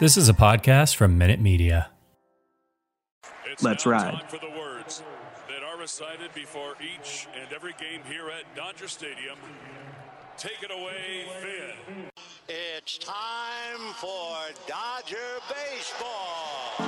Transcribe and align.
This 0.00 0.16
is 0.16 0.30
a 0.30 0.32
podcast 0.32 0.96
from 0.96 1.18
Minute 1.18 1.40
Media. 1.40 1.90
It's 3.44 3.62
Let's 3.62 3.84
ride. 3.84 4.22
for 4.28 4.38
the 4.38 4.48
words 4.58 5.02
that 5.46 5.62
are 5.62 5.78
recited 5.78 6.32
before 6.34 6.72
each 6.80 7.28
and 7.38 7.52
every 7.52 7.74
game 7.78 8.00
here 8.08 8.30
at 8.30 8.56
Dodger 8.56 8.88
Stadium. 8.88 9.36
Take 10.38 10.62
it 10.62 10.70
away, 10.70 11.26
Vin. 11.42 12.10
It's 12.48 12.96
time 12.96 13.92
for 13.96 14.38
Dodger 14.66 15.18
baseball. 15.50 16.80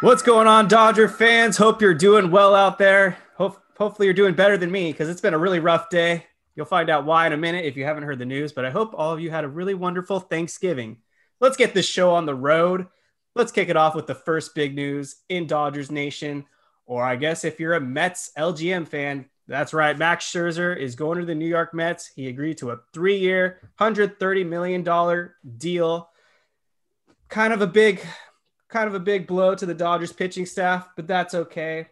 What's 0.00 0.22
going 0.22 0.46
on, 0.46 0.68
Dodger 0.68 1.08
fans? 1.08 1.56
Hope 1.56 1.82
you're 1.82 1.92
doing 1.92 2.30
well 2.30 2.54
out 2.54 2.78
there. 2.78 3.18
Hope, 3.36 3.60
hopefully, 3.76 4.06
you're 4.06 4.14
doing 4.14 4.34
better 4.34 4.56
than 4.56 4.70
me 4.70 4.92
because 4.92 5.08
it's 5.08 5.20
been 5.20 5.34
a 5.34 5.38
really 5.38 5.58
rough 5.58 5.90
day. 5.90 6.24
You'll 6.54 6.66
find 6.66 6.88
out 6.88 7.04
why 7.04 7.26
in 7.26 7.32
a 7.32 7.36
minute 7.36 7.64
if 7.64 7.76
you 7.76 7.84
haven't 7.84 8.04
heard 8.04 8.20
the 8.20 8.24
news, 8.24 8.52
but 8.52 8.64
I 8.64 8.70
hope 8.70 8.94
all 8.94 9.12
of 9.12 9.18
you 9.18 9.28
had 9.32 9.42
a 9.42 9.48
really 9.48 9.74
wonderful 9.74 10.20
Thanksgiving. 10.20 10.98
Let's 11.40 11.56
get 11.56 11.74
this 11.74 11.88
show 11.88 12.12
on 12.12 12.26
the 12.26 12.34
road. 12.34 12.86
Let's 13.34 13.50
kick 13.50 13.70
it 13.70 13.76
off 13.76 13.96
with 13.96 14.06
the 14.06 14.14
first 14.14 14.54
big 14.54 14.76
news 14.76 15.16
in 15.28 15.48
Dodgers 15.48 15.90
Nation. 15.90 16.44
Or 16.86 17.02
I 17.02 17.16
guess 17.16 17.44
if 17.44 17.58
you're 17.58 17.74
a 17.74 17.80
Mets 17.80 18.30
LGM 18.38 18.86
fan, 18.86 19.26
that's 19.48 19.74
right. 19.74 19.98
Max 19.98 20.30
Scherzer 20.30 20.76
is 20.76 20.94
going 20.94 21.18
to 21.18 21.26
the 21.26 21.34
New 21.34 21.48
York 21.48 21.74
Mets. 21.74 22.06
He 22.06 22.28
agreed 22.28 22.58
to 22.58 22.70
a 22.70 22.78
three 22.94 23.18
year, 23.18 23.68
$130 23.80 24.46
million 24.46 25.30
deal. 25.58 26.08
Kind 27.28 27.52
of 27.52 27.62
a 27.62 27.66
big 27.66 28.00
kind 28.68 28.88
of 28.88 28.94
a 28.94 29.00
big 29.00 29.26
blow 29.26 29.54
to 29.54 29.66
the 29.66 29.74
Dodgers 29.74 30.12
pitching 30.12 30.46
staff, 30.46 30.88
but 30.96 31.06
that's 31.06 31.34
okay. 31.34 31.86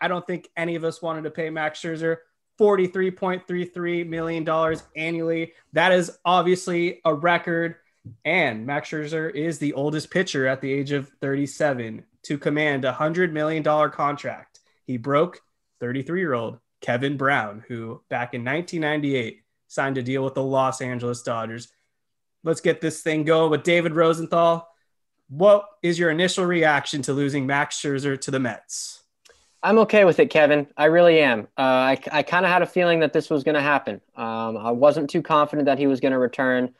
I 0.00 0.08
don't 0.08 0.26
think 0.26 0.48
any 0.56 0.74
of 0.74 0.84
us 0.84 1.02
wanted 1.02 1.22
to 1.24 1.30
pay 1.30 1.50
Max 1.50 1.80
Scherzer 1.80 2.18
$43.33 2.60 4.06
million 4.06 4.76
annually. 4.96 5.52
That 5.72 5.92
is 5.92 6.18
obviously 6.24 7.00
a 7.04 7.14
record. 7.14 7.76
And 8.24 8.66
Max 8.66 8.90
Scherzer 8.90 9.32
is 9.32 9.58
the 9.58 9.74
oldest 9.74 10.10
pitcher 10.10 10.46
at 10.46 10.60
the 10.60 10.72
age 10.72 10.92
of 10.92 11.08
37 11.20 12.04
to 12.24 12.38
command 12.38 12.84
a 12.84 12.92
$100 12.92 13.32
million 13.32 13.62
contract. 13.90 14.60
He 14.86 14.96
broke 14.96 15.40
33 15.80 16.20
year 16.20 16.34
old 16.34 16.58
Kevin 16.80 17.16
Brown, 17.16 17.64
who 17.68 18.02
back 18.08 18.34
in 18.34 18.44
1998 18.44 19.42
signed 19.68 19.98
a 19.98 20.02
deal 20.02 20.24
with 20.24 20.34
the 20.34 20.42
Los 20.42 20.80
Angeles 20.80 21.22
Dodgers. 21.22 21.68
Let's 22.44 22.60
get 22.60 22.80
this 22.80 23.02
thing 23.02 23.24
going 23.24 23.50
with 23.50 23.62
David 23.62 23.94
Rosenthal. 23.94 24.68
What 25.32 25.64
is 25.82 25.98
your 25.98 26.10
initial 26.10 26.44
reaction 26.44 27.00
to 27.02 27.14
losing 27.14 27.46
Max 27.46 27.80
Scherzer 27.80 28.20
to 28.20 28.30
the 28.30 28.38
Mets? 28.38 29.02
I'm 29.62 29.78
okay 29.78 30.04
with 30.04 30.18
it, 30.18 30.28
Kevin. 30.28 30.66
I 30.76 30.86
really 30.86 31.20
am. 31.20 31.48
Uh, 31.56 31.62
I, 31.62 31.98
I 32.12 32.22
kind 32.22 32.44
of 32.44 32.52
had 32.52 32.60
a 32.60 32.66
feeling 32.66 33.00
that 33.00 33.14
this 33.14 33.30
was 33.30 33.42
going 33.42 33.54
to 33.54 33.62
happen. 33.62 34.02
Um, 34.14 34.58
I 34.58 34.72
wasn't 34.72 35.08
too 35.08 35.22
confident 35.22 35.64
that 35.64 35.78
he 35.78 35.86
was 35.86 36.00
going 36.00 36.12
to 36.12 36.18
return. 36.18 36.74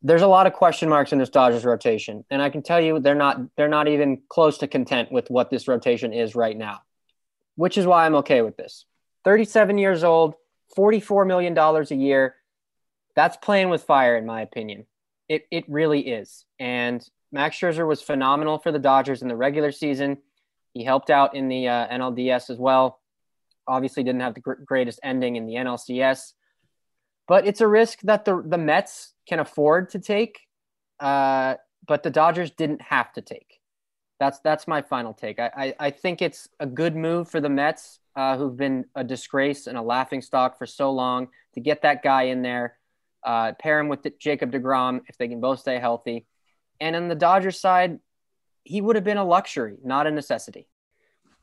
There's 0.00 0.22
a 0.22 0.26
lot 0.26 0.46
of 0.46 0.54
question 0.54 0.88
marks 0.88 1.12
in 1.12 1.18
this 1.18 1.28
Dodgers 1.28 1.66
rotation, 1.66 2.24
and 2.30 2.40
I 2.40 2.48
can 2.48 2.62
tell 2.62 2.80
you 2.80 3.00
they're 3.00 3.14
not 3.14 3.38
they're 3.54 3.68
not 3.68 3.86
even 3.86 4.22
close 4.30 4.56
to 4.58 4.66
content 4.66 5.12
with 5.12 5.28
what 5.28 5.50
this 5.50 5.68
rotation 5.68 6.14
is 6.14 6.34
right 6.34 6.56
now, 6.56 6.80
which 7.56 7.76
is 7.76 7.84
why 7.84 8.06
I'm 8.06 8.14
okay 8.14 8.40
with 8.40 8.56
this. 8.56 8.86
37 9.24 9.76
years 9.76 10.04
old, 10.04 10.36
44 10.74 11.26
million 11.26 11.52
dollars 11.52 11.90
a 11.90 11.96
year. 11.96 12.36
That's 13.14 13.36
playing 13.36 13.68
with 13.68 13.82
fire, 13.82 14.16
in 14.16 14.24
my 14.24 14.40
opinion. 14.40 14.86
It 15.28 15.46
it 15.50 15.64
really 15.68 16.00
is, 16.00 16.46
and 16.58 17.06
Max 17.32 17.56
Scherzer 17.56 17.86
was 17.86 18.02
phenomenal 18.02 18.58
for 18.58 18.72
the 18.72 18.78
Dodgers 18.78 19.22
in 19.22 19.28
the 19.28 19.36
regular 19.36 19.72
season. 19.72 20.18
He 20.72 20.84
helped 20.84 21.10
out 21.10 21.34
in 21.34 21.48
the 21.48 21.68
uh, 21.68 21.88
NLDS 21.88 22.50
as 22.50 22.58
well. 22.58 23.00
Obviously, 23.66 24.04
didn't 24.04 24.20
have 24.20 24.34
the 24.34 24.40
gr- 24.40 24.52
greatest 24.64 25.00
ending 25.02 25.36
in 25.36 25.46
the 25.46 25.54
NLCS, 25.54 26.34
but 27.26 27.46
it's 27.46 27.60
a 27.60 27.66
risk 27.66 28.00
that 28.02 28.24
the 28.24 28.42
the 28.46 28.58
Mets 28.58 29.14
can 29.26 29.40
afford 29.40 29.90
to 29.90 29.98
take, 29.98 30.40
uh, 31.00 31.54
but 31.86 32.02
the 32.02 32.10
Dodgers 32.10 32.50
didn't 32.52 32.82
have 32.82 33.12
to 33.14 33.22
take. 33.22 33.60
That's 34.20 34.38
that's 34.40 34.68
my 34.68 34.82
final 34.82 35.12
take. 35.12 35.40
I 35.40 35.50
I, 35.56 35.74
I 35.86 35.90
think 35.90 36.22
it's 36.22 36.48
a 36.60 36.66
good 36.66 36.94
move 36.94 37.28
for 37.28 37.40
the 37.40 37.48
Mets, 37.48 37.98
uh, 38.14 38.36
who've 38.36 38.56
been 38.56 38.84
a 38.94 39.02
disgrace 39.02 39.66
and 39.66 39.76
a 39.76 39.82
laughing 39.82 40.22
stock 40.22 40.58
for 40.58 40.66
so 40.66 40.92
long, 40.92 41.28
to 41.54 41.60
get 41.60 41.82
that 41.82 42.04
guy 42.04 42.24
in 42.24 42.42
there, 42.42 42.78
uh, 43.24 43.52
pair 43.58 43.80
him 43.80 43.88
with 43.88 44.06
Jacob 44.20 44.52
deGrom 44.52 45.00
if 45.08 45.18
they 45.18 45.26
can 45.26 45.40
both 45.40 45.58
stay 45.58 45.80
healthy 45.80 46.26
and 46.80 46.96
on 46.96 47.08
the 47.08 47.14
Dodgers 47.14 47.58
side, 47.58 47.98
he 48.64 48.80
would 48.80 48.96
have 48.96 49.04
been 49.04 49.16
a 49.16 49.24
luxury, 49.24 49.76
not 49.84 50.06
a 50.06 50.10
necessity. 50.10 50.66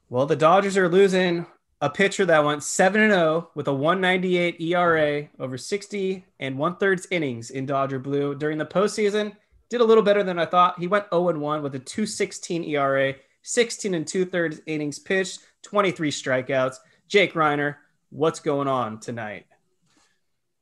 Well, 0.10 0.26
the 0.26 0.36
Dodgers 0.36 0.78
are 0.78 0.90
losing 0.90 1.46
a 1.82 1.90
pitcher 1.90 2.26
that 2.26 2.46
went 2.46 2.64
7 2.64 3.10
0 3.10 3.50
with 3.56 3.68
a 3.68 3.74
198 3.74 4.62
ERA 4.62 5.28
over 5.40 5.58
60 5.58 6.26
and 6.40 6.58
one 6.58 6.78
thirds 6.78 7.08
innings 7.12 7.50
in 7.50 7.66
Dodger 7.66 8.00
Blue 8.00 8.36
during 8.36 8.58
the 8.58 8.66
postseason. 8.66 9.36
Did 9.70 9.82
a 9.82 9.86
little 9.86 10.04
better 10.04 10.24
than 10.24 10.40
I 10.40 10.46
thought. 10.46 10.80
He 10.80 10.88
went 10.88 11.08
0 11.14 11.38
1 11.38 11.64
with 11.64 11.76
a 11.76 11.80
216 11.80 12.64
ERA, 12.64 13.16
16 13.42 13.94
and 13.94 14.08
two 14.08 14.26
thirds 14.26 14.62
innings 14.66 15.00
pitched, 15.00 15.40
23 15.64 16.12
strikeouts. 16.12 16.78
Jake 17.08 17.34
Reiner, 17.34 17.76
what's 18.10 18.40
going 18.40 18.68
on 18.68 19.00
tonight? 19.00 19.46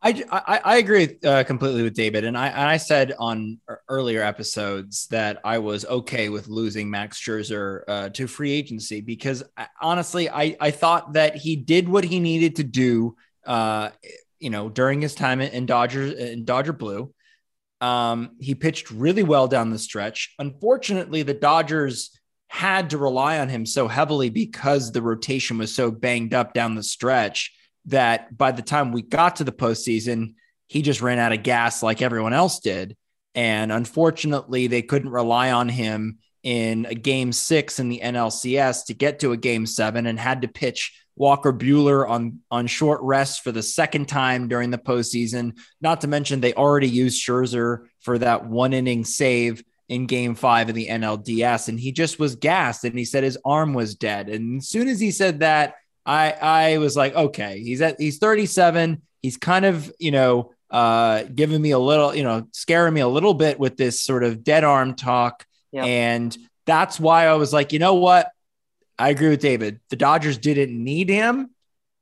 I, 0.03 0.23
I, 0.31 0.61
I 0.63 0.77
agree 0.77 1.17
uh, 1.23 1.43
completely 1.43 1.83
with 1.83 1.93
David, 1.93 2.23
and 2.23 2.35
I 2.35 2.73
I 2.73 2.77
said 2.77 3.13
on 3.19 3.59
earlier 3.87 4.23
episodes 4.23 5.05
that 5.07 5.39
I 5.43 5.59
was 5.59 5.85
okay 5.85 6.29
with 6.29 6.47
losing 6.47 6.89
Max 6.89 7.21
Scherzer 7.21 7.83
uh, 7.87 8.09
to 8.09 8.25
free 8.25 8.51
agency 8.51 9.01
because 9.01 9.43
I, 9.55 9.63
uh, 9.63 9.67
honestly 9.79 10.27
I 10.27 10.57
I 10.59 10.71
thought 10.71 11.13
that 11.13 11.35
he 11.35 11.55
did 11.55 11.87
what 11.87 12.03
he 12.03 12.19
needed 12.19 12.55
to 12.55 12.63
do, 12.63 13.15
uh, 13.45 13.91
you 14.39 14.49
know, 14.49 14.69
during 14.69 15.01
his 15.01 15.13
time 15.13 15.39
in 15.39 15.67
Dodger 15.67 16.03
in 16.03 16.45
Dodger 16.45 16.73
Blue. 16.73 17.13
Um, 17.79 18.37
he 18.39 18.55
pitched 18.55 18.89
really 18.89 19.23
well 19.23 19.47
down 19.47 19.69
the 19.69 19.79
stretch. 19.79 20.33
Unfortunately, 20.39 21.21
the 21.21 21.33
Dodgers 21.35 22.17
had 22.47 22.89
to 22.89 22.97
rely 22.97 23.39
on 23.39 23.49
him 23.49 23.67
so 23.67 23.87
heavily 23.87 24.29
because 24.29 24.91
the 24.91 25.01
rotation 25.01 25.59
was 25.59 25.73
so 25.73 25.91
banged 25.91 26.33
up 26.33 26.53
down 26.53 26.75
the 26.75 26.83
stretch 26.83 27.53
that 27.85 28.37
by 28.37 28.51
the 28.51 28.61
time 28.61 28.91
we 28.91 29.01
got 29.01 29.37
to 29.37 29.43
the 29.43 29.51
postseason, 29.51 30.35
he 30.67 30.81
just 30.81 31.01
ran 31.01 31.19
out 31.19 31.33
of 31.33 31.43
gas 31.43 31.83
like 31.83 32.01
everyone 32.01 32.33
else 32.33 32.59
did. 32.59 32.95
And 33.35 33.71
unfortunately, 33.71 34.67
they 34.67 34.81
couldn't 34.81 35.09
rely 35.09 35.51
on 35.51 35.69
him 35.69 36.19
in 36.43 36.85
a 36.85 36.95
game 36.95 37.31
six 37.31 37.79
in 37.79 37.89
the 37.89 38.01
NLCS 38.03 38.85
to 38.85 38.93
get 38.93 39.19
to 39.19 39.31
a 39.31 39.37
game 39.37 39.65
seven 39.65 40.07
and 40.07 40.19
had 40.19 40.41
to 40.41 40.47
pitch 40.47 40.97
Walker 41.15 41.53
Buehler 41.53 42.09
on, 42.09 42.39
on 42.49 42.67
short 42.67 43.01
rest 43.03 43.43
for 43.43 43.51
the 43.51 43.61
second 43.61 44.07
time 44.07 44.47
during 44.47 44.71
the 44.71 44.77
postseason. 44.77 45.57
Not 45.79 46.01
to 46.01 46.07
mention, 46.07 46.41
they 46.41 46.53
already 46.53 46.89
used 46.89 47.23
Scherzer 47.23 47.85
for 47.99 48.17
that 48.17 48.45
one 48.45 48.73
inning 48.73 49.05
save 49.05 49.63
in 49.87 50.05
game 50.05 50.35
five 50.35 50.69
of 50.69 50.75
the 50.75 50.87
NLDS. 50.87 51.67
And 51.67 51.79
he 51.79 51.91
just 51.91 52.17
was 52.17 52.37
gassed 52.37 52.85
and 52.85 52.97
he 52.97 53.05
said 53.05 53.23
his 53.23 53.37
arm 53.43 53.73
was 53.73 53.95
dead. 53.95 54.29
And 54.29 54.59
as 54.59 54.69
soon 54.69 54.87
as 54.87 54.99
he 54.99 55.11
said 55.11 55.41
that, 55.41 55.75
I 56.05 56.31
I 56.31 56.77
was 56.77 56.95
like, 56.95 57.15
okay, 57.15 57.59
he's 57.59 57.81
at 57.81 57.99
he's 57.99 58.17
37. 58.17 59.01
He's 59.21 59.37
kind 59.37 59.65
of, 59.65 59.91
you 59.99 60.11
know, 60.11 60.53
uh 60.69 61.23
giving 61.23 61.61
me 61.61 61.71
a 61.71 61.79
little, 61.79 62.15
you 62.15 62.23
know, 62.23 62.47
scaring 62.53 62.93
me 62.93 63.01
a 63.01 63.07
little 63.07 63.33
bit 63.33 63.59
with 63.59 63.77
this 63.77 64.01
sort 64.01 64.23
of 64.23 64.43
dead 64.43 64.63
arm 64.63 64.95
talk. 64.95 65.45
Yep. 65.71 65.85
And 65.85 66.37
that's 66.65 66.99
why 66.99 67.27
I 67.27 67.33
was 67.35 67.53
like, 67.53 67.73
you 67.73 67.79
know 67.79 67.95
what? 67.95 68.29
I 68.97 69.09
agree 69.09 69.29
with 69.29 69.41
David. 69.41 69.79
The 69.89 69.95
Dodgers 69.95 70.37
didn't 70.37 70.71
need 70.83 71.09
him 71.09 71.51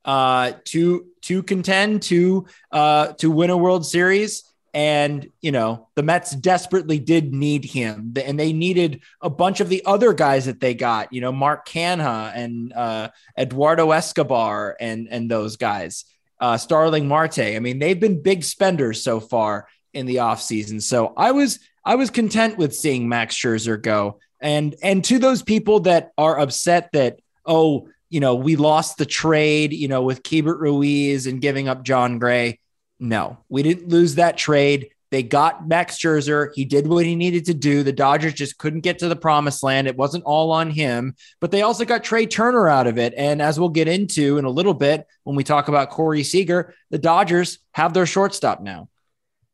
uh 0.04 0.52
to 0.64 1.06
to 1.22 1.42
contend 1.42 2.02
to 2.02 2.46
uh 2.72 3.08
to 3.14 3.30
win 3.30 3.50
a 3.50 3.56
World 3.56 3.84
Series. 3.84 4.44
And, 4.72 5.30
you 5.40 5.50
know, 5.50 5.88
the 5.96 6.02
Mets 6.02 6.30
desperately 6.30 6.98
did 6.98 7.34
need 7.34 7.64
him. 7.64 8.14
And 8.24 8.38
they 8.38 8.52
needed 8.52 9.00
a 9.20 9.28
bunch 9.28 9.60
of 9.60 9.68
the 9.68 9.82
other 9.84 10.12
guys 10.12 10.46
that 10.46 10.60
they 10.60 10.74
got, 10.74 11.12
you 11.12 11.20
know, 11.20 11.32
Mark 11.32 11.66
Canha 11.66 12.32
and 12.34 12.72
uh, 12.72 13.10
Eduardo 13.36 13.90
Escobar 13.90 14.76
and, 14.78 15.08
and 15.10 15.30
those 15.30 15.56
guys, 15.56 16.04
uh, 16.40 16.56
Starling 16.56 17.08
Marte. 17.08 17.40
I 17.40 17.58
mean, 17.58 17.80
they've 17.80 17.98
been 17.98 18.22
big 18.22 18.44
spenders 18.44 19.02
so 19.02 19.18
far 19.18 19.66
in 19.92 20.06
the 20.06 20.16
offseason. 20.16 20.80
So 20.80 21.12
I 21.16 21.32
was 21.32 21.58
I 21.84 21.96
was 21.96 22.10
content 22.10 22.58
with 22.58 22.74
seeing 22.74 23.08
Max 23.08 23.34
Scherzer 23.34 23.80
go. 23.80 24.20
And 24.40 24.74
and 24.82 25.04
to 25.04 25.18
those 25.18 25.42
people 25.42 25.80
that 25.80 26.12
are 26.16 26.38
upset 26.38 26.90
that, 26.92 27.20
oh, 27.44 27.88
you 28.08 28.20
know, 28.20 28.34
we 28.34 28.56
lost 28.56 28.98
the 28.98 29.06
trade, 29.06 29.72
you 29.72 29.88
know, 29.88 30.02
with 30.02 30.22
Keibert 30.22 30.60
Ruiz 30.60 31.26
and 31.26 31.40
giving 31.40 31.68
up 31.68 31.84
John 31.84 32.18
Gray 32.18 32.58
no, 33.00 33.38
we 33.48 33.62
didn't 33.62 33.88
lose 33.88 34.14
that 34.16 34.36
trade. 34.36 34.90
They 35.10 35.24
got 35.24 35.66
Max 35.66 35.98
Scherzer. 35.98 36.50
He 36.54 36.64
did 36.64 36.86
what 36.86 37.04
he 37.04 37.16
needed 37.16 37.46
to 37.46 37.54
do. 37.54 37.82
The 37.82 37.92
Dodgers 37.92 38.32
just 38.32 38.58
couldn't 38.58 38.82
get 38.82 39.00
to 39.00 39.08
the 39.08 39.16
promised 39.16 39.64
land. 39.64 39.88
It 39.88 39.96
wasn't 39.96 40.22
all 40.22 40.52
on 40.52 40.70
him, 40.70 41.16
but 41.40 41.50
they 41.50 41.62
also 41.62 41.84
got 41.84 42.04
Trea 42.04 42.26
Turner 42.28 42.68
out 42.68 42.86
of 42.86 42.96
it. 42.96 43.12
And 43.16 43.42
as 43.42 43.58
we'll 43.58 43.70
get 43.70 43.88
into 43.88 44.38
in 44.38 44.44
a 44.44 44.50
little 44.50 44.74
bit 44.74 45.08
when 45.24 45.34
we 45.34 45.42
talk 45.42 45.66
about 45.66 45.90
Corey 45.90 46.22
Seager, 46.22 46.74
the 46.90 46.98
Dodgers 46.98 47.58
have 47.72 47.92
their 47.92 48.06
shortstop 48.06 48.60
now. 48.60 48.88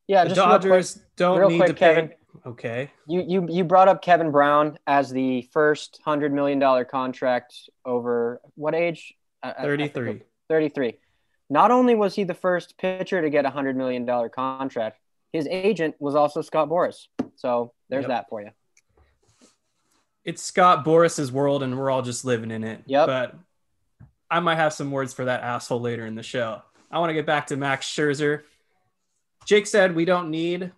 Yeah, 0.07 0.25
the 0.25 0.35
Dodgers 0.35 0.93
quick, 0.93 1.05
don't 1.15 1.49
need 1.49 1.57
quick, 1.57 1.67
to 1.69 1.73
Kevin. 1.73 2.07
pay. 2.09 2.13
Okay. 2.45 2.91
You 3.07 3.25
you 3.27 3.47
you 3.49 3.63
brought 3.63 3.87
up 3.87 4.03
Kevin 4.03 4.29
Brown 4.29 4.77
as 4.85 5.09
the 5.09 5.41
first 5.51 5.99
hundred 6.05 6.31
million 6.33 6.59
dollar 6.59 6.85
contract 6.85 7.55
over 7.83 8.41
what 8.53 8.75
age? 8.75 9.15
I- 9.41 9.49
I- 9.49 9.63
I 9.63 9.89
forget. 9.89 10.21
33. 11.49 11.53
33. 11.53 11.53
Not 11.53 11.71
only 11.71 11.95
was 11.95 12.15
he 12.15 12.23
the 12.23 12.33
first 12.33 12.77
pitcher 12.77 13.21
to 13.21 13.29
get 13.29 13.45
a 13.45 13.49
hundred 13.49 13.75
million 13.77 14.05
dollar 14.05 14.29
contract, 14.29 14.99
his 15.33 15.47
agent 15.47 15.95
was 15.99 16.15
also 16.15 16.41
Scott 16.41 16.69
Boras. 16.69 17.07
So 17.35 17.73
there's 17.89 18.03
Yep. 18.03 18.09
that 18.09 18.29
for 18.29 18.41
you. 18.41 18.51
It's 20.23 20.41
Scott 20.41 20.83
Boras's 20.83 21.31
world 21.31 21.63
and 21.63 21.77
we're 21.77 21.89
all 21.89 22.01
just 22.01 22.25
living 22.25 22.51
in 22.51 22.63
it. 22.63 22.81
Yep. 22.85 23.07
But 23.07 23.35
I 24.29 24.39
might 24.41 24.55
have 24.55 24.73
some 24.73 24.91
words 24.91 25.13
for 25.13 25.25
that 25.25 25.41
asshole 25.41 25.79
later 25.79 26.05
in 26.05 26.15
the 26.15 26.23
show. 26.23 26.61
I 26.91 26.99
want 26.99 27.09
to 27.09 27.13
get 27.13 27.25
back 27.25 27.47
to 27.47 27.57
Max 27.57 27.87
Scherzer. 27.87 28.43
Jake 29.45 29.67
said 29.67 29.95
we 29.95 30.03
don't 30.05 30.29
need 30.29 30.71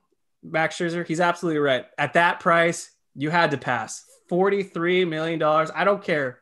Max 0.44 0.78
Scherzer. 0.78 1.06
He's 1.06 1.20
absolutely 1.20 1.60
right. 1.60 1.86
At 1.98 2.14
that 2.14 2.40
price, 2.40 2.92
you 3.16 3.32
had 3.32 3.52
to 3.52 3.58
pass. 3.58 4.06
$43 4.30 5.08
million. 5.08 5.42
I 5.42 5.84
don't 5.84 6.04
care 6.04 6.40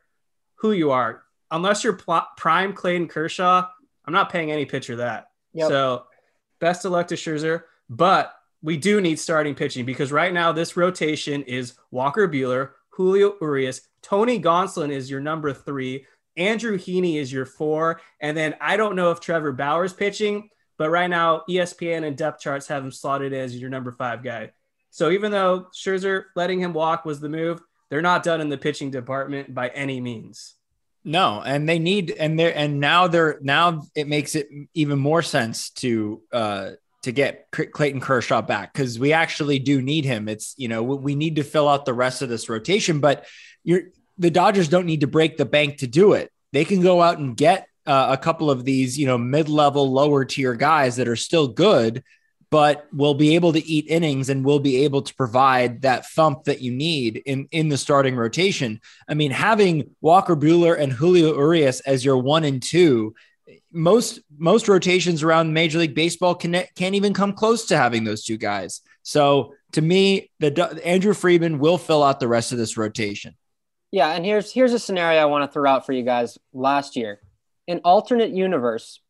who 0.56 0.72
you 0.72 0.90
are. 0.90 1.22
Unless 1.50 1.84
you're 1.84 1.94
pl- 1.96 2.26
prime 2.36 2.74
Clayton 2.74 3.08
Kershaw, 3.08 3.68
I'm 4.08 4.14
not 4.14 4.32
paying 4.32 4.50
any 4.50 4.64
pitcher 4.64 4.96
that. 4.96 5.26
Yep. 5.52 5.68
So 5.68 6.04
best 6.60 6.86
of 6.86 6.92
luck 6.92 7.08
to 7.08 7.14
Scherzer. 7.14 7.64
But 7.90 8.32
we 8.62 8.78
do 8.78 9.02
need 9.02 9.18
starting 9.18 9.54
pitching 9.54 9.84
because 9.84 10.10
right 10.10 10.32
now 10.32 10.50
this 10.50 10.78
rotation 10.78 11.42
is 11.42 11.74
Walker 11.90 12.26
Buehler, 12.26 12.70
Julio 12.88 13.34
Urias, 13.42 13.82
Tony 14.00 14.40
Gonsolin 14.40 14.90
is 14.90 15.10
your 15.10 15.20
number 15.20 15.52
three, 15.52 16.06
Andrew 16.38 16.78
Heaney 16.78 17.16
is 17.16 17.30
your 17.30 17.44
four, 17.44 18.00
and 18.18 18.34
then 18.34 18.54
I 18.62 18.78
don't 18.78 18.96
know 18.96 19.10
if 19.10 19.20
Trevor 19.20 19.52
Bauer's 19.52 19.92
pitching, 19.92 20.48
but 20.78 20.88
right 20.88 21.10
now 21.10 21.42
ESPN 21.46 22.06
and 22.06 22.16
depth 22.16 22.40
charts 22.40 22.66
have 22.68 22.82
him 22.82 22.90
slotted 22.90 23.34
as 23.34 23.54
your 23.54 23.68
number 23.68 23.92
five 23.92 24.22
guy. 24.22 24.52
So 24.88 25.10
even 25.10 25.32
though 25.32 25.66
Scherzer 25.74 26.24
letting 26.34 26.60
him 26.60 26.72
walk 26.72 27.04
was 27.04 27.20
the 27.20 27.28
move, 27.28 27.60
they're 27.90 28.00
not 28.00 28.22
done 28.22 28.40
in 28.40 28.48
the 28.48 28.56
pitching 28.56 28.90
department 28.90 29.54
by 29.54 29.68
any 29.68 30.00
means. 30.00 30.54
No, 31.08 31.40
and 31.40 31.66
they 31.66 31.78
need 31.78 32.10
and 32.10 32.38
they're 32.38 32.54
and 32.54 32.80
now 32.80 33.08
they're 33.08 33.38
now 33.40 33.86
it 33.94 34.06
makes 34.06 34.34
it 34.34 34.50
even 34.74 34.98
more 34.98 35.22
sense 35.22 35.70
to 35.70 36.20
uh 36.30 36.72
to 37.00 37.12
get 37.12 37.50
Clayton 37.50 38.02
Kershaw 38.02 38.42
back 38.42 38.74
because 38.74 38.98
we 38.98 39.14
actually 39.14 39.58
do 39.58 39.80
need 39.80 40.04
him. 40.04 40.28
It's 40.28 40.54
you 40.58 40.68
know 40.68 40.82
we, 40.82 41.14
need 41.14 41.36
to 41.36 41.44
fill 41.44 41.66
out 41.66 41.86
the 41.86 41.94
rest 41.94 42.20
of 42.20 42.28
this 42.28 42.50
rotation, 42.50 43.00
but 43.00 43.24
you're 43.64 43.84
the 44.18 44.30
Dodgers 44.30 44.68
don't 44.68 44.84
need 44.84 45.00
to 45.00 45.06
break 45.06 45.38
the 45.38 45.46
bank 45.46 45.78
to 45.78 45.86
do 45.86 46.12
it. 46.12 46.30
They 46.52 46.66
can 46.66 46.82
go 46.82 47.00
out 47.00 47.16
and 47.16 47.34
get 47.34 47.68
uh, 47.86 48.08
a 48.10 48.22
couple 48.22 48.50
of 48.50 48.66
these 48.66 48.98
you 48.98 49.06
know 49.06 49.16
mid 49.16 49.48
level, 49.48 49.90
lower 49.90 50.26
tier 50.26 50.52
guys 50.52 50.96
that 50.96 51.08
are 51.08 51.16
still 51.16 51.48
good, 51.48 52.04
but 52.50 52.86
will 52.92 53.14
be 53.14 53.34
able 53.34 53.52
to 53.52 53.66
eat 53.66 53.86
innings 53.88 54.28
and 54.28 54.44
will 54.44 54.60
be 54.60 54.84
able 54.84 55.02
to 55.02 55.14
provide 55.14 55.82
that 55.82 56.06
thump 56.06 56.44
that 56.44 56.60
you 56.60 56.72
need 56.72 57.22
in 57.26 57.46
in 57.50 57.68
the 57.68 57.76
starting 57.76 58.16
rotation. 58.16 58.80
I 59.08 59.14
mean, 59.14 59.30
having 59.30 59.90
Walker 60.00 60.36
Buehler 60.36 60.78
and 60.78 60.92
Julio 60.92 61.34
Urias 61.34 61.80
as 61.80 62.04
your 62.04 62.18
one 62.18 62.44
and 62.44 62.62
two, 62.62 63.14
most 63.70 64.20
most 64.36 64.68
rotations 64.68 65.22
around 65.22 65.52
Major 65.52 65.78
League 65.78 65.94
Baseball 65.94 66.34
can, 66.34 66.62
can't 66.74 66.94
even 66.94 67.12
come 67.12 67.32
close 67.32 67.66
to 67.66 67.76
having 67.76 68.04
those 68.04 68.24
two 68.24 68.38
guys. 68.38 68.80
So 69.02 69.54
to 69.72 69.82
me, 69.82 70.30
the 70.40 70.80
Andrew 70.84 71.14
Friedman 71.14 71.58
will 71.58 71.78
fill 71.78 72.02
out 72.02 72.20
the 72.20 72.28
rest 72.28 72.52
of 72.52 72.58
this 72.58 72.76
rotation. 72.76 73.36
Yeah, 73.90 74.10
and 74.10 74.24
here's 74.24 74.52
here's 74.52 74.72
a 74.72 74.78
scenario 74.78 75.20
I 75.20 75.26
want 75.26 75.48
to 75.48 75.52
throw 75.52 75.68
out 75.70 75.86
for 75.86 75.92
you 75.92 76.02
guys. 76.02 76.38
Last 76.52 76.96
year, 76.96 77.20
in 77.66 77.80
alternate 77.84 78.30
universe, 78.30 79.00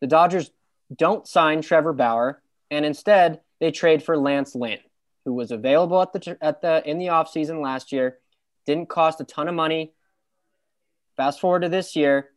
the 0.00 0.06
Dodgers 0.06 0.50
don't 0.94 1.26
sign 1.26 1.62
Trevor 1.62 1.92
Bauer, 1.92 2.42
and 2.72 2.86
instead 2.86 3.40
they 3.60 3.70
trade 3.70 4.02
for 4.02 4.16
Lance 4.16 4.54
Lynn, 4.54 4.78
who 5.26 5.34
was 5.34 5.50
available 5.50 6.00
at 6.00 6.12
the 6.14 6.38
at 6.40 6.62
the 6.62 6.82
in 6.88 6.98
the 6.98 7.08
offseason 7.08 7.62
last 7.62 7.92
year, 7.92 8.18
didn't 8.64 8.88
cost 8.88 9.20
a 9.20 9.24
ton 9.24 9.46
of 9.46 9.54
money. 9.54 9.92
Fast 11.16 11.38
forward 11.38 11.60
to 11.60 11.68
this 11.68 11.94
year, 11.94 12.30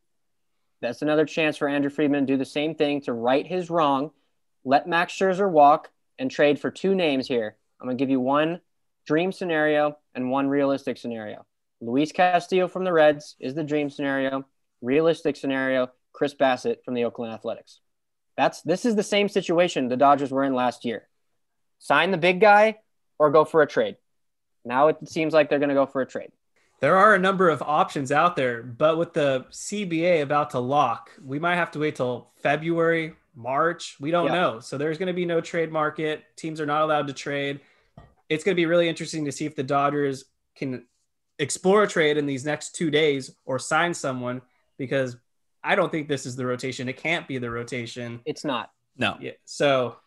that's 0.82 1.02
another 1.02 1.26
chance 1.26 1.56
for 1.56 1.70
Andrew 1.70 1.90
Friedman 1.90 2.28
to 2.28 2.34
do 2.34 2.38
the 2.38 2.46
same 2.46 2.76
thing 2.76 3.02
to 3.02 3.14
right 3.14 3.48
his 3.48 3.70
wrong, 3.70 4.12
let 4.66 4.90
Max 4.90 5.14
Scherzer 5.14 5.50
walk, 5.50 5.90
and 6.20 6.30
trade 6.30 6.60
for 6.60 6.70
two 6.70 6.94
names 6.94 7.28
here. 7.28 7.56
I'm 7.80 7.88
gonna 7.88 7.98
give 7.98 8.10
you 8.10 8.20
one 8.20 8.60
dream 9.08 9.32
scenario 9.32 9.98
and 10.14 10.30
one 10.30 10.50
realistic 10.50 10.98
scenario. 10.98 11.46
Luis 11.80 12.12
Castillo 12.12 12.68
from 12.68 12.84
the 12.84 12.92
Reds 12.92 13.38
is 13.40 13.54
the 13.54 13.64
dream 13.64 13.90
scenario. 13.90 14.46
Realistic 14.82 15.38
scenario, 15.38 15.92
Chris 16.12 16.34
Bassitt 16.34 16.84
from 16.84 16.94
the 16.94 17.06
Oakland 17.06 17.32
Athletics. 17.32 17.80
That's 18.38 18.62
this 18.62 18.86
is 18.86 18.96
the 18.96 19.04
same 19.04 19.30
situation 19.30 19.88
the 19.88 19.98
Dodgers 19.98 20.32
were 20.32 20.44
in 20.44 20.54
last 20.54 20.86
year. 20.86 21.08
Sign 21.80 22.12
the 22.12 22.18
big 22.18 22.40
guy 22.42 22.78
or 23.20 23.32
go 23.32 23.46
for 23.46 23.62
a 23.62 23.68
trade. 23.68 23.98
Now 24.64 24.88
it 24.88 24.98
seems 25.08 25.34
like 25.34 25.50
they're 25.50 25.60
going 25.60 25.70
to 25.70 25.76
go 25.76 25.86
for 25.86 26.02
a 26.02 26.06
trade. 26.06 26.32
There 26.82 26.98
are 26.98 27.16
a 27.16 27.20
number 27.20 27.50
of 27.50 27.62
options 27.62 28.12
out 28.12 28.36
there, 28.36 28.62
but 28.62 28.98
with 28.98 29.14
the 29.14 29.46
CBA 29.50 30.22
about 30.22 30.50
to 30.52 30.60
lock, 30.60 31.12
we 31.24 31.40
might 31.40 31.56
have 31.56 31.72
to 31.72 31.80
wait 31.80 31.96
till 31.96 32.32
February, 32.44 33.14
March. 33.34 33.96
We 34.00 34.12
don't 34.12 34.26
Yeah. 34.26 34.34
know. 34.34 34.60
So 34.60 34.78
there's 34.78 34.98
going 34.98 35.08
to 35.08 35.14
be 35.14 35.26
no 35.26 35.40
trade 35.40 35.72
market. 35.72 36.24
Teams 36.36 36.60
are 36.60 36.66
not 36.66 36.82
allowed 36.82 37.08
to 37.08 37.14
trade. 37.14 37.62
It's 38.28 38.44
going 38.44 38.56
to 38.56 38.60
be 38.60 38.66
really 38.66 38.90
interesting 38.90 39.24
to 39.26 39.32
see 39.32 39.46
if 39.46 39.56
the 39.56 39.64
Dodgers 39.64 40.26
can 40.56 40.86
explore 41.40 41.84
a 41.84 41.88
trade 41.88 42.18
in 42.18 42.26
these 42.26 42.44
next 42.46 42.76
two 42.76 42.90
days 42.92 43.32
or 43.46 43.58
sign 43.60 43.94
someone 43.94 44.42
because 44.78 45.16
I 45.65 45.75
don't 45.75 45.91
think 45.91 46.07
this 46.07 46.25
is 46.25 46.35
the 46.35 46.45
rotation. 46.45 46.88
It 46.88 46.97
can't 46.97 47.27
be 47.27 47.38
the 47.38 47.50
rotation. 47.50 48.21
It's 48.25 48.45
not. 48.45 48.69
No, 48.97 49.17
Yeah. 49.19 49.31
So 49.45 49.97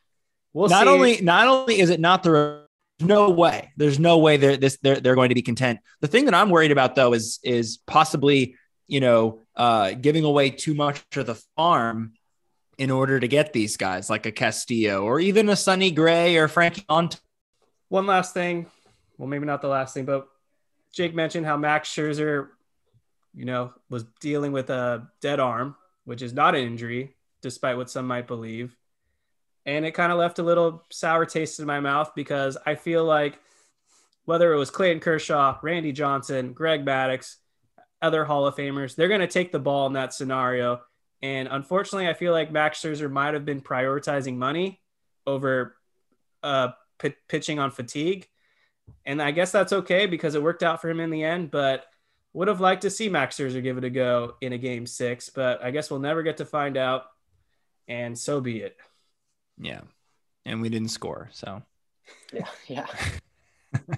we'll 0.52 0.68
not 0.68 0.84
see. 0.84 0.88
only 0.88 1.20
not 1.20 1.46
only 1.46 1.80
is 1.80 1.90
it 1.90 2.00
not 2.00 2.22
the 2.22 2.66
no 3.00 3.30
way 3.30 3.70
there's 3.76 3.98
no 3.98 4.18
way 4.18 4.36
they're 4.38 4.56
this 4.56 4.78
they're, 4.82 4.98
they're 4.98 5.14
going 5.14 5.28
to 5.28 5.34
be 5.34 5.42
content 5.42 5.78
the 6.00 6.08
thing 6.08 6.24
that 6.24 6.34
i'm 6.34 6.50
worried 6.50 6.72
about 6.72 6.96
though 6.96 7.12
is 7.12 7.38
is 7.44 7.78
possibly 7.86 8.56
you 8.88 8.98
know 8.98 9.42
uh 9.54 9.92
giving 9.92 10.24
away 10.24 10.50
too 10.50 10.74
much 10.74 11.04
of 11.14 11.26
the 11.26 11.36
farm 11.56 12.12
in 12.78 12.90
order 12.90 13.20
to 13.20 13.28
get 13.28 13.52
these 13.52 13.76
guys 13.76 14.08
like 14.08 14.26
a 14.26 14.32
castillo 14.32 15.02
or 15.02 15.20
even 15.20 15.48
a 15.48 15.56
sonny 15.56 15.90
gray 15.90 16.36
or 16.36 16.48
frankie 16.48 16.84
Montas. 16.88 17.20
One 17.88 18.06
last 18.06 18.34
thing. 18.34 18.66
Well, 19.16 19.28
maybe 19.28 19.46
not 19.46 19.62
the 19.62 19.68
last 19.68 19.94
thing, 19.94 20.04
but 20.04 20.28
Jake 20.92 21.14
mentioned 21.14 21.44
how 21.44 21.56
Max 21.56 21.88
Scherzer, 21.88 22.48
you 23.38 23.44
know, 23.44 23.72
was 23.88 24.04
dealing 24.20 24.50
with 24.50 24.68
a 24.68 25.06
dead 25.20 25.38
arm, 25.38 25.76
which 26.04 26.22
is 26.22 26.32
not 26.32 26.56
an 26.56 26.64
injury, 26.64 27.14
despite 27.40 27.76
what 27.76 27.88
some 27.88 28.04
might 28.04 28.26
believe. 28.26 28.76
And 29.64 29.86
it 29.86 29.92
kind 29.92 30.10
of 30.10 30.18
left 30.18 30.40
a 30.40 30.42
little 30.42 30.84
sour 30.90 31.24
taste 31.24 31.60
in 31.60 31.66
my 31.66 31.78
mouth 31.78 32.10
because 32.16 32.58
I 32.66 32.74
feel 32.74 33.04
like 33.04 33.38
whether 34.24 34.52
it 34.52 34.58
was 34.58 34.70
Clayton 34.70 34.98
Kershaw, 34.98 35.56
Randy 35.62 35.92
Johnson, 35.92 36.52
Greg 36.52 36.84
Maddux, 36.84 37.36
other 38.02 38.24
Hall 38.24 38.44
of 38.44 38.56
Famers, 38.56 38.96
they're 38.96 39.06
going 39.06 39.20
to 39.20 39.28
take 39.28 39.52
the 39.52 39.60
ball 39.60 39.86
in 39.86 39.92
that 39.92 40.12
scenario. 40.12 40.80
And 41.22 41.46
unfortunately, 41.48 42.08
I 42.08 42.14
feel 42.14 42.32
like 42.32 42.50
Max 42.50 42.80
Scherzer 42.80 43.10
might 43.10 43.34
have 43.34 43.44
been 43.44 43.60
prioritizing 43.60 44.36
money 44.36 44.80
over 45.28 45.76
uh, 46.42 46.70
p- 46.98 47.14
pitching 47.28 47.60
on 47.60 47.70
fatigue. 47.70 48.26
And 49.06 49.22
I 49.22 49.30
guess 49.30 49.52
that's 49.52 49.72
okay 49.72 50.06
because 50.06 50.34
it 50.34 50.42
worked 50.42 50.64
out 50.64 50.80
for 50.80 50.90
him 50.90 50.98
in 50.98 51.10
the 51.10 51.22
end. 51.22 51.52
But 51.52 51.84
would 52.32 52.48
have 52.48 52.60
liked 52.60 52.82
to 52.82 52.90
see 52.90 53.08
Max 53.08 53.36
Scherzer 53.36 53.62
give 53.62 53.78
it 53.78 53.84
a 53.84 53.90
go 53.90 54.34
in 54.40 54.52
a 54.52 54.58
game 54.58 54.86
six. 54.86 55.30
But 55.30 55.62
I 55.64 55.70
guess 55.70 55.90
we'll 55.90 56.00
never 56.00 56.22
get 56.22 56.36
to 56.38 56.44
find 56.44 56.76
out. 56.76 57.04
And 57.88 58.18
so 58.18 58.40
be 58.40 58.58
it. 58.58 58.76
yeah 59.58 59.80
and 60.44 60.60
we 60.62 60.68
didn't 60.68 60.88
score 60.88 61.28
so 61.32 61.62
Yeah. 62.32 62.46
Yeah. 62.66 62.86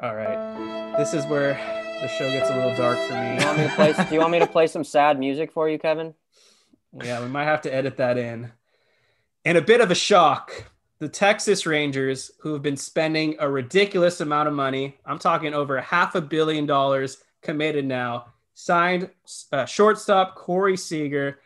All 0.00 0.14
right. 0.14 0.94
This 0.98 1.12
is 1.14 1.26
where 1.26 1.54
the 2.00 2.08
show 2.08 2.30
gets 2.30 2.50
a 2.50 2.54
little 2.56 2.76
dark 2.76 2.98
for 3.08 3.14
You 3.14 3.44
want 3.44 3.58
me 3.58 3.64
me. 3.66 3.70
play, 3.74 3.92
do 3.92 4.14
you 4.14 4.20
want 4.20 4.32
me 4.32 4.38
to 4.38 4.46
play 4.46 4.66
some 4.66 4.84
sad 4.84 5.18
music 5.18 5.50
for 5.52 5.68
you, 5.68 5.78
Kevin? 5.78 6.14
yeah, 7.02 7.20
we 7.22 7.28
might 7.28 7.44
have 7.44 7.62
to 7.62 7.74
edit 7.74 7.96
that 7.96 8.16
in. 8.18 8.52
And 9.44 9.58
a 9.58 9.62
bit 9.62 9.80
of 9.80 9.90
a 9.90 9.94
shock. 9.94 10.52
The 11.00 11.08
Texas 11.08 11.64
Rangers, 11.64 12.32
who 12.40 12.52
have 12.52 12.62
been 12.62 12.76
spending 12.76 13.36
a 13.38 13.48
ridiculous 13.48 14.20
amount 14.20 14.48
of 14.48 14.54
money, 14.54 14.96
I'm 15.06 15.20
talking 15.20 15.54
over 15.54 15.80
half 15.80 16.16
a 16.16 16.20
billion 16.20 16.66
dollars 16.66 17.18
committed 17.40 17.84
now, 17.84 18.32
signed 18.54 19.08
uh, 19.52 19.64
shortstop 19.64 20.34
Corey 20.34 20.76
Seager, 20.76 21.38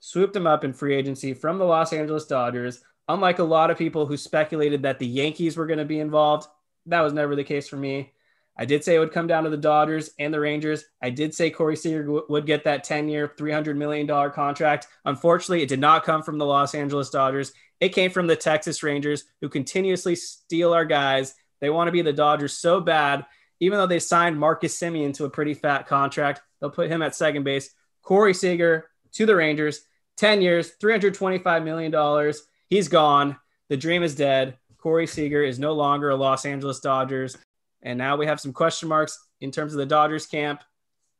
swooped 0.00 0.36
him 0.36 0.46
up 0.46 0.64
in 0.64 0.74
free 0.74 0.94
agency 0.94 1.32
from 1.32 1.56
the 1.56 1.64
Los 1.64 1.94
Angeles 1.94 2.26
Dodgers. 2.26 2.82
Unlike 3.08 3.38
a 3.38 3.44
lot 3.44 3.70
of 3.70 3.78
people 3.78 4.04
who 4.04 4.18
speculated 4.18 4.82
that 4.82 4.98
the 4.98 5.06
Yankees 5.06 5.56
were 5.56 5.66
going 5.66 5.78
to 5.78 5.84
be 5.86 6.00
involved, 6.00 6.46
that 6.86 7.00
was 7.00 7.14
never 7.14 7.34
the 7.34 7.42
case 7.42 7.68
for 7.68 7.76
me. 7.76 8.12
I 8.58 8.66
did 8.66 8.84
say 8.84 8.94
it 8.94 8.98
would 8.98 9.12
come 9.12 9.26
down 9.26 9.44
to 9.44 9.50
the 9.50 9.56
Dodgers 9.56 10.10
and 10.18 10.34
the 10.34 10.40
Rangers. 10.40 10.84
I 11.00 11.08
did 11.08 11.34
say 11.34 11.48
Corey 11.48 11.76
Seager 11.76 12.02
w- 12.02 12.26
would 12.28 12.44
get 12.44 12.64
that 12.64 12.84
10 12.84 13.08
year, 13.08 13.32
$300 13.38 13.74
million 13.76 14.06
contract. 14.32 14.88
Unfortunately, 15.06 15.62
it 15.62 15.70
did 15.70 15.80
not 15.80 16.04
come 16.04 16.22
from 16.22 16.36
the 16.36 16.44
Los 16.44 16.74
Angeles 16.74 17.08
Dodgers. 17.08 17.54
It 17.80 17.90
came 17.90 18.10
from 18.10 18.26
the 18.26 18.36
Texas 18.36 18.82
Rangers, 18.82 19.24
who 19.40 19.48
continuously 19.48 20.14
steal 20.14 20.72
our 20.72 20.84
guys. 20.84 21.34
They 21.60 21.70
want 21.70 21.88
to 21.88 21.92
be 21.92 22.02
the 22.02 22.12
Dodgers 22.12 22.56
so 22.56 22.80
bad. 22.80 23.24
Even 23.58 23.78
though 23.78 23.86
they 23.86 23.98
signed 23.98 24.38
Marcus 24.38 24.78
Semien 24.78 25.14
to 25.14 25.24
a 25.24 25.30
pretty 25.30 25.54
fat 25.54 25.86
contract, 25.86 26.42
they'll 26.60 26.70
put 26.70 26.90
him 26.90 27.02
at 27.02 27.14
second 27.14 27.44
base. 27.44 27.70
Corey 28.02 28.34
Seager 28.34 28.90
to 29.12 29.26
the 29.26 29.36
Rangers, 29.36 29.82
10 30.16 30.40
years, 30.40 30.72
$325 30.80 31.64
million. 31.64 32.34
He's 32.68 32.88
gone. 32.88 33.36
The 33.68 33.76
dream 33.76 34.02
is 34.02 34.14
dead. 34.14 34.58
Corey 34.78 35.06
Seager 35.06 35.42
is 35.42 35.58
no 35.58 35.72
longer 35.72 36.10
a 36.10 36.16
Los 36.16 36.46
Angeles 36.46 36.80
Dodgers. 36.80 37.36
And 37.82 37.98
now 37.98 38.16
we 38.16 38.26
have 38.26 38.40
some 38.40 38.52
question 38.52 38.88
marks 38.88 39.18
in 39.40 39.50
terms 39.50 39.72
of 39.72 39.78
the 39.78 39.86
Dodgers 39.86 40.26
camp. 40.26 40.62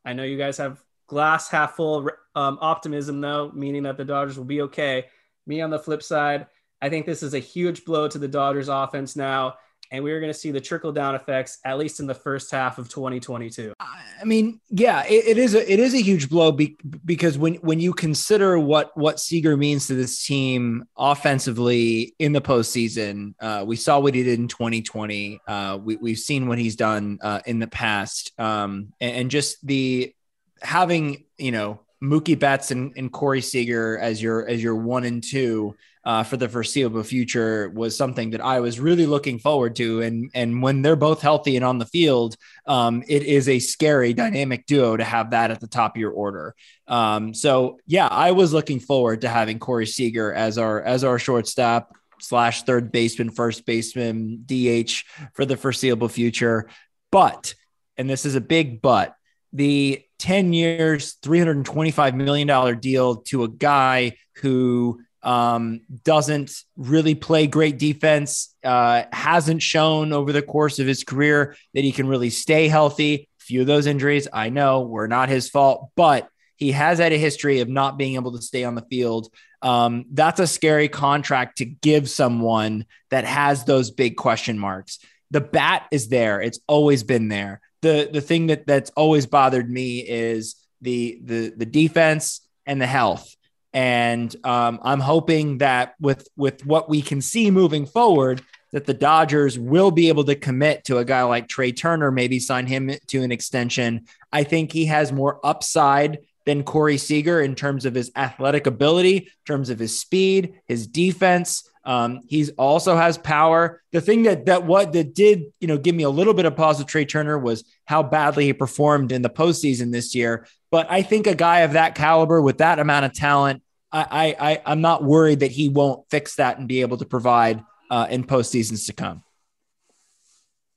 I 0.05 0.13
know 0.13 0.25
you 0.25 0.39
guys 0.39 0.57
have 0.59 0.83
glass 1.07 1.49
half 1.49 1.77
full 1.77 2.09
um, 2.35 2.59
optimism, 2.61 3.21
though, 3.21 3.51
meaning 3.55 3.83
that 3.83 3.97
the 3.97 4.05
Dodgers 4.05 4.39
will 4.39 4.45
be 4.45 4.63
okay. 4.63 5.07
Me 5.51 5.61
on 5.61 5.71
the 5.71 5.79
flip 5.79 6.01
side, 6.01 6.47
I 6.81 6.89
think 6.89 7.07
this 7.07 7.25
is 7.25 7.35
a 7.35 7.41
huge 7.41 7.85
blow 7.85 8.07
to 8.07 8.19
the 8.19 8.29
Dodgers 8.29 8.69
offense 8.69 9.17
now 9.17 9.57
and 9.91 10.05
we 10.05 10.13
are 10.13 10.21
going 10.21 10.33
to 10.33 10.39
see 10.39 10.51
the 10.51 10.61
trickle 10.61 10.93
down 10.93 11.15
effects 11.15 11.59
at 11.65 11.79
least 11.79 12.01
in 12.01 12.07
the 12.07 12.15
first 12.15 12.51
half 12.51 12.79
of 12.79 12.89
2022. 12.89 13.73
I 13.81 14.25
mean, 14.25 14.61
yeah, 14.71 15.05
it, 15.05 15.27
it 15.27 15.39
is 15.39 15.55
a 15.55 15.73
it 15.73 15.81
is 15.81 15.95
a 15.95 16.01
huge 16.01 16.29
blow 16.29 16.53
be, 16.53 16.77
because 17.05 17.37
when 17.37 17.55
when 17.57 17.81
you 17.81 17.93
consider 17.93 18.59
what 18.59 18.97
what 18.97 19.19
Seager 19.19 19.57
means 19.57 19.89
to 19.89 19.95
this 19.95 20.25
team 20.25 20.85
offensively 20.97 22.15
in 22.19 22.33
the 22.33 22.41
postseason, 22.41 23.35
uh, 23.41 23.65
we 23.67 23.77
saw 23.77 23.99
what 23.99 24.15
he 24.15 24.23
did 24.23 24.39
in 24.39 24.47
2020. 24.47 25.41
Uh, 25.47 25.79
we, 25.83 25.97
we've 25.97 26.19
seen 26.19 26.47
what 26.47 26.59
he's 26.59 26.77
done 26.77 27.19
uh, 27.23 27.41
in 27.47 27.59
the 27.59 27.67
past, 27.67 28.33
um, 28.39 28.93
and, 29.01 29.17
and 29.17 29.31
just 29.31 29.67
the 29.67 30.15
having 30.63 31.25
you 31.39 31.51
know 31.51 31.81
Mookie 32.03 32.39
Betts 32.39 32.71
and, 32.71 32.93
and 32.97 33.13
Corey 33.13 33.43
Seager 33.43 33.99
as 33.99 34.23
your 34.23 34.47
as 34.47 34.63
your 34.63 34.77
one 34.77 35.05
and 35.05 35.23
two 35.23 35.77
uh, 36.05 36.23
for 36.23 36.39
the 36.39 36.49
foreseeable 36.49 37.03
future 37.03 37.71
was 37.75 37.95
something 37.97 38.31
that 38.31 38.41
I 38.41 38.61
was 38.61 38.81
really 38.81 39.05
looking 39.05 39.39
forward 39.39 39.77
to. 39.77 40.01
And 40.01 40.31
and 40.35 40.63
when 40.63 40.81
they're 40.81 40.97
both 40.97 41.21
healthy 41.21 41.57
and 41.57 41.65
on 41.65 41.79
the 41.79 41.87
field, 41.87 42.37
um, 42.67 43.03
it 43.07 43.23
is 43.23 43.49
a 43.49 43.59
scary 43.59 44.15
dynamic 44.15 44.65
duo 44.67 44.97
to 44.97 45.05
have 45.05 45.31
that 45.31 45.51
at 45.51 45.61
the 45.61 45.67
top 45.67 45.97
of 45.97 46.01
your 46.01 46.13
order. 46.13 46.55
Um, 46.89 47.35
so 47.35 47.79
yeah, 47.87 48.09
I 48.09 48.33
was 48.33 48.53
looking 48.53 48.81
forward 48.81 49.21
to 49.23 49.29
having 49.29 49.59
Corey 49.59 49.87
Seager 49.87 50.33
as 50.33 50.57
our 50.57 50.83
as 50.83 51.05
our 51.05 51.19
shortstop 51.19 51.95
slash 52.19 52.63
third 52.63 52.93
baseman, 52.93 53.31
first 53.31 53.67
baseman, 53.67 54.45
DH 54.47 55.05
for 55.35 55.45
the 55.45 55.57
foreseeable 55.57 56.09
future. 56.09 56.71
But 57.13 57.55
and 57.99 58.09
this 58.09 58.25
is 58.25 58.37
a 58.37 58.41
big 58.41 58.81
but 58.81 59.15
the 59.53 60.03
10 60.19 60.53
years, 60.53 61.17
$325 61.23 62.15
million 62.15 62.79
deal 62.79 63.17
to 63.17 63.45
a 63.45 63.49
guy 63.49 64.17
who 64.37 65.01
um, 65.23 65.81
doesn't 66.05 66.53
really 66.77 67.15
play 67.15 67.47
great 67.47 67.79
defense, 67.79 68.55
uh, 68.65 69.05
hasn't 69.13 69.63
shown 69.63 70.13
over 70.13 70.33
the 70.33 70.43
course 70.43 70.79
of 70.79 70.87
his 70.87 71.05
career 71.05 71.57
that 71.75 71.85
he 71.85 71.93
can 71.93 72.09
really 72.09 72.31
stay 72.31 72.69
healthy. 72.69 73.29
A 73.41 73.43
few 73.43 73.61
of 73.63 73.67
those 73.67 73.87
injuries, 73.87 74.29
I 74.33 74.49
know, 74.51 74.83
were 74.83 75.09
not 75.09 75.29
his 75.29 75.49
fault, 75.49 75.91
but 75.97 76.29
he 76.57 76.73
has 76.73 76.99
had 76.99 77.13
a 77.13 77.19
history 77.19 77.61
of 77.61 77.69
not 77.69 77.99
being 77.99 78.15
able 78.15 78.33
to 78.33 78.43
stay 78.43 78.65
on 78.65 78.75
the 78.75 78.87
field. 78.91 79.29
Um, 79.63 80.07
that's 80.13 80.41
a 80.41 80.47
scary 80.47 80.89
contract 80.89 81.59
to 81.59 81.65
give 81.65 82.09
someone 82.09 82.87
that 83.11 83.25
has 83.25 83.65
those 83.65 83.91
big 83.91 84.17
question 84.17 84.59
marks. 84.59 84.99
The 85.31 85.41
bat 85.41 85.87
is 85.91 86.09
there; 86.09 86.41
it's 86.41 86.61
always 86.67 87.03
been 87.03 87.29
there. 87.29 87.61
The 87.83 88.09
The 88.13 88.21
thing 88.21 88.49
that 88.49 88.67
that's 88.67 88.91
always 88.91 89.27
bothered 89.27 89.71
me 89.71 90.01
is 90.01 90.57
the 90.81 91.21
the 91.25 91.51
the 91.57 91.67
defense 91.67 92.41
and 92.67 92.81
the 92.81 92.87
health 92.87 93.37
and 93.73 94.35
um, 94.45 94.81
I'm 94.83 95.01
hoping 95.01 95.59
that 95.59 95.95
with 96.01 96.29
with 96.37 96.65
what 96.67 96.89
we 96.89 97.03
can 97.03 97.21
see 97.21 97.51
moving 97.51 97.87
forward, 97.87 98.43
that 98.73 98.87
the 98.87 98.95
Dodgers 98.95 99.59
will 99.59 99.91
be 99.91 100.09
able 100.09 100.25
to 100.25 100.35
commit 100.35 100.85
to 100.85 100.99
a 100.99 101.05
guy 101.05 101.23
like 101.23 101.49
Trea 101.49 101.73
Turner, 101.73 102.11
maybe 102.11 102.39
sign 102.41 102.67
him 102.67 102.91
to 103.09 103.23
an 103.23 103.33
extension. 103.33 104.07
I 104.33 104.45
think 104.45 104.73
he 104.73 104.87
has 104.87 105.13
more 105.13 105.45
upside 105.45 106.19
than 106.47 106.65
Corey 106.65 106.99
Seager 106.99 107.41
in 107.41 107.55
terms 107.55 107.85
of 107.85 107.95
his 107.95 108.11
athletic 108.17 108.67
ability, 108.67 109.17
in 109.19 109.27
terms 109.47 109.71
of 109.71 109.79
his 109.79 110.01
speed, 110.01 110.61
his 110.67 110.87
defense. 110.87 111.69
Um, 111.85 112.21
he's 112.29 112.51
also 112.51 112.97
has 112.97 113.17
power. 113.17 113.83
The 113.93 114.01
thing 114.01 114.25
that 114.25 114.47
that 114.47 114.65
what 114.65 114.93
that 114.93 115.15
did 115.15 115.45
you 115.61 115.69
know 115.69 115.79
give 115.79 115.95
me 115.95 116.03
a 116.03 116.11
little 116.11 116.35
bit 116.35 116.45
of 116.45 116.57
pause 116.57 116.79
with 116.79 116.89
Trea 116.89 117.07
Turner 117.07 117.39
was 117.39 117.65
how 117.87 118.03
badly 118.03 118.47
he 118.47 118.53
performed 118.53 119.13
in 119.13 119.23
the 119.23 119.31
postseason 119.31 119.91
this 119.93 120.15
year. 120.15 120.47
But 120.71 120.87
I 120.91 121.03
think 121.03 121.27
a 121.27 121.35
guy 121.35 121.61
of 121.61 121.73
that 121.73 121.95
caliber 121.95 122.41
with 122.43 122.59
that 122.59 122.79
amount 122.79 123.07
of 123.07 123.15
talent, 123.15 123.63
I 123.91 124.37
I 124.39 124.63
I'm 124.67 124.83
not 124.83 125.03
worried 125.03 125.41
that 125.41 125.53
he 125.53 125.69
won't 125.69 126.09
fix 126.11 126.37
that 126.37 126.59
and 126.59 126.69
be 126.69 126.83
able 126.83 126.99
to 126.99 127.07
provide 127.07 127.65
uh, 127.91 128.07
in 128.11 128.25
postseasons 128.25 128.87
to 128.87 128.93
come. 128.93 129.23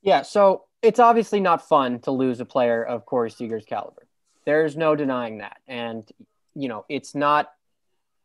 Yeah, 0.02 0.22
so 0.24 0.64
it's 0.82 1.00
obviously 1.00 1.40
not 1.40 1.68
fun 1.68 2.00
to 2.02 2.12
lose 2.12 2.40
a 2.40 2.46
player 2.46 2.84
of 2.84 3.06
Corey 3.06 3.32
Seager's 3.32 3.66
caliber. 3.66 4.08
There's 4.46 4.76
no 4.76 4.96
denying 4.96 5.40
that, 5.40 5.58
and 5.68 6.10
you 6.56 6.70
know 6.70 6.86
it's 6.88 7.14
not 7.14 7.52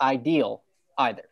ideal 0.00 0.62
either 0.96 1.27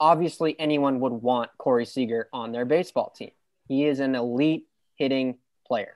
obviously 0.00 0.58
anyone 0.58 1.00
would 1.00 1.12
want 1.12 1.50
Corey 1.58 1.86
Seager 1.86 2.28
on 2.32 2.52
their 2.52 2.64
baseball 2.64 3.12
team. 3.16 3.30
He 3.68 3.86
is 3.86 4.00
an 4.00 4.14
elite 4.14 4.66
hitting 4.96 5.38
player, 5.66 5.94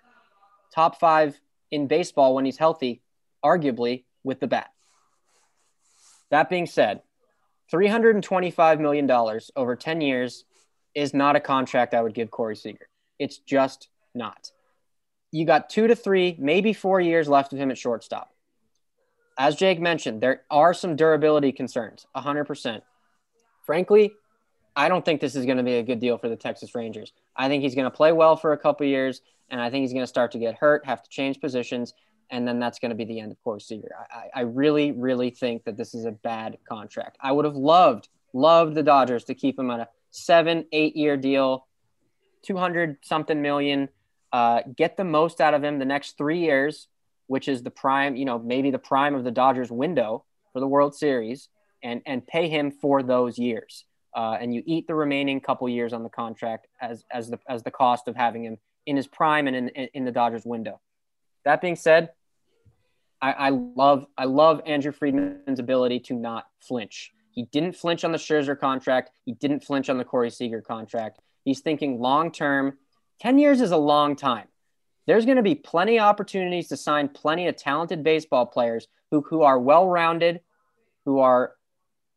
top 0.75 0.99
five 0.99 1.39
in 1.71 1.87
baseball 1.87 2.35
when 2.35 2.45
he's 2.45 2.57
healthy, 2.57 3.03
arguably 3.45 4.05
with 4.25 4.41
the 4.41 4.47
bat. 4.47 4.71
That 6.31 6.49
being 6.49 6.67
said, 6.67 7.03
$325 7.73 8.81
million 8.81 9.11
over 9.57 9.77
10 9.77 10.01
years 10.01 10.45
is 10.95 11.15
not 11.15 11.37
a 11.37 11.41
contract 11.41 11.95
I 11.95 12.03
would 12.03 12.15
give 12.15 12.31
Corey 12.31 12.57
Seager. 12.57 12.89
It's 13.19 13.39
just 13.39 13.89
not. 14.15 14.51
You 15.31 15.45
got 15.45 15.71
two 15.71 15.87
to 15.87 15.95
three, 15.95 16.37
maybe 16.39 16.73
four 16.73 17.01
years 17.01 17.29
left 17.29 17.53
of 17.53 17.59
him 17.59 17.71
at 17.71 17.79
shortstop. 17.79 18.33
As 19.39 19.55
Jake 19.55 19.81
mentioned, 19.81 20.21
there 20.21 20.43
are 20.51 20.75
some 20.75 20.97
durability 20.97 21.53
concerns, 21.53 22.07
100% 22.17 22.83
frankly, 23.71 24.13
I 24.75 24.89
don't 24.89 25.05
think 25.05 25.21
this 25.21 25.37
is 25.37 25.47
going 25.47 25.59
to 25.59 25.63
be 25.63 25.75
a 25.75 25.83
good 25.85 26.01
deal 26.01 26.19
for 26.19 26.29
the 26.29 26.35
Texas 26.35 26.75
Rangers. 26.75 27.13
I 27.37 27.47
think 27.47 27.63
he's 27.63 27.77
going 27.77 27.85
to 27.85 27.97
play 27.97 28.11
well 28.11 28.35
for 28.35 28.53
a 28.53 28.59
couple 28.59 28.85
years, 28.85 29.23
and 29.49 29.61
I 29.61 29.71
think 29.71 29.83
he's 29.83 29.93
going 29.93 30.03
to 30.03 30.09
start 30.09 30.33
to 30.33 30.41
get 30.41 30.57
hurt, 30.57 30.85
have 30.87 31.05
to 31.05 31.09
change 31.09 31.41
positions, 31.41 31.95
and 32.31 32.49
then 32.49 32.59
that's 32.59 32.81
going 32.81 32.89
to 32.89 32.97
be 32.97 33.05
the 33.05 33.21
end 33.21 33.31
of 33.31 33.41
Corey 33.45 33.61
Seager. 33.61 33.95
I, 34.11 34.41
I 34.41 34.41
really, 34.41 34.91
really 34.91 35.31
think 35.31 35.63
that 35.67 35.77
this 35.77 35.95
is 35.95 36.05
a 36.05 36.11
bad 36.11 36.59
contract. 36.69 37.17
I 37.21 37.31
would 37.31 37.45
have 37.45 37.55
loved, 37.55 38.09
loved 38.33 38.75
the 38.75 38.83
Dodgers 38.83 39.23
to 39.27 39.35
keep 39.35 39.57
him 39.57 39.71
on 39.71 39.79
a 39.79 39.89
seven, 40.11 40.67
eight 40.73 40.97
year 40.97 41.17
deal, 41.17 41.69
200 42.43 42.97
something 43.03 43.41
million, 43.41 43.89
uh, 44.33 44.63
get 44.77 44.97
the 44.97 45.05
most 45.05 45.41
out 45.41 45.55
of 45.55 45.63
him 45.63 45.79
the 45.79 45.85
next 45.85 46.19
three 46.19 46.41
years, 46.41 46.89
which 47.29 47.47
is 47.47 47.63
the 47.63 47.71
prime, 47.71 48.17
you 48.17 48.25
know, 48.25 48.37
maybe 48.37 48.73
the 48.73 48.81
prime 48.81 49.15
of 49.15 49.23
the 49.23 49.31
Dodgers 49.31 49.71
window 49.71 50.25
for 50.53 50.59
the 50.59 50.67
World 50.67 50.97
Series 50.97 51.49
and 51.83 52.03
and 52.07 52.27
pay 52.27 52.49
him 52.49 52.71
for 52.71 53.03
those 53.03 53.39
years. 53.39 53.85
Uh, 54.15 54.37
and 54.41 54.53
you 54.53 54.63
eat 54.67 54.87
the 54.87 54.95
remaining 54.95 55.41
couple 55.41 55.69
years 55.69 55.93
on 55.93 56.03
the 56.03 56.09
contract 56.09 56.67
as 56.81 57.05
as 57.13 57.31
the 57.31 57.39
as 57.49 57.63
the 57.63 57.71
cost 57.71 58.09
of 58.09 58.17
having 58.17 58.45
him 58.45 58.59
in 58.87 58.97
his 58.97 59.07
prime 59.07 59.47
and 59.47 59.57
in 59.57 59.69
in 59.69 60.05
the 60.05 60.13
Dodgers 60.13 60.45
window. 60.45 60.81
That 61.45 61.61
being 61.61 61.77
said, 61.77 62.11
I, 63.23 63.33
I 63.33 63.49
love 63.51 64.07
I 64.17 64.25
love 64.25 64.63
Andrew 64.67 64.93
Friedman's 64.93 65.61
ability 65.61 66.01
to 66.01 66.15
not 66.15 66.47
flinch. 66.61 67.13
He 67.31 67.45
didn't 67.45 67.77
flinch 67.77 68.05
on 68.05 68.13
the 68.13 68.19
Scherzer 68.19 68.59
contract. 68.59 69.11
He 69.25 69.33
didn't 69.33 69.65
flinch 69.65 69.89
on 69.89 69.99
the 69.99 70.05
Corey 70.05 70.31
Seager 70.31 70.61
contract. 70.61 71.21
He's 71.45 71.61
thinking 71.61 72.01
long 72.01 72.33
term. 72.33 72.79
Ten 73.21 73.39
years 73.39 73.61
is 73.61 73.71
a 73.71 73.77
long 73.77 74.17
time. 74.17 74.49
There's 75.07 75.25
going 75.25 75.37
to 75.37 75.43
be 75.43 75.55
plenty 75.55 75.99
of 75.99 76.05
opportunities 76.05 76.69
to 76.69 76.77
sign 76.77 77.09
plenty 77.09 77.49
of 77.49 77.57
talented 77.57 78.03
baseball 78.03 78.47
players 78.47 78.87
who, 79.11 79.23
who 79.23 79.43
are 79.43 79.59
well 79.59 79.89
rounded, 79.89 80.41
who 81.05 81.19
are 81.19 81.55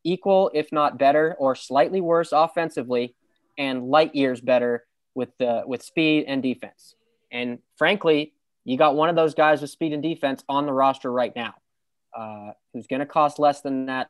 equal, 0.04 0.52
if 0.54 0.72
not 0.72 0.98
better, 0.98 1.36
or 1.40 1.56
slightly 1.56 2.02
worse 2.02 2.32
offensively, 2.32 3.16
and 3.58 3.84
light 3.90 4.16
years 4.16 4.42
better 4.42 4.86
with 5.16 5.30
the 5.38 5.64
with 5.66 5.84
speed 5.84 6.26
and 6.28 6.42
defense. 6.42 6.96
And 7.32 7.60
frankly, 7.78 8.34
you 8.64 8.78
got 8.78 8.96
one 8.96 9.10
of 9.10 9.16
those 9.16 9.34
guys 9.34 9.62
with 9.62 9.70
speed 9.70 9.94
and 9.94 10.04
defense 10.04 10.44
on 10.48 10.66
the 10.66 10.74
roster 10.74 11.12
right 11.12 11.36
now, 11.36 11.54
uh, 12.16 12.52
who's 12.74 12.88
going 12.88 13.02
to 13.02 13.06
cost 13.06 13.40
less 13.40 13.62
than 13.62 13.88
that. 13.88 14.10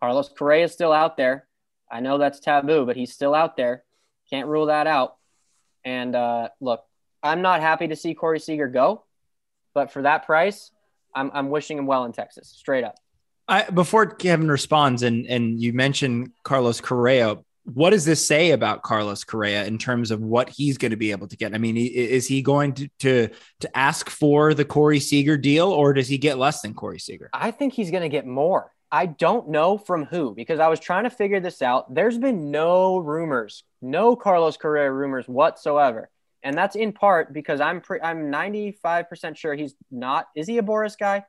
Carlos 0.00 0.28
Correa 0.28 0.64
is 0.64 0.72
still 0.72 0.92
out 0.92 1.16
there. 1.16 1.46
I 1.90 2.00
know 2.00 2.18
that's 2.18 2.38
taboo, 2.38 2.86
but 2.86 2.96
he's 2.96 3.12
still 3.12 3.34
out 3.34 3.56
there. 3.56 3.82
Can't 4.30 4.46
rule 4.46 4.66
that 4.66 4.86
out. 4.86 5.16
And 5.84 6.14
uh, 6.14 6.50
look, 6.60 6.84
I'm 7.22 7.42
not 7.42 7.60
happy 7.60 7.88
to 7.88 7.96
see 7.96 8.14
Corey 8.14 8.38
Seager 8.38 8.68
go, 8.68 9.04
but 9.74 9.90
for 9.90 10.02
that 10.02 10.26
price, 10.26 10.70
I'm, 11.14 11.30
I'm 11.32 11.50
wishing 11.50 11.78
him 11.78 11.86
well 11.86 12.04
in 12.04 12.12
Texas, 12.12 12.48
straight 12.48 12.84
up. 12.84 12.96
I, 13.48 13.64
before 13.70 14.06
Kevin 14.06 14.50
responds, 14.50 15.02
and 15.02 15.26
and 15.26 15.60
you 15.60 15.72
mentioned 15.72 16.32
Carlos 16.42 16.80
Correa, 16.80 17.36
what 17.64 17.90
does 17.90 18.04
this 18.04 18.26
say 18.26 18.52
about 18.52 18.82
Carlos 18.82 19.24
Correa 19.24 19.64
in 19.64 19.78
terms 19.78 20.10
of 20.10 20.20
what 20.20 20.48
he's 20.48 20.78
going 20.78 20.90
to 20.90 20.96
be 20.96 21.10
able 21.10 21.28
to 21.28 21.36
get? 21.36 21.54
I 21.54 21.58
mean, 21.58 21.76
is 21.76 22.26
he 22.26 22.42
going 22.42 22.74
to 22.74 22.88
to, 23.00 23.28
to 23.60 23.76
ask 23.76 24.10
for 24.10 24.54
the 24.54 24.64
Corey 24.64 25.00
Seager 25.00 25.36
deal, 25.36 25.68
or 25.68 25.92
does 25.92 26.08
he 26.08 26.18
get 26.18 26.38
less 26.38 26.60
than 26.60 26.74
Corey 26.74 26.98
Seager? 26.98 27.30
I 27.32 27.50
think 27.50 27.72
he's 27.72 27.90
going 27.90 28.02
to 28.02 28.08
get 28.08 28.26
more. 28.26 28.70
I 28.90 29.06
don't 29.06 29.50
know 29.50 29.76
from 29.76 30.04
who 30.04 30.34
because 30.34 30.60
I 30.60 30.68
was 30.68 30.80
trying 30.80 31.04
to 31.04 31.10
figure 31.10 31.40
this 31.40 31.60
out. 31.60 31.94
There's 31.94 32.16
been 32.16 32.50
no 32.50 32.98
rumors, 32.98 33.64
no 33.82 34.16
Carlos 34.16 34.56
Correa 34.56 34.90
rumors 34.90 35.28
whatsoever. 35.28 36.08
And 36.42 36.56
that's 36.56 36.76
in 36.76 36.92
part 36.92 37.32
because 37.32 37.60
I'm 37.60 37.80
pre- 37.80 38.00
I'm 38.00 38.30
95% 38.30 39.36
sure 39.36 39.54
he's 39.54 39.74
not. 39.90 40.28
Is 40.36 40.46
he 40.46 40.58
a 40.58 40.62
Boras 40.62 40.96
guy? 40.96 41.24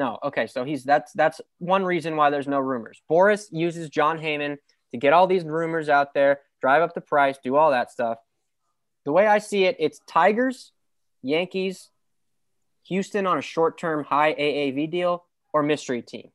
No. 0.00 0.18
Okay. 0.24 0.46
So 0.46 0.64
he's 0.64 0.82
that's 0.82 1.12
that's 1.12 1.42
one 1.58 1.84
reason 1.84 2.16
why 2.16 2.30
there's 2.30 2.48
no 2.48 2.58
rumors. 2.58 3.02
Boras 3.10 3.48
uses 3.52 3.90
Jon 3.90 4.18
Heyman 4.18 4.56
to 4.92 4.96
get 4.96 5.12
all 5.12 5.26
these 5.26 5.44
rumors 5.44 5.90
out 5.90 6.14
there, 6.14 6.40
drive 6.62 6.80
up 6.80 6.94
the 6.94 7.02
price, 7.02 7.36
do 7.44 7.54
all 7.54 7.72
that 7.72 7.90
stuff. 7.90 8.16
The 9.04 9.12
way 9.12 9.26
I 9.26 9.36
see 9.36 9.64
it, 9.64 9.76
it's 9.78 10.00
Tigers, 10.08 10.72
Yankees, 11.20 11.90
Houston 12.84 13.26
on 13.26 13.36
a 13.36 13.42
short 13.42 13.76
term 13.76 14.04
high 14.04 14.32
AAV 14.32 14.90
deal, 14.90 15.26
or 15.52 15.62
mystery 15.62 16.00
team. 16.00 16.30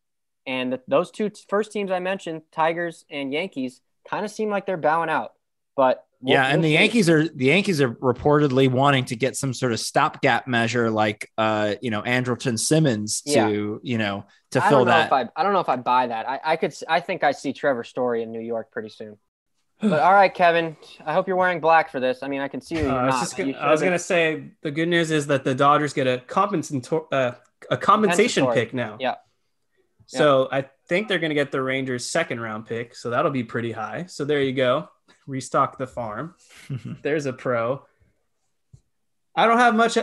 And 0.45 0.73
the, 0.73 0.81
those 0.87 1.09
two 1.09 1.31
t- 1.31 1.41
first 1.49 1.71
teams 1.71 1.89
I 1.89 1.97
mentioned, 1.97 2.43
Tigers 2.51 3.03
and 3.09 3.33
Yankees, 3.33 3.81
kind 4.07 4.23
of 4.23 4.29
seem 4.29 4.51
like 4.51 4.67
they're 4.67 4.77
bowing 4.77 5.09
out. 5.09 5.33
But 5.75 6.04
we'll- 6.21 6.33
yeah, 6.33 6.45
and 6.47 6.61
we'll 6.61 6.63
the 6.63 6.67
see. 6.69 6.73
Yankees 6.73 7.09
are 7.09 7.27
the 7.27 7.45
Yankees 7.45 7.81
are 7.81 7.89
reportedly 7.91 8.69
wanting 8.69 9.05
to 9.05 9.15
get 9.15 9.35
some 9.35 9.53
sort 9.53 9.71
of 9.71 9.79
stopgap 9.79 10.47
measure, 10.47 10.89
like 10.89 11.29
uh, 11.37 11.75
you 11.81 11.91
know, 11.91 12.01
Andrelton 12.01 12.57
Simmons 12.59 13.21
to 13.21 13.31
Yeah. 13.31 13.77
you 13.83 13.97
know 13.97 14.25
to 14.51 14.63
I 14.63 14.69
fill 14.69 14.79
don't 14.79 14.87
know 14.87 14.93
that. 14.93 15.05
if 15.07 15.13
I, 15.13 15.29
I 15.35 15.43
don't 15.43 15.53
know 15.53 15.59
if 15.59 15.69
I 15.69 15.75
buy 15.75 16.07
that. 16.07 16.27
I, 16.29 16.39
I 16.43 16.55
could 16.55 16.73
I 16.87 16.99
think 16.99 17.23
I 17.23 17.31
see 17.31 17.53
Trevor 17.53 17.83
Story 17.83 18.23
in 18.23 18.31
New 18.31 18.41
York 18.41 18.71
pretty 18.71 18.89
soon. 18.89 19.17
But 19.81 19.99
all 19.99 20.13
right, 20.13 20.33
Kevin. 20.33 20.77
I 21.05 21.13
hope 21.13 21.27
you're 21.27 21.35
wearing 21.35 21.59
black 21.59 21.91
for 21.91 21.99
this. 21.99 22.23
I 22.23 22.29
mean, 22.29 22.39
I 22.39 22.47
can 22.47 22.61
see 22.61 22.75
you. 22.75 22.81
Uh, 22.81 22.85
You're 22.85 22.93
I 22.93 23.05
was, 23.07 23.13
not, 23.15 23.19
just 23.21 23.37
you 23.37 23.53
gonna, 23.53 23.57
I 23.65 23.71
was 23.71 23.81
gonna 23.81 23.99
say 23.99 24.51
the 24.63 24.71
good 24.71 24.87
news 24.87 25.11
is 25.11 25.27
that 25.27 25.43
the 25.43 25.53
Dodgers 25.53 25.91
get 25.93 26.07
a 26.07 26.23
compensator, 26.25 27.05
uh, 27.11 27.31
a 27.69 27.75
compensation 27.77 28.47
pick 28.53 28.73
now. 28.73 28.95
Yeah. 29.01 29.15
So 30.07 30.47
I 30.51 30.65
think 30.87 31.07
they're 31.07 31.19
gonna 31.19 31.33
get 31.33 31.51
the 31.51 31.61
Rangers' 31.61 32.09
second 32.09 32.39
round 32.39 32.67
pick, 32.67 32.95
so 32.95 33.09
that'll 33.09 33.31
be 33.31 33.43
pretty 33.43 33.71
high. 33.73 34.05
So 34.07 34.23
there 34.23 34.41
you 34.41 34.53
go, 34.53 34.87
restock 35.27 35.77
the 35.77 35.87
farm. 35.87 36.35
There's 37.01 37.25
a 37.25 37.33
pro. 37.33 37.85
I 39.35 39.47
don't 39.47 39.57
have 39.57 39.75
much 39.75 39.97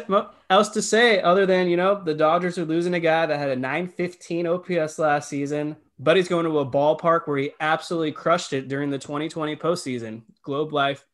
else 0.50 0.68
to 0.70 0.82
say 0.82 1.20
other 1.20 1.46
than 1.46 1.68
you 1.68 1.76
know 1.76 2.02
the 2.02 2.14
Dodgers 2.14 2.58
are 2.58 2.66
losing 2.66 2.94
a 2.94 3.00
guy 3.00 3.24
that 3.24 3.38
had 3.38 3.48
a 3.48 3.56
915 3.56 4.46
OPS 4.46 4.98
last 4.98 5.28
season. 5.28 5.76
But 5.98 6.16
he's 6.16 6.28
going 6.28 6.46
to 6.46 6.58
a 6.58 6.66
ballpark 6.66 7.26
where 7.26 7.38
he 7.38 7.52
absolutely 7.60 8.12
crushed 8.12 8.52
it 8.52 8.68
during 8.68 8.90
the 8.90 8.98
2020 8.98 9.54
postseason, 9.56 10.22
Globe 10.42 10.72
Life 10.72 11.06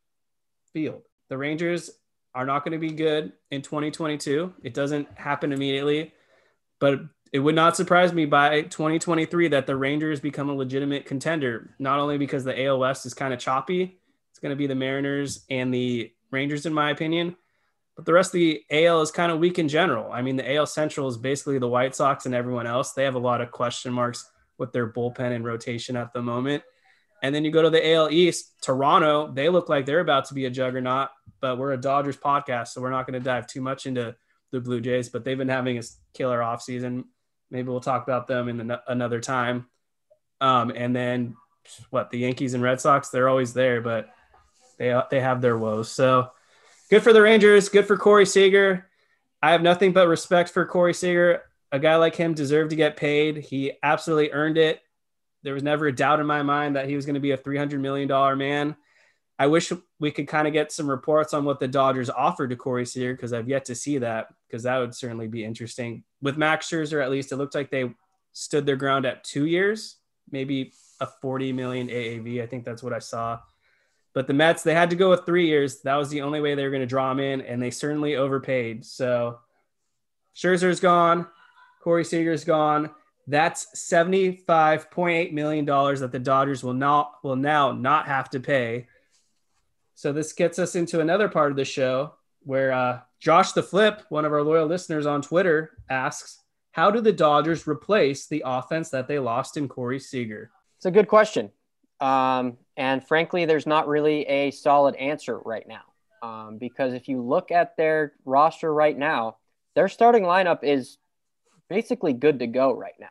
Field. 0.73 1.03
The 1.29 1.37
Rangers 1.37 1.91
are 2.33 2.45
not 2.45 2.63
going 2.63 2.71
to 2.71 2.79
be 2.79 2.91
good 2.91 3.33
in 3.51 3.61
2022. 3.61 4.53
It 4.63 4.73
doesn't 4.73 5.07
happen 5.15 5.53
immediately, 5.53 6.13
but 6.79 7.01
it 7.31 7.39
would 7.39 7.55
not 7.55 7.75
surprise 7.75 8.11
me 8.11 8.25
by 8.25 8.61
2023 8.63 9.49
that 9.49 9.67
the 9.67 9.75
Rangers 9.75 10.19
become 10.19 10.49
a 10.49 10.55
legitimate 10.55 11.05
contender, 11.05 11.75
not 11.77 11.99
only 11.99 12.17
because 12.17 12.43
the 12.43 12.65
AL 12.65 12.79
West 12.79 13.05
is 13.05 13.13
kind 13.13 13.33
of 13.33 13.39
choppy, 13.39 13.99
it's 14.31 14.39
going 14.39 14.51
to 14.51 14.55
be 14.55 14.67
the 14.67 14.75
Mariners 14.75 15.45
and 15.49 15.73
the 15.73 16.11
Rangers, 16.31 16.65
in 16.65 16.73
my 16.73 16.89
opinion. 16.89 17.35
But 17.95 18.05
the 18.05 18.13
rest 18.13 18.29
of 18.29 18.39
the 18.39 18.63
AL 18.71 19.01
is 19.01 19.11
kind 19.11 19.31
of 19.31 19.39
weak 19.39 19.59
in 19.59 19.67
general. 19.67 20.11
I 20.11 20.21
mean, 20.21 20.37
the 20.37 20.55
AL 20.55 20.67
Central 20.67 21.07
is 21.07 21.17
basically 21.17 21.59
the 21.59 21.67
White 21.67 21.95
Sox 21.95 22.25
and 22.25 22.33
everyone 22.33 22.65
else. 22.65 22.93
They 22.93 23.03
have 23.03 23.15
a 23.15 23.19
lot 23.19 23.41
of 23.41 23.51
question 23.51 23.91
marks 23.91 24.29
with 24.57 24.71
their 24.71 24.91
bullpen 24.91 25.33
and 25.33 25.43
rotation 25.43 25.95
at 25.95 26.13
the 26.13 26.21
moment. 26.21 26.63
And 27.21 27.35
then 27.35 27.43
you 27.43 27.51
go 27.51 27.61
to 27.61 27.69
the 27.69 27.93
AL 27.93 28.11
East, 28.11 28.53
Toronto, 28.61 29.31
they 29.31 29.49
look 29.49 29.67
like 29.67 29.85
they're 29.85 29.99
about 29.99 30.25
to 30.25 30.33
be 30.33 30.45
a 30.45 30.49
juggernaut, 30.49 31.09
but 31.41 31.57
we're 31.57 31.73
a 31.73 31.77
Dodgers 31.77 32.17
podcast, 32.17 32.69
so 32.69 32.81
we're 32.81 32.91
not 32.91 33.05
going 33.05 33.19
to 33.19 33.23
dive 33.23 33.45
too 33.45 33.61
much 33.61 33.85
into 33.85 34.15
the 34.51 34.61
Blue 34.61 34.79
Jays, 34.79 35.09
but 35.09 35.23
they've 35.23 35.37
been 35.37 35.49
having 35.49 35.77
a 35.77 35.81
killer 36.13 36.39
offseason. 36.39 37.03
Maybe 37.51 37.69
we'll 37.69 37.79
talk 37.79 38.03
about 38.03 38.27
them 38.27 38.47
in 38.47 38.59
an- 38.59 38.79
another 38.87 39.19
time. 39.19 39.67
Um, 40.41 40.71
and 40.75 40.95
then 40.95 41.35
what 41.89 42.11
the 42.11 42.19
Yankees 42.19 42.53
and 42.53 42.63
Red 42.63 42.81
Sox, 42.81 43.09
they're 43.09 43.29
always 43.29 43.53
there, 43.53 43.81
but 43.81 44.09
they 44.77 44.99
they 45.11 45.19
have 45.19 45.41
their 45.41 45.57
woes. 45.57 45.91
So 45.91 46.31
good 46.89 47.03
for 47.03 47.13
the 47.13 47.21
Rangers, 47.21 47.69
good 47.69 47.85
for 47.85 47.97
Corey 47.97 48.25
Seager. 48.25 48.87
I 49.41 49.51
have 49.51 49.61
nothing 49.61 49.93
but 49.93 50.07
respect 50.07 50.49
for 50.49 50.65
Corey 50.65 50.93
Seager. 50.93 51.43
A 51.71 51.79
guy 51.79 51.95
like 51.97 52.15
him 52.15 52.33
deserved 52.33 52.71
to 52.71 52.75
get 52.75 52.97
paid. 52.97 53.37
He 53.37 53.73
absolutely 53.83 54.31
earned 54.31 54.57
it. 54.57 54.81
There 55.43 55.53
was 55.53 55.63
never 55.63 55.87
a 55.87 55.95
doubt 55.95 56.19
in 56.19 56.25
my 56.25 56.43
mind 56.43 56.75
that 56.75 56.87
he 56.87 56.95
was 56.95 57.05
going 57.05 57.13
to 57.13 57.19
be 57.21 57.31
a 57.31 57.37
$300 57.37 57.79
million 57.79 58.37
man. 58.37 58.75
I 59.37 59.47
wish 59.47 59.71
we 59.99 60.11
could 60.11 60.27
kind 60.27 60.47
of 60.47 60.53
get 60.53 60.71
some 60.71 60.89
reports 60.89 61.33
on 61.33 61.45
what 61.45 61.61
the 61.61 61.67
Dodgers 61.67 62.09
offered 62.09 62.49
to 62.49 62.57
Corey 62.57 62.85
Seager 62.85 63.13
because 63.13 63.31
I've 63.31 63.47
yet 63.47 63.65
to 63.65 63.75
see 63.75 63.99
that 63.99 64.27
because 64.47 64.63
that 64.63 64.79
would 64.79 64.93
certainly 64.93 65.27
be 65.29 65.45
interesting. 65.45 66.03
With 66.21 66.37
Max 66.37 66.69
Scherzer, 66.69 67.03
at 67.03 67.11
least 67.11 67.31
it 67.31 67.37
looked 67.37 67.55
like 67.55 67.69
they 67.69 67.91
stood 68.33 68.65
their 68.65 68.75
ground 68.75 69.05
at 69.05 69.23
two 69.23 69.45
years, 69.45 69.97
maybe 70.31 70.73
a 70.99 71.07
40 71.07 71.53
million 71.53 71.87
AAV. 71.87 72.41
I 72.41 72.45
think 72.45 72.65
that's 72.65 72.83
what 72.83 72.93
I 72.93 72.99
saw. 72.99 73.39
But 74.13 74.27
the 74.27 74.33
Mets, 74.33 74.63
they 74.63 74.73
had 74.73 74.89
to 74.89 74.95
go 74.95 75.09
with 75.09 75.25
three 75.25 75.47
years. 75.47 75.81
That 75.81 75.95
was 75.95 76.09
the 76.09 76.21
only 76.21 76.41
way 76.41 76.55
they 76.55 76.63
were 76.63 76.71
going 76.71 76.81
to 76.81 76.87
draw 76.87 77.11
him 77.11 77.19
in, 77.19 77.41
and 77.41 77.61
they 77.61 77.71
certainly 77.71 78.15
overpaid. 78.15 78.85
So 78.85 79.39
Scherzer's 80.35 80.79
gone, 80.79 81.27
Corey 81.81 82.03
Seager's 82.03 82.43
gone. 82.43 82.89
That's 83.27 83.67
$75.8 83.75 85.33
million 85.33 85.65
that 85.65 86.09
the 86.11 86.19
Dodgers 86.19 86.63
will 86.63 86.73
not 86.73 87.13
will 87.23 87.35
now 87.35 87.71
not 87.71 88.07
have 88.07 88.29
to 88.31 88.39
pay. 88.39 88.87
So 89.93 90.11
this 90.11 90.33
gets 90.33 90.57
us 90.57 90.75
into 90.75 90.99
another 90.99 91.29
part 91.29 91.51
of 91.51 91.57
the 91.57 91.65
show 91.65 92.15
where 92.49 92.71
uh, 92.71 92.99
Josh 93.19 93.51
the 93.51 93.61
Flip, 93.61 94.01
one 94.09 94.25
of 94.25 94.33
our 94.33 94.41
loyal 94.41 94.65
listeners 94.65 95.05
on 95.05 95.21
Twitter, 95.21 95.77
asks, 95.87 96.41
"How 96.71 96.89
do 96.89 96.99
the 96.99 97.13
Dodgers 97.13 97.67
replace 97.67 98.25
the 98.25 98.41
offense 98.43 98.89
that 98.89 99.07
they 99.07 99.19
lost 99.19 99.55
in 99.55 99.67
Corey 99.67 99.99
Seager?" 99.99 100.49
It's 100.77 100.87
a 100.87 100.91
good 100.91 101.07
question. 101.07 101.51
Um, 101.99 102.57
and 102.75 103.07
frankly, 103.07 103.45
there's 103.45 103.67
not 103.67 103.87
really 103.87 104.23
a 104.23 104.49
solid 104.49 104.95
answer 104.95 105.37
right 105.37 105.67
now. 105.67 105.83
Um, 106.23 106.57
because 106.57 106.93
if 106.93 107.07
you 107.07 107.21
look 107.21 107.51
at 107.51 107.77
their 107.77 108.13
roster 108.25 108.73
right 108.73 108.97
now, 108.97 109.37
their 109.75 109.87
starting 109.87 110.23
lineup 110.23 110.63
is 110.63 110.97
basically 111.69 112.13
good 112.13 112.39
to 112.39 112.47
go 112.47 112.73
right 112.73 112.97
now. 112.99 113.07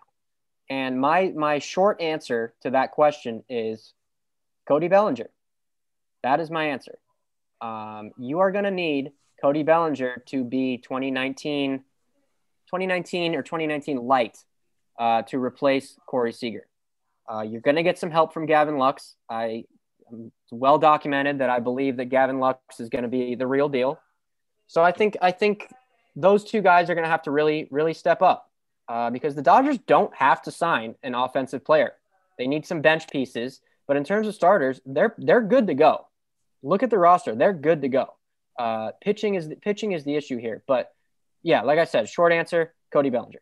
And 0.69 1.01
my 1.01 1.33
my 1.37 1.61
short 1.61 2.01
answer 2.01 2.55
to 2.63 2.71
that 2.71 2.91
question 2.91 3.45
is 3.49 3.95
Cody 4.67 4.89
Bellinger. 4.89 5.31
That 6.25 6.41
is 6.41 6.51
my 6.51 6.71
answer. 6.71 6.99
Um, 7.61 8.11
you 8.19 8.41
are 8.41 8.51
going 8.51 8.65
to 8.65 8.73
need 8.73 9.13
Cody 9.41 9.63
Bellinger 9.63 10.23
to 10.27 10.45
be 10.45 10.79
2019, 10.79 11.79
2019 11.79 13.35
or 13.35 13.43
2019 13.43 13.99
light 13.99 14.39
uh, 14.99 15.23
to 15.23 15.43
replace 15.43 15.97
Corey 16.07 16.33
Seager. 16.33 16.67
Uh, 17.31 17.43
you're 17.43 17.61
going 17.61 17.77
to 17.77 17.83
get 17.83 17.99
some 17.99 18.11
help 18.11 18.33
from 18.33 18.47
Gavin 18.47 18.79
Lux. 18.79 19.15
I 19.29 19.65
um, 20.11 20.33
well 20.51 20.79
documented 20.79 21.39
that 21.39 21.51
I 21.51 21.61
believe 21.61 21.97
that 21.99 22.07
Gavin 22.07 22.41
Lux 22.41 22.81
is 22.81 22.89
going 22.89 23.03
to 23.03 23.09
be 23.09 23.35
the 23.35 23.47
real 23.47 23.69
deal. 23.69 24.01
So 24.67 24.83
I 24.83 24.93
think 24.93 25.17
I 25.23 25.31
think 25.31 25.69
those 26.17 26.45
two 26.45 26.61
guys 26.61 26.91
are 26.91 26.95
going 26.95 27.05
to 27.05 27.11
have 27.11 27.23
to 27.23 27.31
really 27.31 27.69
really 27.71 27.95
step 27.95 28.23
up 28.23 28.51
uh, 28.89 29.11
because 29.11 29.35
the 29.35 29.43
Dodgers 29.43 29.79
don't 29.79 30.15
have 30.15 30.43
to 30.43 30.51
sign 30.51 30.95
an 31.03 31.15
offensive 31.15 31.65
player. 31.65 31.93
They 32.39 32.47
need 32.47 32.67
some 32.67 32.81
bench 32.81 33.09
pieces, 33.09 33.61
but 33.87 33.97
in 33.97 34.05
terms 34.05 34.27
of 34.27 34.35
starters, 34.35 34.81
they're 34.87 35.15
they're 35.19 35.43
good 35.43 35.67
to 35.67 35.75
go. 35.75 36.07
Look 36.63 36.83
at 36.83 36.91
the 36.91 36.99
roster; 36.99 37.35
they're 37.35 37.53
good 37.53 37.83
to 37.83 37.89
go. 37.89 38.15
Uh, 38.59 38.93
pitching 39.01 39.35
is 39.37 39.49
the, 39.49 39.57
pitching 39.57 39.93
is 39.93 40.05
the 40.05 40.17
issue 40.17 40.39
here, 40.39 40.63
but 40.67 40.91
yeah, 41.43 41.63
like 41.63 41.79
I 41.79 41.85
said, 41.85 42.09
short 42.09 42.33
answer: 42.33 42.75
Cody 42.93 43.11
Bellinger. 43.11 43.41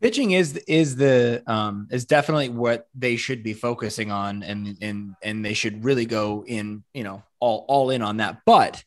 Pitching 0.00 0.32
is 0.32 0.56
is 0.68 0.96
the 0.96 1.42
um 1.46 1.88
is 1.90 2.04
definitely 2.04 2.48
what 2.48 2.88
they 2.94 3.16
should 3.16 3.42
be 3.42 3.54
focusing 3.54 4.10
on 4.10 4.42
and 4.42 4.76
and 4.82 5.14
and 5.22 5.44
they 5.44 5.54
should 5.54 5.84
really 5.84 6.04
go 6.04 6.44
in, 6.46 6.84
you 6.92 7.04
know, 7.04 7.22
all 7.40 7.64
all 7.68 7.90
in 7.90 8.02
on 8.02 8.18
that. 8.18 8.40
But 8.44 8.82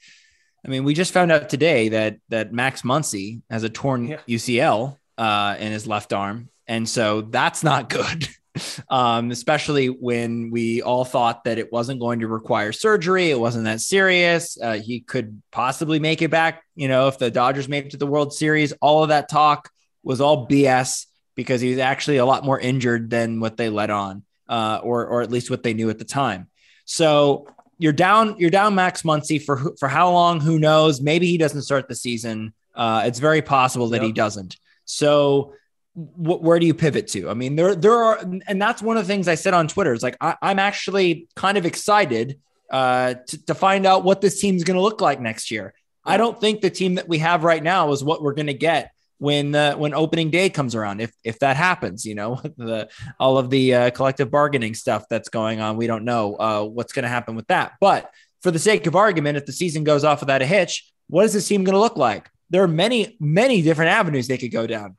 I 0.66 0.70
mean, 0.70 0.84
we 0.84 0.94
just 0.94 1.14
found 1.14 1.32
out 1.32 1.50
today 1.50 1.90
that 1.90 2.20
that 2.30 2.54
Max 2.54 2.82
Muncy 2.82 3.42
has 3.50 3.64
a 3.64 3.70
torn 3.70 4.08
Yeah. 4.08 4.20
UCL 4.28 4.98
uh 5.18 5.56
in 5.60 5.72
his 5.72 5.88
left 5.88 6.14
arm. 6.14 6.50
And 6.68 6.88
so 6.88 7.22
that's 7.22 7.64
not 7.64 7.90
good. 7.90 8.28
um, 8.90 9.32
especially 9.32 9.88
when 9.88 10.52
we 10.52 10.82
all 10.82 11.06
thought 11.06 11.44
that 11.44 11.58
it 11.58 11.72
wasn't 11.72 12.00
going 12.00 12.20
to 12.20 12.28
require 12.28 12.72
surgery. 12.72 13.30
It 13.30 13.40
wasn't 13.40 13.66
that 13.66 13.82
serious. 13.82 14.58
Uh, 14.62 14.74
he 14.74 15.02
could 15.02 15.42
possibly 15.52 16.00
make 16.00 16.22
it 16.22 16.32
back. 16.32 16.64
You 16.76 16.88
know, 16.88 17.08
if 17.08 17.18
the 17.18 17.32
Dodgers 17.32 17.68
made 17.68 17.86
it 17.86 17.92
to 17.92 17.98
the 17.98 18.08
World 18.08 18.34
Series, 18.34 18.72
all 18.74 19.04
of 19.04 19.10
that 19.10 19.30
talk 19.30 19.70
was 20.04 20.22
all 20.22 20.48
BS 20.48 21.06
because 21.36 21.62
he's 21.62 21.78
actually 21.78 22.18
a 22.18 22.26
lot 22.26 22.44
more 22.44 22.60
injured 22.60 23.10
than 23.10 23.40
what 23.40 23.58
they 23.58 23.70
let 23.70 23.90
on, 23.90 24.24
uh, 24.48 24.80
or 24.82 25.06
or 25.06 25.22
at 25.22 25.32
least 25.32 25.50
what 25.50 25.64
they 25.64 25.74
knew 25.74 25.90
at 25.90 26.00
the 26.00 26.06
time. 26.06 26.50
So 26.86 27.48
you're 27.78 27.94
down, 27.94 28.36
you're 28.40 28.50
down 28.50 28.76
Max 28.76 29.04
Muncy 29.04 29.42
for 29.42 29.76
for 29.80 29.88
how 29.88 30.12
long? 30.12 30.42
Who 30.42 30.60
knows? 30.60 31.02
Maybe 31.02 31.28
he 31.28 31.38
doesn't 31.38 31.62
start 31.64 31.88
the 31.88 31.96
season. 31.96 32.54
Uh, 32.74 33.04
it's 33.06 33.20
very 33.20 33.42
possible 33.42 33.90
that 33.90 34.04
he 34.04 34.12
doesn't. 34.12 34.58
So 34.86 35.54
where 35.98 36.60
do 36.60 36.66
you 36.68 36.76
pivot 36.76 37.08
to? 37.08 37.28
I 37.30 37.34
mean, 37.34 37.56
there 37.56 37.74
there 37.74 37.94
are, 37.94 38.20
and 38.20 38.62
that's 38.62 38.84
one 38.84 38.98
of 38.98 39.08
the 39.08 39.12
things 39.12 39.28
I 39.28 39.36
said 39.36 39.56
on 39.56 39.68
Twitter. 39.68 39.94
It's 39.94 40.04
like 40.04 40.18
I, 40.22 40.36
I'm 40.42 40.60
actually 40.60 41.28
kind 41.36 41.58
of 41.58 41.66
excited 41.66 42.40
uh, 42.72 43.16
to, 43.28 43.46
to 43.46 43.56
find 43.56 43.86
out 43.86 44.04
what 44.04 44.22
this 44.22 44.40
team's 44.40 44.64
going 44.64 44.76
to 44.76 44.82
look 44.82 45.02
like 45.02 45.20
next 45.20 45.50
year. 45.50 45.74
I 46.06 46.18
don't 46.18 46.40
think 46.40 46.62
the 46.62 46.70
team 46.70 46.96
that 46.96 47.08
we 47.08 47.18
have 47.18 47.44
right 47.44 47.64
now 47.64 47.92
is 47.92 48.04
what 48.04 48.22
we're 48.22 48.36
going 48.36 48.48
to 48.48 48.54
get 48.54 48.92
when 49.18 49.56
uh, 49.56 49.76
when 49.76 49.96
opening 49.96 50.30
day 50.30 50.52
comes 50.52 50.76
around. 50.76 51.02
If 51.02 51.12
if 51.24 51.40
that 51.40 51.58
happens, 51.58 52.06
you 52.06 52.14
know, 52.14 52.36
the 52.58 52.90
all 53.20 53.40
of 53.40 53.50
the 53.50 53.74
uh, 53.74 53.90
collective 53.90 54.30
bargaining 54.30 54.76
stuff 54.76 55.06
that's 55.10 55.30
going 55.30 55.62
on, 55.62 55.78
we 55.78 55.88
don't 55.88 56.06
know 56.06 56.36
uh, 56.36 56.64
what's 56.64 56.94
going 56.94 57.04
to 57.04 57.10
happen 57.10 57.36
with 57.36 57.48
that. 57.48 57.74
But 57.82 58.12
for 58.42 58.52
the 58.52 58.60
sake 58.60 58.86
of 58.86 58.96
argument, 58.96 59.38
if 59.38 59.48
the 59.48 59.52
season 59.52 59.84
goes 59.84 60.04
off 60.04 60.20
without 60.20 60.44
a 60.44 60.46
hitch, 60.46 60.92
what 61.08 61.26
is 61.26 61.34
this 61.34 61.48
team 61.48 61.64
going 61.64 61.74
to 61.74 61.80
look 61.80 61.98
like? 61.98 62.30
There 62.52 62.62
are 62.62 62.68
many 62.68 63.18
many 63.20 63.64
different 63.64 63.92
avenues 63.92 64.28
they 64.28 64.38
could 64.38 64.52
go 64.52 64.68
down. 64.68 64.96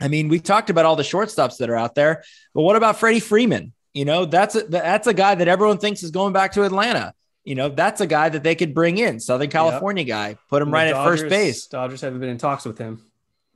I 0.00 0.08
mean, 0.08 0.28
we 0.28 0.40
talked 0.40 0.70
about 0.70 0.84
all 0.84 0.96
the 0.96 1.02
shortstops 1.02 1.58
that 1.58 1.70
are 1.70 1.76
out 1.76 1.94
there, 1.94 2.22
but 2.54 2.62
what 2.62 2.76
about 2.76 2.98
Freddie 2.98 3.20
Freeman? 3.20 3.72
You 3.94 4.04
know, 4.04 4.24
that's 4.24 4.54
a, 4.54 4.62
that's 4.62 5.06
a 5.06 5.14
guy 5.14 5.34
that 5.34 5.48
everyone 5.48 5.78
thinks 5.78 6.02
is 6.02 6.10
going 6.10 6.32
back 6.32 6.52
to 6.52 6.62
Atlanta. 6.62 7.14
You 7.44 7.54
know, 7.54 7.68
that's 7.68 8.00
a 8.00 8.06
guy 8.06 8.28
that 8.28 8.42
they 8.42 8.54
could 8.54 8.74
bring 8.74 8.98
in, 8.98 9.20
Southern 9.20 9.48
California 9.48 10.04
yep. 10.04 10.08
guy, 10.08 10.38
put 10.50 10.62
him 10.62 10.68
the 10.68 10.74
right 10.74 10.90
Dodgers, 10.90 11.20
at 11.20 11.24
first 11.24 11.30
base. 11.30 11.66
Dodgers 11.66 12.00
haven't 12.02 12.20
been 12.20 12.28
in 12.28 12.38
talks 12.38 12.64
with 12.64 12.78
him. 12.78 13.02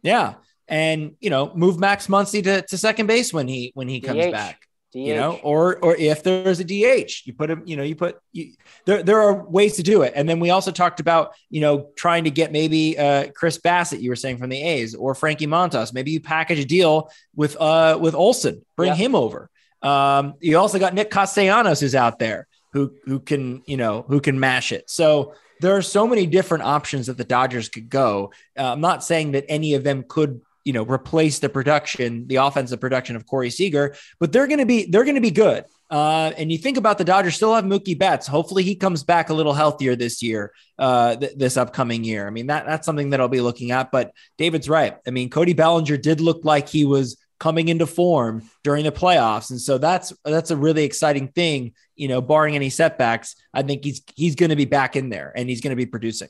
Yeah. 0.02 0.34
And, 0.66 1.16
you 1.20 1.30
know, 1.30 1.52
move 1.54 1.78
Max 1.78 2.06
Muncy 2.06 2.42
to, 2.44 2.62
to 2.62 2.78
second 2.78 3.06
base 3.06 3.32
when 3.32 3.48
he 3.48 3.70
when 3.74 3.88
he 3.88 4.00
comes 4.00 4.24
DH. 4.24 4.32
back. 4.32 4.66
DH. 4.92 4.96
You 4.98 5.14
know, 5.14 5.40
or 5.42 5.78
or 5.78 5.96
if 5.96 6.22
there's 6.22 6.60
a 6.60 6.64
DH, 6.64 7.26
you 7.26 7.32
put 7.32 7.50
him, 7.50 7.62
you 7.64 7.76
know, 7.76 7.82
you 7.82 7.96
put 7.96 8.18
you, 8.32 8.52
there 8.86 9.02
there 9.02 9.20
are 9.20 9.44
ways 9.48 9.76
to 9.76 9.82
do 9.82 10.02
it. 10.02 10.12
And 10.14 10.28
then 10.28 10.38
we 10.38 10.50
also 10.50 10.70
talked 10.70 11.00
about, 11.00 11.32
you 11.50 11.60
know, 11.60 11.88
trying 11.96 12.24
to 12.24 12.30
get 12.30 12.52
maybe 12.52 12.98
uh 12.98 13.30
Chris 13.34 13.58
Bassitt, 13.58 14.00
you 14.00 14.10
were 14.10 14.16
saying 14.16 14.38
from 14.38 14.50
the 14.50 14.62
A's, 14.62 14.94
or 14.94 15.14
Frankie 15.14 15.46
Montas. 15.46 15.92
Maybe 15.92 16.10
you 16.10 16.20
package 16.20 16.58
a 16.60 16.64
deal 16.64 17.10
with 17.34 17.56
uh 17.60 17.98
with 18.00 18.14
Olson, 18.14 18.64
bring 18.76 18.90
Yeah. 18.90 18.96
him 18.96 19.14
over. 19.14 19.50
Um, 19.82 20.34
you 20.40 20.58
also 20.58 20.78
got 20.78 20.94
Nick 20.94 21.10
Castellanos 21.10 21.80
who's 21.80 21.94
out 21.94 22.18
there 22.18 22.46
who 22.72 22.94
who 23.04 23.18
can, 23.20 23.62
you 23.66 23.76
know, 23.76 24.04
who 24.08 24.20
can 24.20 24.38
mash 24.38 24.72
it. 24.72 24.88
So 24.88 25.34
there 25.60 25.76
are 25.76 25.82
so 25.82 26.06
many 26.06 26.26
different 26.26 26.64
options 26.64 27.06
that 27.06 27.16
the 27.16 27.24
Dodgers 27.24 27.68
could 27.68 27.88
go. 27.88 28.32
Uh, 28.58 28.72
I'm 28.72 28.80
not 28.80 29.04
saying 29.04 29.32
that 29.32 29.44
any 29.48 29.74
of 29.74 29.84
them 29.84 30.04
could, 30.08 30.40
you 30.64 30.72
know, 30.72 30.84
replace 30.84 31.38
the 31.38 31.48
production, 31.48 32.26
the 32.28 32.36
offensive 32.36 32.80
production 32.80 33.16
of 33.16 33.26
Corey 33.26 33.50
Seager, 33.50 33.94
but 34.20 34.32
they're 34.32 34.46
going 34.46 34.58
to 34.60 34.66
be 34.66 34.86
they're 34.86 35.04
going 35.04 35.16
to 35.16 35.20
be 35.20 35.30
good. 35.30 35.64
Uh, 35.90 36.32
and 36.38 36.50
you 36.50 36.56
think 36.56 36.78
about 36.78 36.96
the 36.96 37.04
Dodgers 37.04 37.34
still 37.34 37.54
have 37.54 37.64
Mookie 37.64 37.98
Betts. 37.98 38.26
Hopefully, 38.26 38.62
he 38.62 38.74
comes 38.74 39.04
back 39.04 39.28
a 39.28 39.34
little 39.34 39.52
healthier 39.52 39.94
this 39.94 40.22
year, 40.22 40.52
uh, 40.78 41.16
th- 41.16 41.32
this 41.36 41.56
upcoming 41.56 42.02
year. 42.02 42.26
I 42.26 42.30
mean, 42.30 42.46
that 42.46 42.64
that's 42.64 42.86
something 42.86 43.10
that 43.10 43.20
I'll 43.20 43.28
be 43.28 43.42
looking 43.42 43.72
at. 43.72 43.90
But 43.90 44.12
David's 44.38 44.68
right. 44.68 44.96
I 45.06 45.10
mean, 45.10 45.28
Cody 45.28 45.52
Bellinger 45.52 45.98
did 45.98 46.20
look 46.20 46.44
like 46.44 46.68
he 46.68 46.84
was 46.84 47.18
coming 47.38 47.68
into 47.68 47.86
form 47.86 48.48
during 48.62 48.84
the 48.84 48.92
playoffs, 48.92 49.50
and 49.50 49.60
so 49.60 49.76
that's 49.76 50.12
that's 50.24 50.50
a 50.50 50.56
really 50.56 50.84
exciting 50.84 51.28
thing. 51.28 51.74
You 51.94 52.08
know, 52.08 52.22
barring 52.22 52.54
any 52.54 52.70
setbacks, 52.70 53.36
I 53.52 53.62
think 53.62 53.84
he's 53.84 54.00
he's 54.14 54.34
going 54.34 54.50
to 54.50 54.56
be 54.56 54.64
back 54.64 54.96
in 54.96 55.10
there 55.10 55.32
and 55.36 55.48
he's 55.48 55.60
going 55.60 55.72
to 55.72 55.76
be 55.76 55.86
producing. 55.86 56.28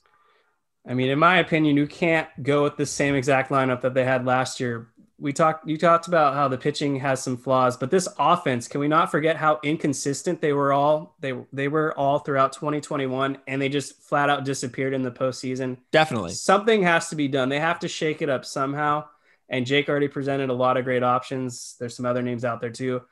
I 0.87 0.95
mean, 0.95 1.11
in 1.11 1.19
my 1.19 1.39
opinion, 1.39 1.77
you 1.77 1.87
can't 1.87 2.29
go 2.43 2.65
with 2.65 2.77
the 2.77 2.87
same 2.87 3.15
exact 3.15 3.51
lineup 3.51 3.83
that 3.83 3.95
they 3.95 4.05
had 4.05 4.27
last 4.27 4.59
year. 4.59 4.89
We 5.19 5.33
talked 5.33 5.69
you 5.69 5.79
talked 5.79 6.09
about 6.09 6.35
how 6.35 6.49
the 6.49 6.59
pitching 6.59 6.97
has 6.97 7.23
some 7.23 7.37
flaws, 7.37 7.77
but 7.77 7.93
this 7.93 8.09
offense, 8.19 8.67
can 8.67 8.81
we 8.81 8.89
not 8.89 9.11
forget 9.11 9.37
how 9.37 9.61
inconsistent 9.63 10.41
they 10.41 10.53
were 10.53 10.73
all 10.73 11.15
they 11.21 11.35
they 11.53 11.69
were 11.69 11.97
all 11.97 12.19
throughout 12.19 12.53
2021 12.53 13.39
and 13.47 13.63
they 13.63 13.69
just 13.69 14.03
flat 14.03 14.29
out 14.29 14.45
disappeared 14.45 14.95
in 14.95 15.03
the 15.03 15.13
postseason. 15.13 15.77
Definitely. 15.93 16.33
Something 16.33 16.83
has 16.83 17.09
to 17.11 17.17
be 17.17 17.29
done. 17.29 17.49
They 17.49 17.61
have 17.61 17.79
to 17.81 17.89
shake 17.89 18.21
it 18.21 18.29
up 18.29 18.45
somehow. 18.45 19.05
And 19.49 19.67
Jake 19.67 19.89
already 19.89 20.09
presented 20.09 20.51
a 20.51 20.55
lot 20.55 20.77
of 20.77 20.85
great 20.85 21.05
options. 21.05 21.77
There's 21.79 21.95
some 21.95 22.07
other 22.07 22.23
names 22.23 22.45
out 22.45 22.61
there 22.61 22.71
too. 22.71 23.03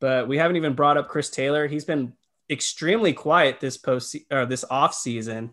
But 0.00 0.28
we 0.28 0.38
haven't 0.38 0.56
even 0.56 0.74
brought 0.74 0.96
up 0.96 1.08
Chris 1.08 1.30
Taylor. 1.30 1.66
He's 1.66 1.84
been 1.84 2.12
extremely 2.48 3.12
quiet 3.12 3.58
this 3.58 3.76
post 3.76 4.14
or 4.30 4.46
this 4.46 4.64
off 4.70 4.94
season. 4.94 5.50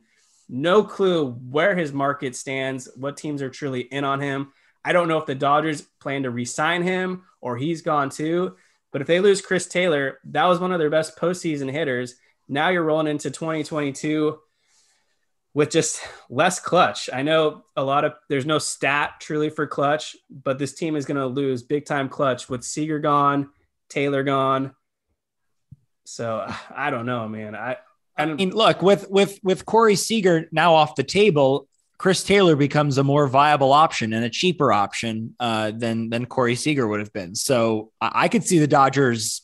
No 0.48 0.84
clue 0.84 1.32
where 1.32 1.76
his 1.76 1.92
market 1.92 2.36
stands, 2.36 2.88
what 2.96 3.18
teams 3.18 3.42
are 3.42 3.50
truly 3.50 3.82
in 3.82 4.04
on 4.04 4.20
him. 4.20 4.52
I 4.84 4.94
don't 4.94 5.08
know 5.08 5.18
if 5.18 5.26
the 5.26 5.36
Dodgers 5.36 5.82
plan 5.82 6.24
to 6.24 6.30
re-sign 6.30 6.84
him 6.84 7.24
or 7.42 7.58
he's 7.58 7.82
gone 7.82 8.10
too. 8.10 8.56
But 8.92 9.02
if 9.02 9.08
they 9.08 9.20
lose 9.20 9.42
Chris 9.42 9.68
Taylor, 9.68 10.20
that 10.26 10.46
was 10.46 10.60
one 10.60 10.72
of 10.72 10.80
their 10.80 10.90
best 10.90 11.18
postseason 11.18 11.72
hitters. 11.72 12.16
Now 12.48 12.70
you're 12.70 12.84
rolling 12.84 13.08
into 13.08 13.32
2022 13.32 14.40
with 15.56 15.72
just 15.72 16.02
less 16.30 16.60
clutch. 16.60 17.10
I 17.12 17.24
know 17.24 17.64
a 17.76 17.84
lot 17.84 18.06
of 18.06 18.14
there's 18.30 18.46
no 18.46 18.60
stat 18.60 19.14
truly 19.20 19.50
for 19.50 19.66
clutch, 19.66 20.16
but 20.30 20.60
this 20.60 20.74
team 20.74 20.96
is 20.96 21.06
going 21.06 21.18
to 21.18 21.26
lose 21.26 21.64
big 21.64 21.86
time 21.86 22.08
clutch 22.08 22.48
with 22.50 22.64
Seager 22.64 23.00
gone, 23.00 23.50
Taylor 23.90 24.24
gone. 24.24 24.76
So 26.06 26.46
I 26.70 26.92
don't 26.92 27.06
know, 27.06 27.28
man. 27.28 27.56
I 27.56 27.78
I 28.18 28.24
I 28.24 28.34
mean, 28.34 28.52
look 28.52 28.82
with 28.82 29.10
with 29.10 29.40
with 29.44 29.66
Corey 29.66 29.96
Seager 29.96 30.48
now 30.52 30.74
off 30.76 30.96
the 30.96 31.04
table, 31.04 31.68
Chris 31.98 32.24
Taylor 32.24 32.56
becomes 32.56 32.98
a 32.98 33.04
more 33.04 33.28
viable 33.28 33.72
option 33.74 34.14
and 34.14 34.24
a 34.26 34.30
cheaper 34.30 34.72
option 34.74 35.36
uh, 35.40 35.72
than 35.72 36.10
than 36.10 36.26
Corey 36.26 36.56
Seager 36.56 36.88
would 36.88 37.00
have 37.00 37.14
been. 37.14 37.36
So 37.36 37.92
I, 38.02 38.12
I 38.26 38.28
could 38.28 38.44
see 38.44 38.60
the 38.60 38.68
Dodgers, 38.68 39.42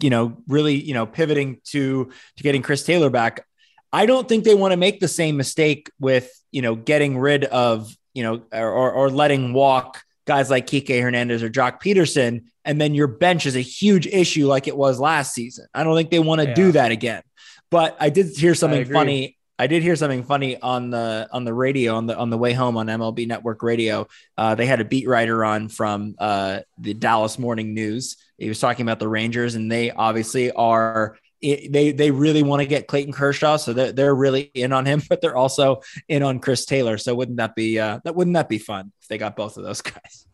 you 0.00 0.10
know, 0.10 0.36
really 0.48 0.74
you 0.74 0.94
know 0.94 1.06
pivoting 1.06 1.60
to 1.66 2.10
to 2.36 2.42
getting 2.42 2.62
Chris 2.62 2.84
Taylor 2.84 3.10
back. 3.10 3.44
I 3.92 4.06
don't 4.06 4.28
think 4.28 4.44
they 4.44 4.54
want 4.54 4.72
to 4.72 4.76
make 4.76 5.00
the 5.00 5.08
same 5.08 5.36
mistake 5.36 5.90
with 5.98 6.30
you 6.52 6.62
know 6.62 6.74
getting 6.74 7.18
rid 7.18 7.44
of 7.44 7.94
you 8.14 8.22
know 8.22 8.42
or 8.52 8.92
or 8.92 9.10
letting 9.10 9.52
walk 9.52 10.02
guys 10.26 10.50
like 10.50 10.66
Kike 10.66 11.00
Hernandez 11.00 11.42
or 11.42 11.48
Joc 11.48 11.80
Pederson, 11.80 12.44
and 12.64 12.80
then 12.80 12.94
your 12.94 13.06
bench 13.06 13.46
is 13.46 13.54
a 13.56 13.60
huge 13.60 14.08
issue 14.08 14.46
like 14.48 14.66
it 14.66 14.76
was 14.76 14.98
last 14.98 15.32
season. 15.34 15.66
I 15.72 15.84
don't 15.84 15.94
think 15.96 16.10
they 16.10 16.18
want 16.18 16.40
to 16.40 16.48
Yeah. 16.48 16.54
do 16.54 16.72
that 16.72 16.90
again. 16.90 17.22
But 17.70 17.96
I 18.00 18.10
did 18.10 18.36
hear 18.36 18.54
something 18.54 18.82
agree. 18.82 18.94
funny. 18.94 19.36
I 19.58 19.66
did 19.68 19.82
hear 19.82 19.96
something 19.96 20.22
funny 20.22 20.60
on 20.60 20.90
the 20.90 21.28
on 21.32 21.44
the 21.44 21.54
radio 21.54 21.94
on 21.94 22.06
the 22.06 22.16
on 22.16 22.30
the 22.30 22.36
way 22.36 22.52
home 22.52 22.76
on 22.76 22.86
MLB 22.86 23.26
Network 23.26 23.62
Radio. 23.62 24.06
Uh, 24.36 24.54
they 24.54 24.66
had 24.66 24.80
a 24.80 24.84
beat 24.84 25.08
writer 25.08 25.44
on 25.44 25.68
from 25.68 26.14
uh, 26.18 26.60
the 26.78 26.94
Dallas 26.94 27.38
Morning 27.38 27.72
News. 27.72 28.16
He 28.38 28.48
was 28.48 28.60
talking 28.60 28.84
about 28.84 28.98
the 28.98 29.08
Rangers, 29.08 29.54
and 29.54 29.72
they 29.72 29.90
obviously 29.90 30.52
are 30.52 31.16
it, 31.40 31.72
they 31.72 31.92
they 31.92 32.10
really 32.10 32.42
want 32.42 32.60
to 32.60 32.66
get 32.66 32.86
Clayton 32.86 33.12
Kershaw, 33.12 33.56
so 33.56 33.72
they're, 33.72 33.92
they're 33.92 34.14
really 34.14 34.42
in 34.54 34.72
on 34.72 34.84
him, 34.84 35.02
but 35.08 35.20
they're 35.20 35.36
also 35.36 35.80
in 36.08 36.22
on 36.22 36.38
Chris 36.38 36.64
Taylor. 36.64 36.98
So 36.98 37.14
wouldn't 37.14 37.38
that 37.38 37.54
be 37.54 37.78
uh, 37.78 38.00
that 38.04 38.14
wouldn't 38.14 38.34
that 38.34 38.48
be 38.48 38.58
fun 38.58 38.92
if 39.00 39.08
they 39.08 39.18
got 39.18 39.36
both 39.36 39.56
of 39.56 39.64
those 39.64 39.82
guys? 39.82 40.26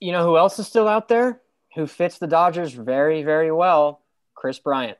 You 0.00 0.12
know 0.12 0.24
who 0.24 0.36
else 0.36 0.58
is 0.58 0.66
still 0.66 0.88
out 0.88 1.08
there 1.08 1.40
who 1.74 1.86
fits 1.86 2.18
the 2.18 2.26
Dodgers 2.26 2.72
very, 2.72 3.22
very 3.22 3.52
well? 3.52 4.02
Kris 4.34 4.58
Bryant. 4.58 4.98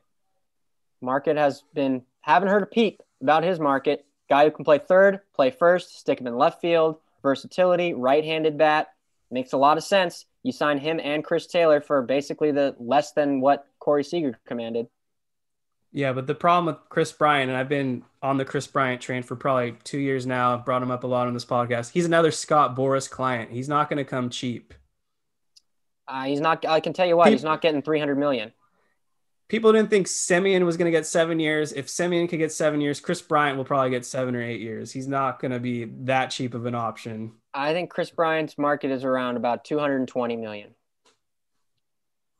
Market 1.01 1.37
has 1.37 1.63
been, 1.73 2.03
haven't 2.21 2.49
heard 2.49 2.63
a 2.63 2.67
peep 2.67 3.01
about 3.21 3.43
his 3.43 3.59
market. 3.59 4.05
Guy 4.29 4.45
who 4.45 4.51
can 4.51 4.65
play 4.65 4.79
third, 4.79 5.19
play 5.35 5.51
first, 5.51 5.99
stick 5.99 6.19
him 6.19 6.27
in 6.27 6.37
left 6.37 6.61
field, 6.61 6.97
versatility, 7.21 7.93
right 7.93 8.23
handed 8.23 8.57
bat. 8.57 8.93
Makes 9.29 9.53
a 9.53 9.57
lot 9.57 9.77
of 9.77 9.83
sense. 9.83 10.25
You 10.43 10.51
sign 10.51 10.77
him 10.77 10.99
and 11.01 11.23
Chris 11.23 11.47
Taylor 11.47 11.81
for 11.81 12.01
basically 12.01 12.51
the 12.51 12.75
less 12.79 13.13
than 13.13 13.41
what 13.41 13.67
Corey 13.79 14.03
Seager 14.03 14.39
commanded. 14.45 14.87
Yeah, 15.93 16.13
but 16.13 16.25
the 16.25 16.35
problem 16.35 16.67
with 16.67 16.77
Kris 16.89 17.11
Bryant, 17.11 17.49
and 17.49 17.57
I've 17.57 17.67
been 17.67 18.03
on 18.21 18.37
the 18.37 18.45
Kris 18.45 18.65
Bryant 18.65 19.01
train 19.01 19.23
for 19.23 19.35
probably 19.35 19.75
two 19.83 19.99
years 19.99 20.25
now. 20.25 20.53
I've 20.53 20.65
brought 20.65 20.81
him 20.81 20.91
up 20.91 21.03
a 21.03 21.07
lot 21.07 21.27
on 21.27 21.33
this 21.33 21.45
podcast. 21.45 21.91
He's 21.91 22.05
another 22.05 22.31
Scott 22.31 22.75
Boras 22.75 23.09
client. 23.09 23.51
He's 23.51 23.67
not 23.67 23.89
going 23.89 23.97
to 23.97 24.05
come 24.05 24.29
cheap. 24.29 24.73
Uh, 26.07 26.23
he's 26.23 26.39
not, 26.39 26.65
I 26.65 26.79
can 26.79 26.93
tell 26.93 27.05
you 27.05 27.17
what, 27.17 27.31
he's 27.31 27.43
not 27.43 27.61
getting 27.61 27.81
300 27.81 28.17
million. 28.17 28.53
People 29.51 29.73
didn't 29.73 29.89
think 29.89 30.07
Semien 30.07 30.63
was 30.63 30.77
going 30.77 30.85
to 30.85 30.97
get 30.97 31.05
seven 31.05 31.37
years. 31.37 31.73
If 31.73 31.87
Semien 31.87 32.29
could 32.29 32.39
get 32.39 32.53
seven 32.53 32.79
years, 32.79 33.01
Kris 33.01 33.21
Bryant 33.21 33.57
will 33.57 33.65
probably 33.65 33.89
get 33.89 34.05
seven 34.05 34.33
or 34.33 34.41
eight 34.41 34.61
years. 34.61 34.93
He's 34.93 35.09
not 35.09 35.41
going 35.41 35.51
to 35.51 35.59
be 35.59 35.83
that 36.03 36.27
cheap 36.27 36.53
of 36.53 36.65
an 36.65 36.73
option. 36.73 37.33
I 37.53 37.73
think 37.73 37.89
Kris 37.89 38.11
Bryant's 38.11 38.57
market 38.57 38.91
is 38.91 39.03
around 39.03 39.35
about 39.35 39.65
220 39.65 40.37
million. 40.37 40.69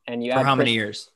And 0.08 0.24
you 0.24 0.32
For 0.32 0.38
add 0.39 0.45
how 0.45 0.56
Chris- 0.56 0.60
many 0.60 0.71
years? 0.71 1.10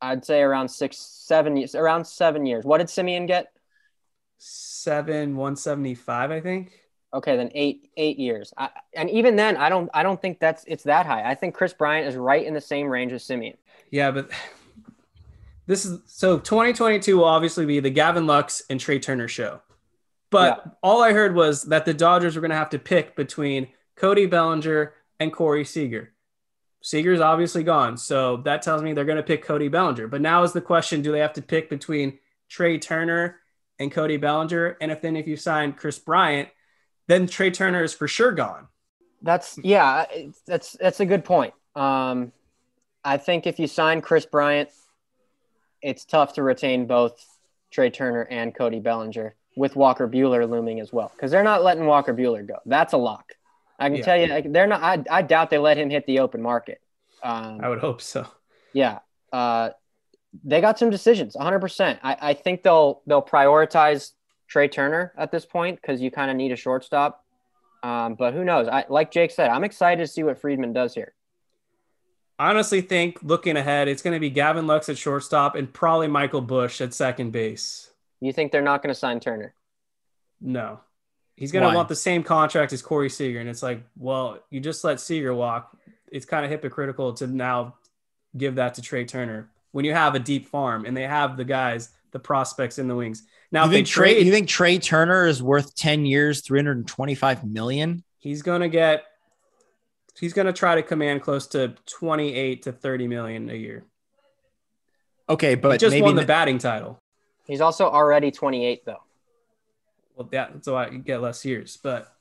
I'd 0.00 0.24
say 0.24 0.40
around 0.42 0.68
six, 0.68 0.96
seven 0.96 1.56
years, 1.56 1.74
around 1.74 2.06
seven 2.06 2.46
years. 2.46 2.64
What 2.64 2.78
did 2.78 2.86
Semien 2.86 3.26
get? 3.26 3.48
Seven, 4.38 5.34
175, 5.34 6.30
I 6.30 6.40
think. 6.40 6.70
Okay, 7.12 7.36
then 7.36 7.50
eight, 7.52 7.88
eight 7.96 8.20
years. 8.20 8.54
I, 8.56 8.70
and 8.94 9.10
even 9.10 9.34
then, 9.34 9.56
I 9.56 9.68
don't, 9.70 9.90
I 9.92 10.04
don't 10.04 10.22
think 10.22 10.38
that's 10.38 10.62
it's 10.68 10.84
that 10.84 11.04
high. 11.04 11.28
I 11.28 11.34
think 11.34 11.56
Kris 11.56 11.72
Bryant 11.72 12.06
is 12.06 12.14
right 12.14 12.46
in 12.46 12.54
the 12.54 12.60
same 12.60 12.86
range 12.86 13.12
as 13.12 13.24
Semien. 13.24 13.56
Yeah, 13.90 14.10
but 14.10 14.30
this 15.66 15.84
is 15.84 16.00
so 16.06 16.38
2022 16.38 17.16
will 17.16 17.24
obviously 17.24 17.66
be 17.66 17.80
the 17.80 17.90
Gavin 17.90 18.26
Lux 18.26 18.62
and 18.70 18.80
Trea 18.80 18.98
Turner 18.98 19.28
show. 19.28 19.60
But 20.30 20.76
all 20.82 21.02
I 21.02 21.12
heard 21.12 21.34
was 21.34 21.62
that 21.64 21.84
the 21.84 21.94
Dodgers 21.94 22.34
were 22.34 22.40
going 22.40 22.50
to 22.50 22.56
have 22.56 22.70
to 22.70 22.78
pick 22.78 23.14
between 23.14 23.68
Cody 23.94 24.26
Bellinger 24.26 24.92
and 25.20 25.32
Corey 25.32 25.64
Seager. 25.64 26.12
Seager's 26.82 27.20
obviously 27.20 27.62
gone, 27.62 27.96
so 27.96 28.38
that 28.38 28.62
tells 28.62 28.82
me 28.82 28.92
they're 28.92 29.04
going 29.04 29.16
to 29.16 29.22
pick 29.22 29.42
Cody 29.42 29.68
Bellinger. 29.68 30.08
But 30.08 30.20
now 30.20 30.42
is 30.42 30.52
the 30.52 30.60
question: 30.60 31.02
Do 31.02 31.12
they 31.12 31.20
have 31.20 31.32
to 31.34 31.42
pick 31.42 31.70
between 31.70 32.18
Trea 32.48 32.78
Turner 32.78 33.40
and 33.78 33.90
Cody 33.90 34.16
Bellinger? 34.16 34.76
And 34.80 34.92
if 34.92 35.00
then 35.00 35.16
if 35.16 35.26
you 35.26 35.36
sign 35.36 35.72
Kris 35.72 35.98
Bryant, 35.98 36.48
then 37.08 37.26
Trea 37.26 37.50
Turner 37.50 37.82
is 37.82 37.94
for 37.94 38.06
sure 38.08 38.32
gone. 38.32 38.68
That's 39.22 39.58
yeah, 39.62 40.04
that's 40.46 40.72
that's 40.72 41.00
a 41.00 41.06
good 41.06 41.24
point. 41.24 41.54
Um, 41.74 42.32
I 43.06 43.16
think 43.18 43.46
if 43.46 43.58
you 43.60 43.66
sign 43.68 44.00
Kris 44.00 44.26
Bryant, 44.26 44.68
it's 45.80 46.04
tough 46.04 46.32
to 46.34 46.42
retain 46.42 46.86
both 46.86 47.24
Trea 47.70 47.88
Turner 47.90 48.22
and 48.22 48.54
Cody 48.54 48.80
Bellinger 48.80 49.34
with 49.56 49.76
Walker 49.76 50.08
Buehler 50.08 50.48
looming 50.50 50.80
as 50.80 50.92
well 50.92 51.12
because 51.14 51.30
they're 51.30 51.44
not 51.44 51.62
letting 51.62 51.86
Walker 51.86 52.12
Buehler 52.12 52.46
go. 52.46 52.56
That's 52.66 52.92
a 52.92 52.96
lock. 52.96 53.32
I 53.78 53.88
can 53.88 53.98
Yeah. 53.98 54.04
tell 54.04 54.16
you, 54.20 54.26
like, 54.26 54.52
they're 54.52 54.66
not. 54.66 54.82
I, 54.82 55.04
I 55.18 55.22
doubt 55.22 55.50
they 55.50 55.58
let 55.58 55.76
him 55.76 55.88
hit 55.88 56.04
the 56.06 56.18
open 56.18 56.42
market. 56.42 56.80
Um, 57.22 57.60
I 57.62 57.68
would 57.68 57.78
hope 57.78 58.00
so. 58.02 58.26
Yeah. 58.72 58.98
Uh, 59.32 59.70
they 60.44 60.60
got 60.60 60.78
some 60.78 60.90
decisions 60.90 61.36
100%. 61.36 61.98
I, 62.02 62.16
I 62.20 62.34
think 62.34 62.62
they'll 62.62 63.02
they'll 63.06 63.22
prioritize 63.22 64.12
Trea 64.48 64.68
Turner 64.68 65.12
at 65.16 65.30
this 65.30 65.46
point 65.46 65.80
because 65.80 66.00
you 66.00 66.10
kind 66.10 66.30
of 66.30 66.36
need 66.36 66.52
a 66.52 66.56
shortstop. 66.56 67.24
Um, 67.82 68.14
but 68.16 68.34
who 68.34 68.44
knows? 68.44 68.66
I 68.66 68.84
like 68.88 69.12
Jake 69.12 69.30
said, 69.30 69.48
I'm 69.50 69.62
excited 69.64 70.02
to 70.02 70.08
see 70.08 70.22
what 70.24 70.40
Friedman 70.40 70.72
does 70.72 70.92
here. 70.94 71.12
I 72.38 72.50
honestly 72.50 72.82
think 72.82 73.18
looking 73.22 73.56
ahead, 73.56 73.88
it's 73.88 74.02
going 74.02 74.14
to 74.14 74.20
be 74.20 74.30
Gavin 74.30 74.66
Lux 74.66 74.88
at 74.88 74.98
shortstop 74.98 75.54
and 75.54 75.72
probably 75.72 76.06
Michael 76.08 76.42
Busch 76.42 76.80
at 76.80 76.92
second 76.92 77.30
base. 77.32 77.90
You 78.20 78.32
think 78.32 78.52
they're 78.52 78.62
not 78.62 78.82
going 78.82 78.92
to 78.92 78.98
sign 78.98 79.20
Turner? 79.20 79.54
No. 80.40 80.80
He's 81.36 81.52
going 81.52 81.68
to 81.68 81.74
want 81.74 81.88
the 81.88 81.96
same 81.96 82.22
contract 82.22 82.72
as 82.72 82.82
Corey 82.82 83.10
Seager. 83.10 83.40
And 83.40 83.48
it's 83.48 83.62
like, 83.62 83.82
well, 83.96 84.38
you 84.50 84.60
just 84.60 84.84
let 84.84 85.00
Seager 85.00 85.34
walk. 85.34 85.76
It's 86.10 86.24
kind 86.24 86.44
of 86.44 86.50
hypocritical 86.50 87.12
to 87.14 87.26
now 87.26 87.76
give 88.36 88.54
that 88.56 88.74
to 88.74 88.82
Trea 88.82 89.04
Turner 89.04 89.50
when 89.72 89.84
you 89.84 89.92
have 89.92 90.14
a 90.14 90.18
deep 90.18 90.48
farm 90.48 90.86
and 90.86 90.96
they 90.96 91.02
have 91.02 91.36
the 91.36 91.44
guys, 91.44 91.90
the 92.12 92.18
prospects 92.18 92.78
in 92.78 92.88
the 92.88 92.94
wings. 92.96 93.24
Now, 93.52 93.62
you 93.62 93.66
if 93.66 93.70
they 93.70 93.76
think 93.78 93.86
Trea? 93.88 94.14
trade, 94.14 94.26
You 94.26 94.32
think 94.32 94.48
Trea 94.48 94.78
Turner 94.78 95.26
is 95.26 95.42
worth 95.42 95.74
ten 95.74 96.06
years, 96.06 96.40
three 96.40 96.58
hundred 96.58 96.78
and 96.78 96.88
twenty-five 96.88 97.44
million? 97.44 98.02
he's 98.18 98.42
going 98.42 98.60
to 98.60 98.68
get, 98.68 99.04
he's 100.18 100.32
going 100.32 100.46
to 100.46 100.52
try 100.52 100.74
to 100.74 100.82
command 100.82 101.22
close 101.22 101.46
to 101.48 101.74
28 101.86 102.62
to 102.62 102.72
30 102.72 103.08
million 103.08 103.50
a 103.50 103.54
year. 103.54 103.84
Okay, 105.28 105.50
He 105.50 105.54
but 105.56 105.80
just 105.80 105.92
maybe 105.92 106.04
won 106.04 106.16
the 106.16 106.24
batting 106.24 106.58
title. 106.58 107.00
He's 107.46 107.60
also 107.60 107.88
already 107.88 108.30
28 108.30 108.84
though. 108.84 109.02
well 110.16 110.28
that 110.32 110.64
so 110.64 110.76
I 110.76 110.90
get 110.90 111.20
less 111.20 111.44
years. 111.44 111.78
But 111.80 112.12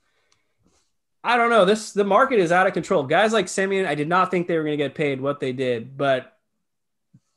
I 1.24 1.38
don't 1.38 1.50
know. 1.50 1.66
This 1.66 1.92
the 1.92 2.04
market 2.04 2.40
is 2.40 2.52
out 2.52 2.68
of 2.68 2.74
control. 2.74 3.04
Guys 3.04 3.34
like 3.34 3.48
Semien, 3.48 3.88
I 3.88 3.96
did 3.96 4.08
not 4.08 4.30
think 4.30 4.48
they 4.48 4.58
were 4.58 4.64
going 4.64 4.78
to 4.78 4.84
get 4.84 4.96
paid 4.96 5.20
what 5.22 5.40
they 5.40 5.54
did. 5.54 5.98
But 5.98 6.38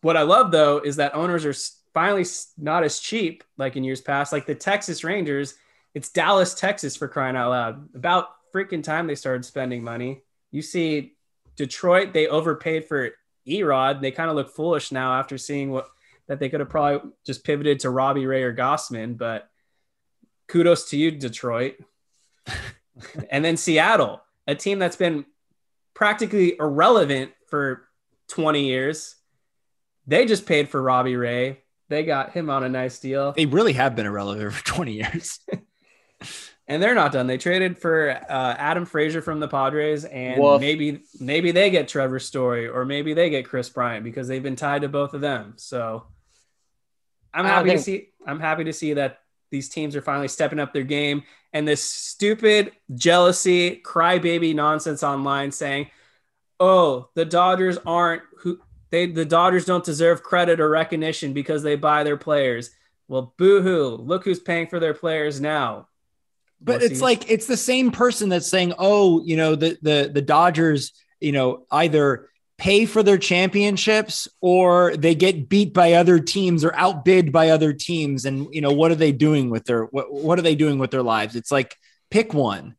what 0.00 0.16
I 0.16 0.22
love 0.22 0.50
though 0.50 0.78
is 0.78 0.96
that 0.96 1.14
owners 1.14 1.44
are 1.44 1.54
finally 1.94 2.24
not 2.56 2.84
as 2.84 3.00
cheap 3.00 3.44
like 3.56 3.76
in 3.76 3.84
years 3.84 4.00
past. 4.00 4.32
Like 4.32 4.46
the 4.46 4.54
Texas 4.54 5.04
Rangers, 5.04 5.54
it's 5.94 6.10
Dallas, 6.10 6.54
Texas 6.54 6.96
for 6.96 7.08
crying 7.08 7.36
out 7.36 7.50
loud. 7.50 7.94
About 7.94 8.28
freaking 8.54 8.82
time 8.82 9.06
they 9.06 9.14
started 9.14 9.44
spending 9.44 9.82
money. 9.82 10.22
You 10.50 10.62
see 10.62 11.14
Detroit, 11.56 12.12
they 12.12 12.26
overpaid 12.26 12.86
for 12.86 13.10
E-Rod. 13.46 14.00
They 14.00 14.10
kind 14.10 14.30
of 14.30 14.36
look 14.36 14.54
foolish 14.54 14.92
now 14.92 15.18
after 15.18 15.38
seeing 15.38 15.70
what 15.70 15.88
that 16.28 16.38
they 16.38 16.48
could 16.48 16.60
have 16.60 16.68
probably 16.68 17.10
just 17.24 17.44
pivoted 17.44 17.80
to 17.80 17.90
Robbie 17.90 18.26
Ray 18.26 18.42
or 18.42 18.54
Gausman, 18.54 19.16
but 19.16 19.48
kudos 20.46 20.90
to 20.90 20.96
you, 20.96 21.10
Detroit. 21.10 21.76
and 23.30 23.44
then 23.44 23.56
Seattle, 23.56 24.20
a 24.46 24.54
team 24.54 24.78
that's 24.78 24.96
been 24.96 25.24
practically 25.94 26.56
irrelevant 26.58 27.32
for 27.48 27.88
20 28.28 28.66
years. 28.66 29.16
They 30.06 30.26
just 30.26 30.46
paid 30.46 30.68
for 30.68 30.82
Robbie 30.82 31.16
Ray. 31.16 31.60
They 31.88 32.04
got 32.04 32.32
him 32.32 32.50
on 32.50 32.62
a 32.64 32.68
nice 32.68 32.98
deal. 32.98 33.32
they 33.32 33.46
really 33.46 33.72
have 33.72 33.96
been 33.96 34.06
irrelevant 34.06 34.52
for 34.52 34.64
twenty 34.64 34.92
years. 34.92 35.40
And 36.70 36.82
they're 36.82 36.94
not 36.94 37.12
done. 37.12 37.26
They 37.26 37.38
traded 37.38 37.78
for 37.78 38.10
uh, 38.10 38.54
Adam 38.58 38.84
Frazier 38.84 39.22
from 39.22 39.40
the 39.40 39.48
Padres, 39.48 40.04
and 40.04 40.38
Woof. 40.38 40.60
maybe 40.60 41.00
maybe 41.18 41.50
they 41.50 41.70
get 41.70 41.88
Trevor 41.88 42.18
Story, 42.18 42.68
or 42.68 42.84
maybe 42.84 43.14
they 43.14 43.30
get 43.30 43.48
Kris 43.48 43.70
Bryant 43.70 44.04
because 44.04 44.28
they've 44.28 44.42
been 44.42 44.54
tied 44.54 44.82
to 44.82 44.88
both 44.88 45.14
of 45.14 45.22
them. 45.22 45.54
So 45.56 46.04
I'm 47.32 47.46
happy 47.46 47.70
to 47.70 47.78
see. 47.78 48.08
I'm 48.26 48.38
happy 48.38 48.64
to 48.64 48.72
see 48.74 48.92
that 48.94 49.20
these 49.50 49.70
teams 49.70 49.96
are 49.96 50.02
finally 50.02 50.28
stepping 50.28 50.58
up 50.58 50.74
their 50.74 50.82
game. 50.82 51.22
And 51.54 51.66
this 51.66 51.82
stupid 51.82 52.72
jealousy, 52.94 53.80
crybaby 53.82 54.54
nonsense 54.54 55.02
online 55.02 55.52
saying, 55.52 55.90
"Oh, 56.60 57.08
the 57.14 57.24
Dodgers 57.24 57.78
aren't 57.86 58.22
who 58.40 58.60
they 58.90 59.06
the 59.06 59.24
Dodgers 59.24 59.64
don't 59.64 59.84
deserve 59.84 60.22
credit 60.22 60.60
or 60.60 60.68
recognition 60.68 61.32
because 61.32 61.62
they 61.62 61.76
buy 61.76 62.04
their 62.04 62.18
players." 62.18 62.70
Well, 63.08 63.32
boo-hoo! 63.38 63.96
Look 63.96 64.24
who's 64.24 64.38
paying 64.38 64.66
for 64.66 64.78
their 64.78 64.92
players 64.92 65.40
now. 65.40 65.88
But 66.60 66.82
it's 66.82 67.00
like 67.00 67.30
it's 67.30 67.46
the 67.46 67.56
same 67.56 67.90
person 67.92 68.28
that's 68.28 68.48
saying, 68.48 68.74
"Oh, 68.78 69.22
you 69.24 69.36
know, 69.36 69.54
the 69.54 69.78
the 69.80 70.10
the 70.12 70.22
Dodgers, 70.22 70.92
you 71.20 71.32
know, 71.32 71.64
either 71.70 72.28
pay 72.56 72.84
for 72.84 73.04
their 73.04 73.18
championships 73.18 74.26
or 74.40 74.96
they 74.96 75.14
get 75.14 75.48
beat 75.48 75.72
by 75.72 75.92
other 75.92 76.18
teams 76.18 76.64
or 76.64 76.74
outbid 76.74 77.30
by 77.30 77.50
other 77.50 77.72
teams 77.72 78.24
and 78.24 78.52
you 78.52 78.60
know, 78.60 78.72
what 78.72 78.90
are 78.90 78.96
they 78.96 79.12
doing 79.12 79.50
with 79.50 79.64
their 79.64 79.84
what 79.84 80.12
what 80.12 80.38
are 80.38 80.42
they 80.42 80.56
doing 80.56 80.78
with 80.78 80.90
their 80.90 81.02
lives?" 81.02 81.36
It's 81.36 81.52
like 81.52 81.76
pick 82.10 82.34
one. 82.34 82.76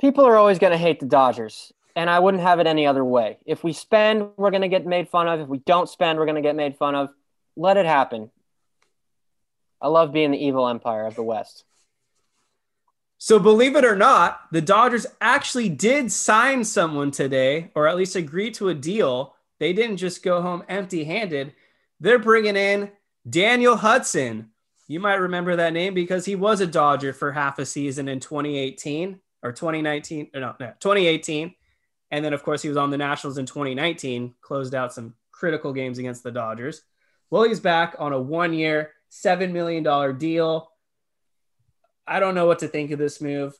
People 0.00 0.26
are 0.26 0.36
always 0.36 0.58
going 0.58 0.72
to 0.72 0.78
hate 0.78 0.98
the 0.98 1.06
Dodgers, 1.06 1.72
and 1.94 2.10
I 2.10 2.18
wouldn't 2.18 2.42
have 2.42 2.58
it 2.58 2.66
any 2.66 2.86
other 2.86 3.04
way. 3.04 3.38
If 3.46 3.62
we 3.62 3.72
spend, 3.72 4.30
we're 4.36 4.50
going 4.50 4.62
to 4.62 4.68
get 4.68 4.84
made 4.84 5.08
fun 5.08 5.28
of. 5.28 5.40
If 5.40 5.48
we 5.48 5.58
don't 5.58 5.88
spend, 5.88 6.18
we're 6.18 6.26
going 6.26 6.42
to 6.42 6.42
get 6.42 6.56
made 6.56 6.76
fun 6.76 6.96
of. 6.96 7.10
Let 7.56 7.76
it 7.76 7.86
happen. 7.86 8.30
I 9.80 9.88
love 9.88 10.12
being 10.12 10.30
the 10.30 10.44
evil 10.44 10.68
empire 10.68 11.06
of 11.06 11.14
the 11.14 11.22
West. 11.22 11.64
So, 13.22 13.38
believe 13.38 13.76
it 13.76 13.84
or 13.84 13.96
not, 13.96 14.50
the 14.50 14.62
Dodgers 14.62 15.04
actually 15.20 15.68
did 15.68 16.10
sign 16.10 16.64
someone 16.64 17.10
today, 17.10 17.70
or 17.74 17.86
at 17.86 17.98
least 17.98 18.16
agree 18.16 18.50
to 18.52 18.70
a 18.70 18.74
deal. 18.74 19.34
They 19.58 19.74
didn't 19.74 19.98
just 19.98 20.22
go 20.22 20.40
home 20.40 20.64
empty 20.70 21.04
handed. 21.04 21.52
They're 22.00 22.18
bringing 22.18 22.56
in 22.56 22.90
Daniel 23.28 23.76
Hudson. 23.76 24.52
You 24.88 25.00
might 25.00 25.16
remember 25.16 25.54
that 25.56 25.74
name 25.74 25.92
because 25.92 26.24
he 26.24 26.34
was 26.34 26.62
a 26.62 26.66
Dodger 26.66 27.12
for 27.12 27.30
half 27.30 27.58
a 27.58 27.66
season 27.66 28.08
in 28.08 28.20
2018 28.20 29.20
or 29.42 29.52
2019. 29.52 30.30
or 30.32 30.40
No, 30.40 30.54
no, 30.58 30.72
2018. 30.80 31.54
And 32.10 32.24
then, 32.24 32.32
of 32.32 32.42
course, 32.42 32.62
he 32.62 32.70
was 32.70 32.78
on 32.78 32.88
the 32.88 32.96
Nationals 32.96 33.36
in 33.36 33.44
2019, 33.44 34.34
closed 34.40 34.74
out 34.74 34.94
some 34.94 35.12
critical 35.30 35.74
games 35.74 35.98
against 35.98 36.22
the 36.22 36.32
Dodgers. 36.32 36.84
Well, 37.28 37.42
he's 37.42 37.60
back 37.60 37.96
on 37.98 38.14
a 38.14 38.20
one 38.20 38.54
year, 38.54 38.92
$7 39.12 39.52
million 39.52 40.16
deal. 40.16 40.69
I 42.06 42.20
don't 42.20 42.34
know 42.34 42.46
what 42.46 42.60
to 42.60 42.68
think 42.68 42.90
of 42.90 42.98
this 42.98 43.20
move. 43.20 43.54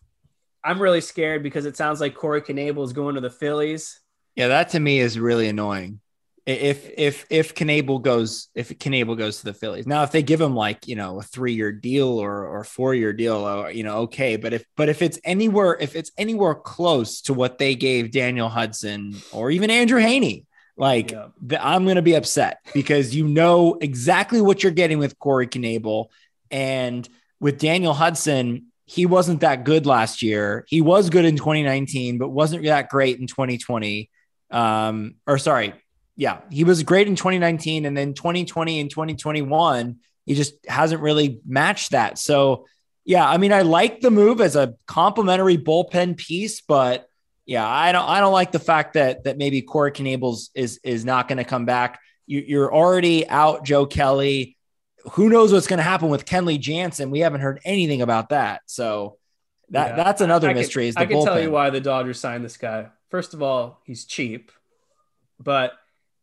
I'm 0.62 0.80
really 0.80 1.00
scared 1.00 1.42
because 1.42 1.64
it 1.66 1.76
sounds 1.76 2.00
like 2.00 2.14
Corey 2.14 2.42
Knebel 2.42 2.84
is 2.84 2.92
going 2.92 3.14
to 3.14 3.20
the 3.20 3.30
Phillies. 3.30 4.00
Yeah, 4.36 4.48
that 4.48 4.70
to 4.70 4.80
me 4.80 4.98
is 4.98 5.18
really 5.18 5.48
annoying. 5.48 6.00
If 6.46 6.90
if 6.96 7.26
if 7.30 7.54
Knebel 7.54 8.02
goes 8.02 8.48
if 8.54 8.70
Knebel 8.70 9.16
goes 9.16 9.38
to 9.38 9.44
the 9.44 9.54
Phillies 9.54 9.86
now, 9.86 10.02
if 10.02 10.10
they 10.10 10.22
give 10.22 10.40
him 10.40 10.54
like 10.54 10.88
you 10.88 10.96
know 10.96 11.20
a 11.20 11.22
three 11.22 11.52
year 11.52 11.70
deal 11.70 12.08
or 12.08 12.46
or 12.46 12.64
four 12.64 12.94
year 12.94 13.12
deal, 13.12 13.36
or, 13.36 13.70
you 13.70 13.84
know 13.84 13.98
okay, 13.98 14.36
but 14.36 14.52
if 14.52 14.64
but 14.76 14.88
if 14.88 15.02
it's 15.02 15.18
anywhere 15.22 15.76
if 15.80 15.94
it's 15.94 16.10
anywhere 16.18 16.54
close 16.54 17.20
to 17.22 17.34
what 17.34 17.58
they 17.58 17.74
gave 17.74 18.10
Daniel 18.10 18.48
Hudson 18.48 19.14
or 19.32 19.50
even 19.50 19.70
Andrew 19.70 20.00
Heaney, 20.00 20.46
like 20.76 21.12
Yeah. 21.12 21.28
the, 21.40 21.64
I'm 21.64 21.84
going 21.84 21.96
to 21.96 22.02
be 22.02 22.14
upset 22.14 22.58
because 22.72 23.14
you 23.14 23.28
know 23.28 23.76
exactly 23.80 24.40
what 24.40 24.62
you're 24.62 24.72
getting 24.72 24.98
with 24.98 25.18
Corey 25.18 25.46
Knebel 25.46 26.06
and 26.50 27.08
with 27.40 27.58
Daniel 27.58 27.94
Hudson. 27.94 28.66
He 28.84 29.06
wasn't 29.06 29.40
that 29.40 29.64
good 29.64 29.86
last 29.86 30.22
year. 30.22 30.64
He 30.68 30.80
was 30.80 31.10
good 31.10 31.24
in 31.24 31.36
2019, 31.36 32.18
but 32.18 32.28
wasn't 32.28 32.64
that 32.64 32.88
great 32.88 33.18
in 33.18 33.26
2020 33.26 34.10
um 34.50 35.14
or 35.26 35.38
sorry 35.38 35.72
yeah 36.16 36.40
he 36.50 36.64
was 36.64 36.82
great 36.82 37.06
in 37.06 37.14
2019 37.14 37.86
and 37.86 37.96
then 37.96 38.14
2020 38.14 38.80
and 38.80 38.90
2021 38.90 39.96
he 40.26 40.34
just 40.34 40.54
hasn't 40.66 41.00
really 41.00 41.40
matched 41.46 41.92
that 41.92 42.18
so 42.18 42.66
yeah 43.04 43.28
i 43.28 43.36
mean 43.36 43.52
i 43.52 43.62
like 43.62 44.00
the 44.00 44.10
move 44.10 44.40
as 44.40 44.56
a 44.56 44.74
complimentary 44.86 45.56
bullpen 45.56 46.16
piece 46.16 46.60
but 46.62 47.06
yeah 47.46 47.66
i 47.66 47.92
don't 47.92 48.08
i 48.08 48.20
don't 48.20 48.32
like 48.32 48.50
the 48.50 48.58
fact 48.58 48.94
that 48.94 49.24
that 49.24 49.38
maybe 49.38 49.62
corey 49.62 49.92
Knebel's 49.92 50.50
is 50.54 50.80
is 50.82 51.04
not 51.04 51.28
going 51.28 51.38
to 51.38 51.44
come 51.44 51.64
back 51.64 52.00
you, 52.26 52.40
you're 52.40 52.74
already 52.74 53.28
out 53.28 53.64
joe 53.64 53.86
kelly 53.86 54.56
who 55.12 55.28
knows 55.28 55.52
what's 55.52 55.66
going 55.66 55.78
to 55.78 55.82
happen 55.82 56.08
with 56.08 56.24
kenley 56.26 56.58
jansen 56.58 57.10
we 57.10 57.20
haven't 57.20 57.40
heard 57.40 57.60
anything 57.64 58.02
about 58.02 58.28
that 58.30 58.60
so 58.66 59.16
that 59.70 59.90
Yeah. 59.96 59.96
that's 60.04 60.20
another 60.20 60.48
I 60.48 60.52
can- 60.52 60.60
mystery 60.60 60.88
is 60.88 60.94
the 60.94 61.00
I 61.02 61.06
can 61.06 61.16
bullpen. 61.18 61.24
tell 61.24 61.40
you 61.40 61.50
why 61.50 61.70
the 61.70 61.80
Dodgers 61.80 62.18
signed 62.18 62.44
this 62.44 62.56
guy. 62.56 62.88
First 63.08 63.34
of 63.34 63.42
all, 63.42 63.80
he's 63.84 64.04
cheap, 64.04 64.50
but 65.38 65.72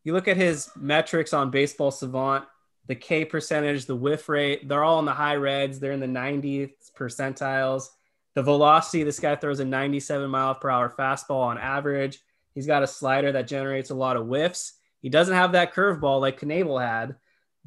you 0.04 0.14
look 0.14 0.28
at 0.28 0.38
his 0.38 0.70
metrics 0.76 1.34
on 1.34 1.50
Baseball 1.50 1.92
Savant, 1.92 2.46
the 2.88 2.96
K 2.96 3.26
percentage, 3.26 3.86
the 3.86 3.96
whiff 3.96 4.30
rate, 4.30 4.68
they're 4.68 4.84
all 4.84 5.00
in 5.00 5.06
the 5.06 5.14
high 5.14 5.36
reds. 5.36 5.80
They're 5.80 5.92
in 5.92 6.00
the 6.00 6.08
90th 6.08 6.92
percentiles. 6.98 7.90
The 8.36 8.44
velocity, 8.44 9.04
this 9.04 9.20
guy 9.20 9.36
throws 9.36 9.60
a 9.60 9.66
97 9.66 10.30
mile 10.30 10.56
per 10.56 10.70
hour 10.70 10.90
fastball 10.90 11.42
on 11.44 11.58
average. 11.58 12.20
He's 12.54 12.68
got 12.68 12.84
a 12.84 12.88
slider 12.88 13.32
that 13.34 13.48
generates 13.48 13.90
a 13.90 13.96
lot 13.96 14.16
of 14.18 14.26
whiffs. 14.28 14.74
He 15.02 15.10
doesn't 15.10 15.34
have 15.36 15.54
that 15.54 15.74
curveball 15.74 16.22
like 16.22 16.40
Knebel 16.40 16.82
had, 16.82 17.16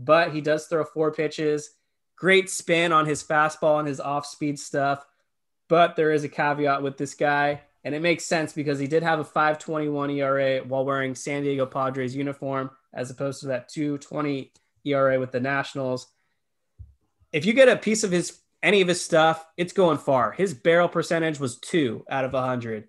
but 0.00 0.32
he 0.32 0.40
does 0.40 0.66
throw 0.66 0.82
four 0.82 1.12
pitches. 1.12 1.70
Great 2.16 2.50
spin 2.50 2.90
on 2.90 3.06
his 3.06 3.22
fastball 3.22 3.78
and 3.78 3.86
his 3.86 4.00
off 4.00 4.26
speed 4.26 4.58
stuff. 4.58 5.04
But 5.68 5.94
there 5.94 6.10
is 6.10 6.24
a 6.24 6.28
caveat 6.28 6.82
with 6.82 6.96
this 6.96 7.14
guy, 7.14 7.60
and 7.84 7.94
it 7.94 8.02
makes 8.02 8.24
sense 8.24 8.52
because 8.52 8.78
he 8.78 8.86
did 8.86 9.02
have 9.02 9.20
a 9.20 9.24
521 9.24 10.10
ERA 10.10 10.58
while 10.66 10.84
wearing 10.84 11.14
San 11.14 11.42
Diego 11.42 11.66
Padres 11.66 12.16
uniform, 12.16 12.70
as 12.92 13.10
opposed 13.10 13.40
to 13.40 13.48
that 13.48 13.68
220 13.68 14.52
ERA 14.84 15.20
with 15.20 15.30
the 15.30 15.38
Nationals. 15.38 16.08
If 17.32 17.46
you 17.46 17.52
get 17.52 17.68
a 17.68 17.76
piece 17.76 18.02
of 18.02 18.10
his 18.10 18.40
any 18.62 18.80
of 18.82 18.88
his 18.88 19.02
stuff, 19.02 19.46
it's 19.56 19.72
going 19.72 19.98
far. 19.98 20.32
His 20.32 20.52
barrel 20.52 20.88
percentage 20.88 21.38
was 21.38 21.58
two 21.58 22.04
out 22.10 22.24
of 22.24 22.32
100. 22.32 22.88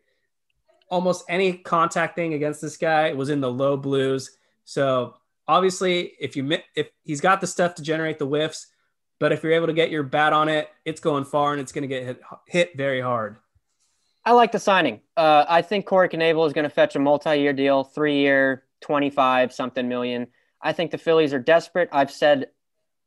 Almost 0.89 1.23
any 1.29 1.53
contact 1.53 2.15
thing 2.15 2.33
against 2.33 2.61
this 2.61 2.75
guy 2.75 3.13
was 3.13 3.29
in 3.29 3.39
the 3.39 3.51
low 3.51 3.77
blues. 3.77 4.35
So 4.65 5.15
obviously, 5.47 6.13
if 6.19 6.35
you 6.35 6.57
if 6.75 6.89
he's 7.03 7.21
got 7.21 7.41
the 7.41 7.47
stuff 7.47 7.75
to 7.75 7.83
generate 7.83 8.19
the 8.19 8.25
whiffs, 8.25 8.67
but 9.19 9.31
if 9.31 9.43
you're 9.43 9.53
able 9.53 9.67
to 9.67 9.73
get 9.73 9.91
your 9.91 10.03
bat 10.03 10.33
on 10.33 10.49
it, 10.49 10.69
it's 10.85 10.99
going 10.99 11.25
far 11.25 11.51
and 11.51 11.61
it's 11.61 11.71
going 11.71 11.83
to 11.83 11.87
get 11.87 12.03
hit, 12.03 12.21
hit 12.47 12.77
very 12.77 13.01
hard. 13.01 13.37
I 14.25 14.33
like 14.33 14.51
the 14.51 14.59
signing. 14.59 15.01
Uh, 15.17 15.45
I 15.49 15.61
think 15.61 15.85
Corey 15.85 16.09
Knebel 16.09 16.45
is 16.45 16.53
going 16.53 16.63
to 16.63 16.69
fetch 16.69 16.95
a 16.95 16.99
multi-year 16.99 17.53
deal, 17.53 17.83
three-year, 17.83 18.63
twenty-five 18.81 19.51
something 19.53 19.87
million. 19.87 20.27
I 20.61 20.73
think 20.73 20.91
the 20.91 20.97
Phillies 20.97 21.33
are 21.33 21.39
desperate. 21.39 21.89
I've 21.91 22.11
said 22.11 22.47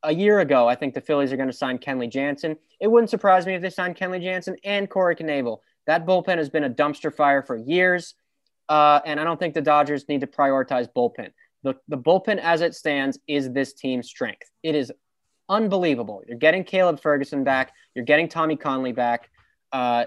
a 0.02 0.12
year 0.12 0.40
ago, 0.40 0.68
I 0.68 0.74
think 0.74 0.92
the 0.92 1.00
Phillies 1.00 1.32
are 1.32 1.36
going 1.36 1.48
to 1.48 1.56
sign 1.56 1.78
Kenley 1.78 2.10
Jansen. 2.10 2.56
It 2.80 2.88
wouldn't 2.88 3.10
surprise 3.10 3.46
me 3.46 3.54
if 3.54 3.62
they 3.62 3.70
signed 3.70 3.96
Kenley 3.96 4.20
Jansen 4.20 4.56
and 4.64 4.90
Corey 4.90 5.16
Knebel. 5.16 5.58
That 5.86 6.04
bullpen 6.04 6.38
has 6.38 6.50
been 6.50 6.64
a 6.64 6.70
dumpster 6.70 7.14
fire 7.14 7.42
for 7.42 7.56
years, 7.56 8.14
uh, 8.68 9.00
and 9.06 9.20
I 9.20 9.24
don't 9.24 9.38
think 9.38 9.54
the 9.54 9.62
Dodgers 9.62 10.08
need 10.08 10.20
to 10.22 10.26
prioritize 10.26 10.88
bullpen. 10.94 11.30
The, 11.64 11.74
the 11.88 11.98
bullpen 11.98 12.38
as 12.38 12.60
it 12.60 12.74
stands 12.74 13.18
is 13.26 13.50
this 13.50 13.72
team's 13.72 14.06
strength. 14.06 14.48
It 14.62 14.74
is 14.74 14.92
unbelievable. 15.48 16.22
You're 16.28 16.38
getting 16.38 16.62
Caleb 16.62 17.00
Ferguson 17.00 17.42
back. 17.42 17.72
You're 17.94 18.04
getting 18.04 18.28
Tommy 18.28 18.56
Kahnle 18.56 18.94
back. 18.94 19.30
Uh, 19.72 20.04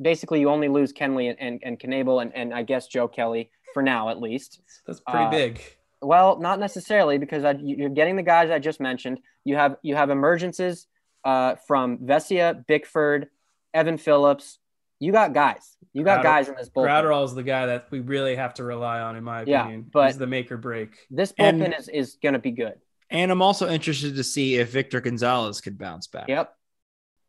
basically, 0.00 0.40
you 0.40 0.48
only 0.48 0.68
lose 0.68 0.92
Kenley 0.92 1.28
and, 1.30 1.38
and, 1.40 1.60
and 1.62 1.78
Knebel 1.78 2.22
and, 2.22 2.34
and 2.34 2.54
I 2.54 2.62
guess 2.62 2.86
Joe 2.86 3.08
Kelly 3.08 3.50
for 3.74 3.82
now, 3.82 4.08
at 4.08 4.20
least. 4.20 4.60
That's 4.86 5.00
pretty 5.00 5.26
Uh, 5.26 5.30
big. 5.30 5.60
Well, 6.00 6.38
not 6.38 6.58
necessarily 6.60 7.18
because 7.18 7.44
I, 7.44 7.52
you're 7.52 7.88
getting 7.88 8.16
the 8.16 8.22
guys 8.22 8.50
I 8.50 8.58
just 8.58 8.80
mentioned. 8.80 9.18
You 9.44 9.56
have 9.56 9.76
you 9.82 9.96
have 9.96 10.10
emergences 10.10 10.86
uh, 11.24 11.56
from 11.66 11.98
Vesia, 11.98 12.64
Bickford, 12.66 13.28
Evan 13.72 13.98
Phillips. 13.98 14.58
You 15.04 15.12
got 15.12 15.32
guys. 15.34 15.76
You 15.92 16.02
got 16.02 16.22
Crowder- 16.22 16.28
guys 16.28 16.48
in 16.48 16.54
this 16.56 16.68
bullpen. 16.70 16.86
Graterol's 16.88 17.34
the 17.34 17.42
guy 17.42 17.66
that 17.66 17.86
we 17.90 18.00
really 18.00 18.34
have 18.36 18.54
to 18.54 18.64
rely 18.64 19.00
on, 19.00 19.16
in 19.16 19.22
my 19.22 19.42
Yeah, 19.44 19.60
opinion. 19.62 19.86
but- 19.92 20.06
He's 20.06 20.18
the 20.18 20.26
make 20.26 20.50
or 20.50 20.56
break. 20.56 20.90
This 21.10 21.32
And- 21.38 21.60
bullpen 21.60 21.78
is, 21.78 21.88
is 21.88 22.16
going 22.22 22.32
to 22.32 22.38
be 22.38 22.50
good. 22.50 22.74
And 23.10 23.30
I'm 23.30 23.42
also 23.42 23.68
interested 23.68 24.16
to 24.16 24.24
see 24.24 24.56
if 24.56 24.70
Victor 24.72 25.00
Gonzalez 25.00 25.60
could 25.60 25.78
bounce 25.78 26.06
back. 26.06 26.26
Yep. 26.28 26.56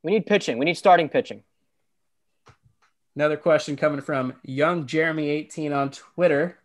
We 0.03 0.13
need 0.13 0.25
pitching. 0.25 0.57
We 0.57 0.65
need 0.65 0.75
starting 0.77 1.09
pitching. 1.09 1.43
Another 3.15 3.37
question 3.37 3.75
coming 3.75 4.01
from 4.01 4.33
young 4.43 4.87
Jeremy 4.87 5.29
18 5.29 5.71
on 5.73 5.89
Twitter. 5.91 6.59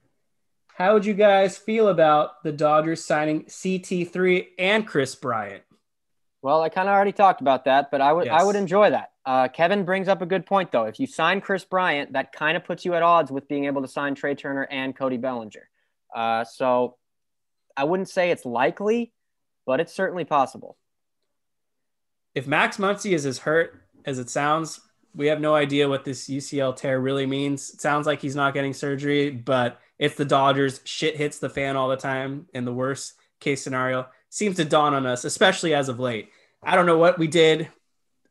How 0.75 0.95
would 0.95 1.05
you 1.05 1.15
guys 1.15 1.59
feel 1.59 1.89
about 1.89 2.43
the 2.45 2.53
Dodgers 2.53 3.05
signing 3.05 3.45
CT3 3.45 4.49
and 4.59 4.87
Kris 4.87 5.15
Bryant? 5.15 5.63
Well, 6.43 6.63
I 6.63 6.71
kind 6.71 6.89
of 6.89 6.95
already 6.95 7.13
talked 7.13 7.43
about 7.43 7.67
that, 7.67 7.91
but 7.91 8.01
I 8.01 8.13
would 8.13 8.29
I 8.29 8.43
would 8.43 8.57
enjoy 8.57 8.91
that. 8.91 9.13
Uh, 9.27 9.49
Kevin 9.49 9.85
brings 9.85 10.09
up 10.09 10.23
a 10.23 10.27
good 10.27 10.47
point 10.47 10.73
though. 10.73 10.85
If 10.85 10.99
you 10.99 11.07
sign 11.07 11.41
Kris 11.41 11.65
Bryant, 11.65 12.15
that 12.15 12.33
kind 12.33 12.57
of 12.57 12.65
puts 12.65 12.85
you 12.85 12.95
at 12.95 13.03
odds 13.03 13.31
with 13.31 13.47
being 13.47 13.67
able 13.67 13.83
to 13.83 13.89
sign 13.89 14.15
Trea 14.15 14.35
Turner 14.35 14.67
and 14.71 14.97
Cody 14.97 15.19
Bellinger. 15.19 15.69
Uh, 16.15 16.45
so 16.45 16.97
I 17.77 17.85
wouldn't 17.85 18.09
say 18.09 18.31
it's 18.31 18.47
likely, 18.47 19.13
but 19.67 19.81
it's 19.81 19.93
certainly 19.93 20.25
possible. 20.25 20.77
If 22.35 22.47
Max 22.47 22.79
Muncy 22.79 23.13
is 23.13 23.27
as 23.27 23.39
hurt 23.39 23.83
as 24.05 24.19
it 24.19 24.31
sounds, 24.31 24.81
we 25.15 25.27
have 25.27 25.41
no 25.41 25.55
idea 25.55 25.89
what 25.89 26.05
this 26.05 26.29
UCL 26.29 26.77
tear 26.77 27.01
really 27.01 27.27
means. 27.27 27.71
It 27.71 27.81
sounds 27.81 28.07
like 28.07 28.23
he's 28.23 28.37
not 28.37 28.55
getting 28.55 28.73
surgery, 28.73 29.31
but 29.31 29.81
if 29.99 30.17
the 30.17 30.25
Dodgers 30.25 30.81
shit 30.85 31.17
hits 31.17 31.39
the 31.39 31.51
fan 31.51 31.77
all 31.77 31.89
the 31.89 31.97
time 31.97 32.47
in 32.55 32.65
the 32.65 32.73
worst 32.73 33.15
case 33.41 33.63
scenario, 33.63 34.07
seems 34.31 34.57
to 34.57 34.65
dawn 34.65 34.95
on 34.95 35.05
us, 35.07 35.25
especially 35.25 35.75
as 35.75 35.89
of 35.89 36.01
late. 36.01 36.31
I 36.63 36.77
don't 36.77 36.87
know 36.87 36.99
what 36.99 37.19
we 37.19 37.27
did. 37.27 37.69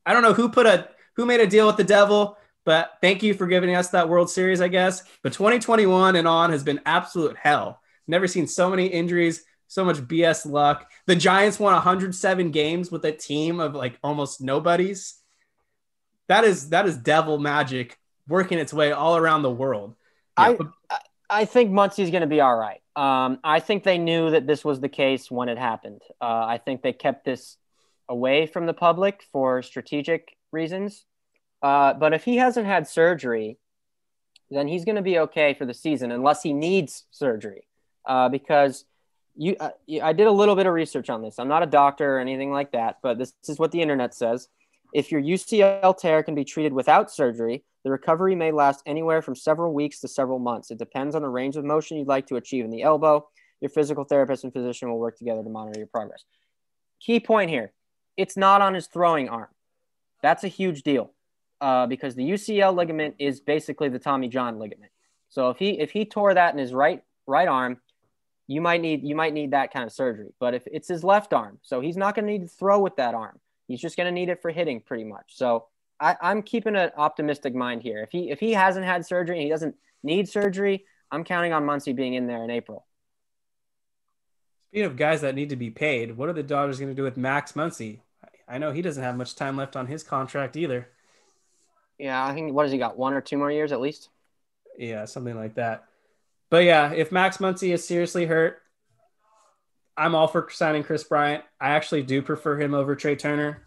I 0.05 0.13
don't 0.13 0.23
know 0.23 0.33
who 0.33 0.49
put 0.49 0.65
a 0.65 0.89
who 1.15 1.25
made 1.25 1.39
a 1.41 1.47
deal 1.47 1.67
with 1.67 1.77
the 1.77 1.83
devil, 1.83 2.37
but 2.65 2.91
thank 3.01 3.21
you 3.21 3.33
for 3.33 3.45
giving 3.45 3.75
us 3.75 3.89
that 3.89 4.09
World 4.09 4.29
Series, 4.29 4.61
I 4.61 4.67
guess. 4.69 5.03
But 5.21 5.33
2021 5.33 6.15
and 6.15 6.27
on 6.27 6.51
has 6.51 6.63
been 6.63 6.79
absolute 6.85 7.35
hell. 7.37 7.79
Never 8.07 8.27
seen 8.27 8.47
so 8.47 8.69
many 8.69 8.87
injuries, 8.87 9.43
so 9.67 9.83
much 9.85 9.97
BS 9.97 10.45
luck. 10.49 10.89
The 11.05 11.15
Giants 11.15 11.59
won 11.59 11.73
107 11.73 12.51
games 12.51 12.89
with 12.91 13.03
a 13.05 13.11
team 13.11 13.59
of 13.59 13.75
like 13.75 13.99
almost 14.03 14.41
nobodies. 14.41 15.15
That 16.27 16.43
is 16.43 16.69
that 16.69 16.85
is 16.87 16.97
devil 16.97 17.37
magic 17.37 17.97
working 18.27 18.59
its 18.59 18.73
way 18.73 18.91
all 18.91 19.17
around 19.17 19.41
the 19.41 19.51
world. 19.51 19.95
I- 20.37 20.51
Yeah, 20.51 20.57
but- 20.57 21.01
I 21.29 21.45
think 21.45 21.71
Muncy's 21.71 22.09
going 22.09 22.21
to 22.21 22.27
be 22.27 22.41
all 22.41 22.55
right. 22.55 22.81
Um, 22.95 23.39
I 23.43 23.59
think 23.59 23.83
they 23.83 23.97
knew 23.97 24.31
that 24.31 24.47
this 24.47 24.65
was 24.65 24.79
the 24.79 24.89
case 24.89 25.29
when 25.29 25.47
it 25.47 25.57
happened. 25.57 26.01
Uh, 26.19 26.45
I 26.45 26.57
think 26.57 26.81
they 26.81 26.93
kept 26.93 27.23
this 27.23 27.57
away 28.07 28.47
from 28.47 28.65
the 28.65 28.73
public 28.73 29.23
for 29.31 29.61
strategic 29.61 30.35
reasons. 30.51 31.05
Uh, 31.61 31.93
but 31.93 32.13
if 32.13 32.23
he 32.23 32.37
hasn't 32.37 32.65
had 32.65 32.87
surgery, 32.87 33.59
then 34.49 34.67
he's 34.67 34.85
going 34.85 34.95
to 34.95 35.01
be 35.01 35.19
okay 35.19 35.53
for 35.53 35.65
the 35.65 35.73
season 35.73 36.11
unless 36.11 36.41
he 36.41 36.53
needs 36.53 37.05
surgery. 37.11 37.67
Uh, 38.05 38.27
because 38.29 38.85
you, 39.35 39.55
uh, 39.59 39.69
I 40.01 40.13
did 40.13 40.25
a 40.25 40.31
little 40.31 40.55
bit 40.55 40.65
of 40.65 40.73
research 40.73 41.09
on 41.09 41.21
this. 41.21 41.37
I'm 41.37 41.47
not 41.47 41.63
a 41.63 41.67
doctor 41.67 42.17
or 42.17 42.19
anything 42.19 42.51
like 42.51 42.71
that, 42.71 42.97
but 43.03 43.19
this 43.19 43.33
is 43.47 43.59
what 43.59 43.71
the 43.71 43.81
internet 43.81 44.15
says. 44.15 44.49
If 44.93 45.11
your 45.11 45.21
UCL 45.21 45.97
tear 45.97 46.23
can 46.23 46.35
be 46.35 46.43
treated 46.43 46.73
without 46.73 47.11
surgery, 47.11 47.63
the 47.83 47.91
recovery 47.91 48.35
may 48.35 48.51
last 48.51 48.81
anywhere 48.85 49.21
from 49.21 49.35
several 49.35 49.73
weeks 49.73 49.99
to 50.01 50.07
several 50.07 50.39
months. 50.39 50.71
It 50.71 50.79
depends 50.79 51.15
on 51.15 51.21
the 51.21 51.29
range 51.29 51.55
of 51.55 51.63
motion 51.63 51.97
you'd 51.97 52.07
like 52.07 52.27
to 52.27 52.35
achieve 52.35 52.65
in 52.65 52.71
the 52.71 52.81
elbow. 52.81 53.27
Your 53.61 53.69
physical 53.69 54.03
therapist 54.03 54.43
and 54.43 54.53
physician 54.53 54.89
will 54.89 54.99
work 54.99 55.17
together 55.17 55.43
to 55.43 55.49
monitor 55.49 55.79
your 55.79 55.87
progress. 55.87 56.23
Key 56.99 57.19
point 57.19 57.49
here 57.49 57.71
it's 58.17 58.35
not 58.35 58.61
on 58.61 58.73
his 58.73 58.87
throwing 58.87 59.29
arm. 59.29 59.47
That's 60.21 60.43
a 60.43 60.49
huge 60.49 60.83
deal 60.83 61.13
uh, 61.61 61.87
because 61.87 62.15
the 62.15 62.29
UCL 62.31 62.75
ligament 62.75 63.15
is 63.19 63.39
basically 63.39 63.87
the 63.87 63.99
Tommy 63.99 64.27
John 64.27 64.59
ligament. 64.59 64.91
So 65.29 65.49
if 65.49 65.57
he 65.57 65.79
if 65.79 65.91
he 65.91 66.05
tore 66.05 66.33
that 66.33 66.53
in 66.53 66.59
his 66.59 66.73
right 66.73 67.01
right 67.27 67.47
arm, 67.47 67.77
you 68.47 68.61
might 68.61 68.81
need 68.81 69.03
you 69.03 69.15
might 69.15 69.33
need 69.33 69.51
that 69.51 69.71
kind 69.71 69.85
of 69.85 69.93
surgery. 69.93 70.33
But 70.39 70.53
if 70.53 70.63
it's 70.65 70.87
his 70.87 71.03
left 71.03 71.33
arm, 71.33 71.59
so 71.61 71.79
he's 71.79 71.97
not 71.97 72.15
going 72.15 72.25
to 72.25 72.31
need 72.31 72.41
to 72.41 72.47
throw 72.47 72.79
with 72.79 72.95
that 72.97 73.13
arm. 73.13 73.39
He's 73.69 73.79
just 73.79 73.95
going 73.95 74.05
to 74.05 74.11
need 74.11 74.29
it 74.29 74.41
for 74.41 74.49
hitting 74.49 74.81
pretty 74.81 75.03
much. 75.03 75.25
So 75.35 75.67
I, 75.99 76.15
I'm 76.21 76.41
keeping 76.41 76.75
an 76.75 76.89
optimistic 76.97 77.53
mind 77.53 77.83
here. 77.83 78.01
If 78.01 78.09
he 78.11 78.31
if 78.31 78.39
he 78.39 78.51
hasn't 78.51 78.83
had 78.83 79.05
surgery 79.05 79.35
and 79.35 79.43
he 79.43 79.49
doesn't 79.49 79.75
need 80.01 80.27
surgery, 80.27 80.85
I'm 81.11 81.23
counting 81.23 81.53
on 81.53 81.63
Muncy 81.63 81.95
being 81.95 82.15
in 82.15 82.25
there 82.25 82.43
in 82.43 82.49
April. 82.49 82.87
Speaking 84.69 84.85
of 84.85 84.97
guys 84.97 85.21
that 85.21 85.35
need 85.35 85.49
to 85.49 85.55
be 85.55 85.69
paid, 85.69 86.17
what 86.17 86.29
are 86.29 86.33
the 86.33 86.41
Dodgers 86.41 86.79
going 86.79 86.89
to 86.89 86.95
do 86.95 87.03
with 87.03 87.15
Max 87.15 87.51
Muncy? 87.51 87.99
I 88.47 88.57
know 88.57 88.71
he 88.71 88.81
doesn't 88.81 89.03
have 89.03 89.15
much 89.15 89.35
time 89.35 89.55
left 89.55 89.75
on 89.75 89.85
his 89.85 90.01
contract 90.01 90.57
either. 90.57 90.89
Yeah, 91.99 92.25
I 92.25 92.33
think 92.33 92.53
what 92.53 92.63
has 92.63 92.71
he 92.71 92.79
got? 92.79 92.97
One 92.97 93.13
or 93.13 93.21
two 93.21 93.37
more 93.37 93.51
years 93.51 93.71
at 93.71 93.79
least. 93.79 94.09
Yeah, 94.79 95.05
something 95.05 95.35
like 95.35 95.55
that. 95.55 95.85
But 96.49 96.63
yeah, 96.63 96.91
if 96.91 97.11
Max 97.11 97.37
Muncy 97.37 97.71
is 97.71 97.87
seriously 97.87 98.25
hurt, 98.25 98.63
I'm 99.99 100.15
all 100.15 100.27
for 100.27 100.47
signing 100.49 100.83
Kris 100.83 101.03
Bryant. 101.03 101.43
I 101.59 101.71
actually 101.71 102.03
do 102.03 102.21
prefer 102.21 102.59
him 102.59 102.73
over 102.73 102.95
Trea 102.95 103.17
Turner. 103.17 103.63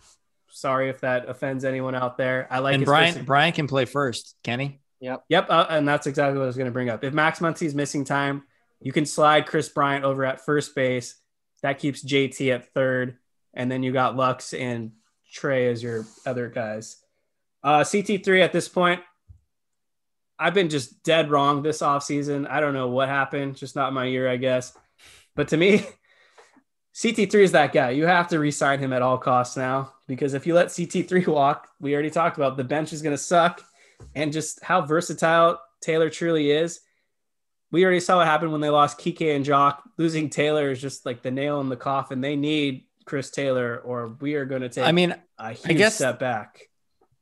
Sorry 0.48 0.88
if 0.88 1.00
that 1.00 1.28
offends 1.28 1.64
anyone 1.64 1.94
out 1.94 2.16
there. 2.16 2.48
I 2.50 2.58
like 2.60 2.74
and 2.74 2.80
his 2.80 2.86
Brian 2.86 3.14
dis- 3.14 3.24
Brian 3.24 3.52
can 3.52 3.66
play 3.66 3.84
first, 3.84 4.34
can 4.42 4.58
he? 4.58 4.80
Yep. 5.00 5.24
Yep, 5.28 5.46
uh, 5.50 5.66
and 5.68 5.86
that's 5.86 6.06
exactly 6.06 6.38
what 6.38 6.44
I 6.44 6.46
was 6.46 6.56
going 6.56 6.66
to 6.66 6.72
bring 6.72 6.88
up. 6.88 7.04
If 7.04 7.12
Max 7.12 7.40
Muncy's 7.40 7.74
missing 7.74 8.04
time, 8.04 8.44
you 8.80 8.92
can 8.92 9.04
slide 9.04 9.46
Kris 9.46 9.68
Bryant 9.68 10.04
over 10.04 10.24
at 10.24 10.44
first 10.44 10.74
base. 10.74 11.16
That 11.62 11.78
keeps 11.78 12.02
JT 12.04 12.52
at 12.54 12.72
third, 12.72 13.18
and 13.52 13.70
then 13.70 13.82
you 13.82 13.92
got 13.92 14.16
Lux 14.16 14.54
and 14.54 14.92
Trea 15.32 15.70
as 15.70 15.82
your 15.82 16.06
other 16.24 16.48
guys. 16.48 16.96
Uh, 17.62 17.80
CT3 17.80 18.42
at 18.42 18.52
this 18.52 18.68
point, 18.68 19.00
I've 20.38 20.54
been 20.54 20.70
just 20.70 21.02
dead 21.02 21.30
wrong 21.30 21.62
this 21.62 21.82
offseason. 21.82 22.48
I 22.48 22.60
don't 22.60 22.74
know 22.74 22.88
what 22.88 23.08
happened, 23.08 23.56
just 23.56 23.76
not 23.76 23.92
my 23.92 24.06
year, 24.06 24.28
I 24.28 24.38
guess. 24.38 24.76
But 25.36 25.48
to 25.48 25.56
me, 25.56 25.86
CT3 26.94 27.34
is 27.42 27.52
that 27.52 27.72
guy. 27.72 27.90
You 27.90 28.06
have 28.06 28.28
to 28.28 28.38
re-sign 28.38 28.78
him 28.78 28.92
at 28.92 29.02
all 29.02 29.18
costs 29.18 29.56
now 29.56 29.92
because 30.06 30.34
if 30.34 30.46
you 30.46 30.54
let 30.54 30.68
CT3 30.68 31.26
walk, 31.32 31.68
we 31.80 31.94
already 31.94 32.10
talked 32.10 32.36
about 32.36 32.56
the 32.56 32.64
bench 32.64 32.92
is 32.92 33.02
going 33.02 33.14
to 33.14 33.22
suck 33.22 33.62
and 34.14 34.32
just 34.32 34.62
how 34.62 34.82
versatile 34.82 35.60
Taylor 35.80 36.10
truly 36.10 36.50
is. 36.50 36.80
We 37.70 37.84
already 37.84 38.00
saw 38.00 38.18
what 38.18 38.26
happened 38.26 38.52
when 38.52 38.60
they 38.60 38.68
lost 38.68 38.98
Kike 38.98 39.34
and 39.34 39.44
Joc. 39.44 39.78
Losing 39.96 40.28
Taylor 40.28 40.70
is 40.70 40.80
just 40.80 41.06
like 41.06 41.22
the 41.22 41.30
nail 41.30 41.60
in 41.60 41.70
the 41.70 41.76
coffin. 41.76 42.20
They 42.20 42.36
need 42.36 42.84
Chris 43.06 43.30
Taylor, 43.30 43.78
or 43.78 44.16
we 44.20 44.34
are 44.34 44.44
going 44.44 44.60
to 44.60 44.68
take 44.68 44.84
I 44.84 44.92
mean, 44.92 45.14
a 45.38 45.52
huge 45.52 45.78
guess- 45.78 45.96
step 45.96 46.18
back. 46.18 46.68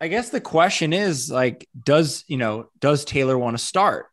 I 0.02 0.08
guess 0.08 0.30
the 0.30 0.40
question 0.40 0.94
is 0.94 1.30
like, 1.30 1.68
does 1.84 2.24
you 2.26 2.38
know, 2.38 2.70
does 2.80 3.04
Taylor 3.04 3.38
want 3.38 3.56
to 3.58 3.62
start? 3.62 4.06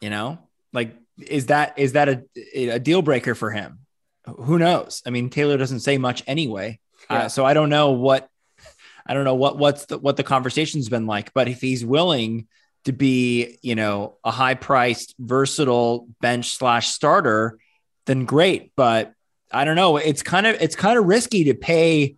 You 0.00 0.08
know, 0.10 0.38
like 0.72 0.96
is 1.18 1.46
that 1.46 1.78
is 1.78 1.92
that 1.92 2.08
a, 2.08 2.24
a 2.54 2.78
deal 2.78 3.02
breaker 3.02 3.34
for 3.34 3.50
him? 3.50 3.80
Who 4.26 4.58
knows? 4.58 5.02
I 5.06 5.10
mean, 5.10 5.30
Taylor 5.30 5.56
doesn't 5.56 5.80
say 5.80 5.98
much 5.98 6.22
anyway, 6.26 6.80
Yeah. 7.10 7.24
uh, 7.24 7.28
so 7.28 7.44
I 7.44 7.54
don't 7.54 7.70
know 7.70 7.90
what 7.92 8.28
I 9.06 9.14
don't 9.14 9.24
know 9.24 9.34
what 9.36 9.56
what's 9.58 9.86
the, 9.86 9.98
what 9.98 10.16
the 10.16 10.24
conversation's 10.24 10.88
been 10.88 11.06
like. 11.06 11.32
But 11.32 11.48
if 11.48 11.60
he's 11.60 11.84
willing 11.84 12.48
to 12.84 12.92
be, 12.92 13.58
you 13.62 13.74
know, 13.74 14.16
a 14.24 14.30
high 14.30 14.54
priced, 14.54 15.14
versatile 15.18 16.08
bench 16.20 16.50
slash 16.56 16.88
starter, 16.88 17.58
then 18.06 18.24
great. 18.24 18.72
But 18.76 19.12
I 19.52 19.64
don't 19.64 19.76
know. 19.76 19.96
It's 19.96 20.22
kind 20.22 20.46
of 20.46 20.56
it's 20.60 20.74
kind 20.76 20.98
of 20.98 21.04
risky 21.06 21.44
to 21.44 21.54
pay 21.54 22.16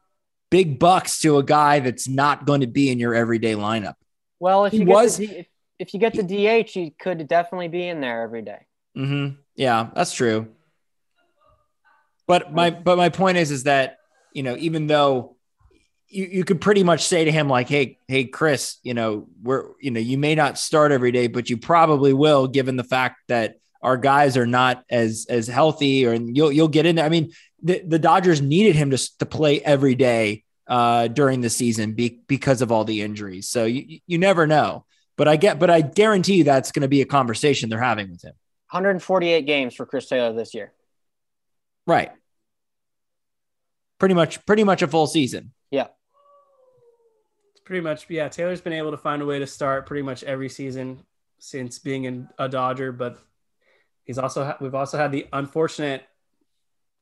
big 0.50 0.78
bucks 0.78 1.20
to 1.20 1.36
a 1.36 1.42
guy 1.42 1.80
that's 1.80 2.08
not 2.08 2.46
going 2.46 2.62
to 2.62 2.66
be 2.66 2.90
in 2.90 2.98
your 2.98 3.14
everyday 3.14 3.52
lineup. 3.54 3.94
Well, 4.40 4.64
if 4.64 4.72
He 4.72 4.78
you 4.78 4.84
get 4.86 4.92
was- 4.94 5.16
the 5.18 5.40
if, 5.40 5.46
if 5.78 5.94
you 5.94 6.00
get 6.00 6.14
the 6.14 6.22
DH, 6.22 6.70
he 6.70 6.90
could 6.98 7.28
definitely 7.28 7.68
be 7.68 7.86
in 7.86 8.00
there 8.00 8.22
every 8.22 8.42
day. 8.42 8.66
Mm-hmm. 8.96 9.36
Yeah, 9.56 9.90
that's 9.94 10.12
true. 10.12 10.48
But 12.28 12.52
my 12.52 12.70
but 12.70 12.96
my 12.96 13.08
point 13.08 13.38
is 13.38 13.50
is 13.50 13.64
that 13.64 13.96
you 14.32 14.44
know 14.44 14.56
even 14.56 14.86
though 14.86 15.36
you, 16.08 16.24
you 16.26 16.44
could 16.44 16.60
pretty 16.60 16.84
much 16.84 17.04
say 17.04 17.24
to 17.24 17.32
him 17.32 17.48
like, 17.48 17.68
"Hey, 17.68 17.98
hey, 18.06 18.24
Chris, 18.24 18.78
you 18.82 18.94
know, 18.94 19.26
we're 19.42 19.70
you 19.80 19.90
know, 19.90 20.00
you 20.00 20.18
may 20.18 20.34
not 20.34 20.58
start 20.58 20.92
every 20.92 21.10
day, 21.10 21.26
but 21.26 21.50
you 21.50 21.56
probably 21.56 22.12
will, 22.12 22.46
given 22.46 22.76
the 22.76 22.84
fact 22.84 23.16
that 23.28 23.56
our 23.82 23.96
guys 23.96 24.36
are 24.36 24.46
not 24.46 24.84
as 24.90 25.26
as 25.28 25.48
healthy, 25.48 26.06
or 26.06 26.12
and 26.12 26.36
you'll 26.36 26.52
you'll 26.52 26.68
get 26.68 26.86
in 26.86 26.96
there. 26.96 27.04
I 27.04 27.08
mean, 27.08 27.32
the, 27.62 27.82
the 27.84 27.98
Dodgers 27.98 28.40
needed 28.40 28.76
him 28.76 28.90
to 28.90 29.18
to 29.18 29.26
play 29.26 29.60
every 29.60 29.94
day 29.94 30.44
uh, 30.66 31.08
during 31.08 31.40
the 31.40 31.50
season 31.50 31.94
be, 31.94 32.20
because 32.26 32.62
of 32.62 32.70
all 32.70 32.84
the 32.84 33.02
injuries. 33.02 33.48
So 33.48 33.64
you 33.64 34.00
you 34.06 34.18
never 34.18 34.46
know. 34.46 34.84
But 35.16 35.26
I 35.26 35.36
get, 35.36 35.58
but 35.58 35.68
I 35.68 35.80
guarantee 35.80 36.36
you 36.36 36.44
that's 36.44 36.70
going 36.70 36.82
to 36.82 36.88
be 36.88 37.02
a 37.02 37.06
conversation 37.06 37.68
they're 37.68 37.80
having 37.80 38.12
with 38.12 38.22
him. 38.22 38.34
148 38.70 39.46
games 39.46 39.74
for 39.74 39.84
Chris 39.84 40.06
Taylor 40.06 40.32
this 40.32 40.54
year. 40.54 40.72
Right. 41.88 42.12
Pretty 43.98 44.14
much, 44.14 44.44
pretty 44.46 44.64
much 44.64 44.82
a 44.82 44.88
full 44.88 45.06
season. 45.06 45.52
Yeah. 45.70 45.88
It's 47.52 47.60
pretty 47.64 47.80
much, 47.82 48.06
yeah. 48.08 48.28
Taylor's 48.28 48.60
been 48.60 48.72
able 48.72 48.92
to 48.92 48.96
find 48.96 49.22
a 49.22 49.26
way 49.26 49.38
to 49.38 49.46
start 49.46 49.86
pretty 49.86 50.02
much 50.02 50.22
every 50.24 50.48
season 50.48 51.04
since 51.38 51.78
being 51.78 52.04
in 52.04 52.28
a 52.38 52.48
Dodger, 52.48 52.92
but 52.92 53.18
he's 54.04 54.18
also 54.18 54.56
we've 54.60 54.74
also 54.74 54.98
had 54.98 55.12
the 55.12 55.26
unfortunate 55.32 56.02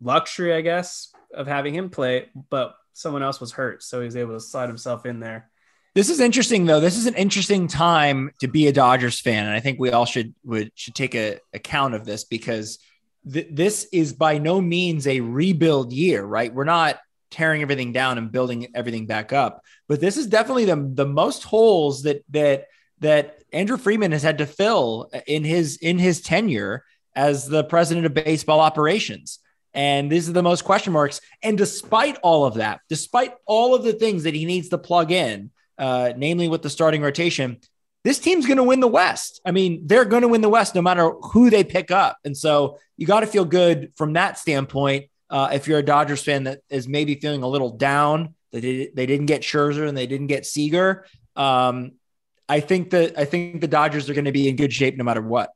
luxury, 0.00 0.52
I 0.54 0.60
guess, 0.60 1.12
of 1.34 1.46
having 1.46 1.74
him 1.74 1.90
play, 1.90 2.28
but 2.50 2.74
someone 2.92 3.22
else 3.22 3.40
was 3.40 3.52
hurt, 3.52 3.82
so 3.82 4.00
he 4.00 4.06
was 4.06 4.16
able 4.16 4.34
to 4.34 4.40
slide 4.40 4.68
himself 4.68 5.06
in 5.06 5.20
there. 5.20 5.50
This 5.94 6.10
is 6.10 6.20
interesting, 6.20 6.66
though. 6.66 6.80
This 6.80 6.98
is 6.98 7.06
an 7.06 7.14
interesting 7.14 7.68
time 7.68 8.30
to 8.40 8.48
be 8.48 8.66
a 8.66 8.72
Dodgers 8.72 9.18
fan, 9.18 9.46
and 9.46 9.54
I 9.54 9.60
think 9.60 9.80
we 9.80 9.90
all 9.90 10.04
should 10.04 10.34
would 10.44 10.70
should 10.74 10.94
take 10.94 11.14
a 11.14 11.38
account 11.54 11.94
of 11.94 12.04
this 12.04 12.24
because 12.24 12.78
th- 13.30 13.48
this 13.50 13.86
is 13.92 14.12
by 14.12 14.38
no 14.38 14.60
means 14.60 15.06
a 15.06 15.20
rebuild 15.20 15.92
year, 15.92 16.24
right? 16.24 16.52
We're 16.52 16.64
not 16.64 16.98
tearing 17.30 17.62
everything 17.62 17.92
down 17.92 18.18
and 18.18 18.32
building 18.32 18.68
everything 18.74 19.06
back 19.06 19.32
up. 19.32 19.62
But 19.88 20.00
this 20.00 20.16
is 20.16 20.26
definitely 20.26 20.66
the 20.66 20.90
the 20.94 21.06
most 21.06 21.44
holes 21.44 22.02
that 22.02 22.24
that 22.30 22.66
that 23.00 23.42
Andrew 23.52 23.76
Friedman 23.76 24.12
has 24.12 24.22
had 24.22 24.38
to 24.38 24.46
fill 24.46 25.10
in 25.26 25.44
his 25.44 25.76
in 25.76 25.98
his 25.98 26.20
tenure 26.20 26.84
as 27.14 27.46
the 27.46 27.64
president 27.64 28.06
of 28.06 28.14
baseball 28.14 28.60
operations. 28.60 29.38
And 29.74 30.10
these 30.10 30.28
are 30.28 30.32
the 30.32 30.42
most 30.42 30.64
question 30.64 30.92
marks. 30.92 31.20
And 31.42 31.58
despite 31.58 32.18
all 32.22 32.46
of 32.46 32.54
that, 32.54 32.80
despite 32.88 33.34
all 33.46 33.74
of 33.74 33.84
the 33.84 33.92
things 33.92 34.22
that 34.22 34.34
he 34.34 34.46
needs 34.46 34.70
to 34.70 34.78
plug 34.78 35.12
in, 35.12 35.50
uh, 35.78 36.12
namely 36.16 36.48
with 36.48 36.62
the 36.62 36.70
starting 36.70 37.02
rotation, 37.02 37.58
this 38.06 38.20
team's 38.20 38.46
going 38.46 38.58
to 38.58 38.62
win 38.62 38.78
the 38.78 38.86
West. 38.86 39.40
I 39.44 39.50
mean, 39.50 39.84
they're 39.84 40.04
going 40.04 40.22
to 40.22 40.28
win 40.28 40.40
the 40.40 40.48
West 40.48 40.76
no 40.76 40.80
matter 40.80 41.10
who 41.10 41.50
they 41.50 41.64
pick 41.64 41.90
up. 41.90 42.18
And 42.24 42.36
so 42.36 42.78
you 42.96 43.04
got 43.04 43.20
to 43.20 43.26
feel 43.26 43.44
good 43.44 43.92
from 43.96 44.12
that 44.12 44.38
standpoint 44.38 45.06
uh, 45.28 45.48
if 45.52 45.66
you're 45.66 45.80
a 45.80 45.82
Dodgers 45.82 46.22
fan 46.22 46.44
that 46.44 46.60
is 46.70 46.86
maybe 46.86 47.16
feeling 47.16 47.42
a 47.42 47.48
little 47.48 47.70
down 47.70 48.36
that 48.52 48.60
they, 48.60 48.92
they 48.94 49.06
didn't 49.06 49.26
get 49.26 49.42
Scherzer 49.42 49.88
and 49.88 49.98
they 49.98 50.06
didn't 50.06 50.28
get 50.28 50.46
Seager. 50.46 51.04
Um, 51.34 51.94
I 52.48 52.60
think 52.60 52.90
that 52.90 53.18
I 53.18 53.24
think 53.24 53.60
the 53.60 53.66
Dodgers 53.66 54.08
are 54.08 54.14
going 54.14 54.26
to 54.26 54.32
be 54.32 54.48
in 54.48 54.54
good 54.54 54.72
shape 54.72 54.96
no 54.96 55.02
matter 55.02 55.20
what. 55.20 55.50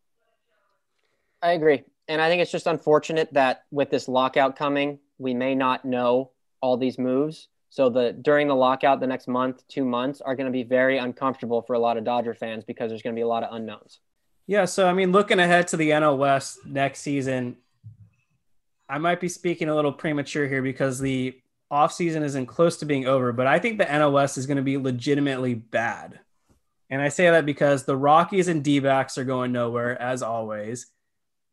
I 1.40 1.52
agree, 1.52 1.84
and 2.08 2.20
I 2.20 2.28
think 2.28 2.42
it's 2.42 2.50
just 2.50 2.66
unfortunate 2.66 3.32
that 3.34 3.62
with 3.70 3.90
this 3.90 4.08
lockout 4.08 4.56
coming, 4.56 4.98
we 5.18 5.34
may 5.34 5.54
not 5.54 5.84
know 5.84 6.32
all 6.60 6.76
these 6.76 6.98
moves. 6.98 7.46
So 7.70 7.88
the 7.88 8.12
during 8.12 8.48
the 8.48 8.56
lockout, 8.56 9.00
the 9.00 9.06
next 9.06 9.28
month, 9.28 9.66
two 9.68 9.84
months 9.84 10.20
are 10.20 10.34
going 10.34 10.46
to 10.46 10.52
be 10.52 10.64
very 10.64 10.98
uncomfortable 10.98 11.62
for 11.62 11.74
a 11.74 11.78
lot 11.78 11.96
of 11.96 12.04
Dodger 12.04 12.34
fans 12.34 12.64
because 12.64 12.90
there's 12.90 13.02
going 13.02 13.14
to 13.14 13.18
be 13.18 13.22
a 13.22 13.28
lot 13.28 13.44
of 13.44 13.54
unknowns. 13.54 14.00
Yeah, 14.46 14.64
so 14.64 14.88
I 14.88 14.92
mean, 14.92 15.12
looking 15.12 15.38
ahead 15.38 15.68
to 15.68 15.76
the 15.76 15.90
NL 15.90 16.18
West 16.18 16.66
next 16.66 17.00
season, 17.00 17.56
I 18.88 18.98
might 18.98 19.20
be 19.20 19.28
speaking 19.28 19.68
a 19.68 19.74
little 19.74 19.92
premature 19.92 20.48
here 20.48 20.62
because 20.62 20.98
the 20.98 21.38
offseason 21.72 22.24
isn't 22.24 22.46
close 22.46 22.78
to 22.78 22.84
being 22.86 23.06
over, 23.06 23.32
but 23.32 23.46
I 23.46 23.60
think 23.60 23.78
the 23.78 23.84
NL 23.84 24.12
West 24.12 24.36
is 24.36 24.46
going 24.46 24.56
to 24.56 24.64
be 24.64 24.76
legitimately 24.76 25.54
bad. 25.54 26.18
And 26.90 27.00
I 27.00 27.08
say 27.08 27.30
that 27.30 27.46
because 27.46 27.84
the 27.84 27.96
Rockies 27.96 28.48
and 28.48 28.64
D 28.64 28.84
are 28.84 29.24
going 29.24 29.52
nowhere, 29.52 30.00
as 30.02 30.24
always. 30.24 30.86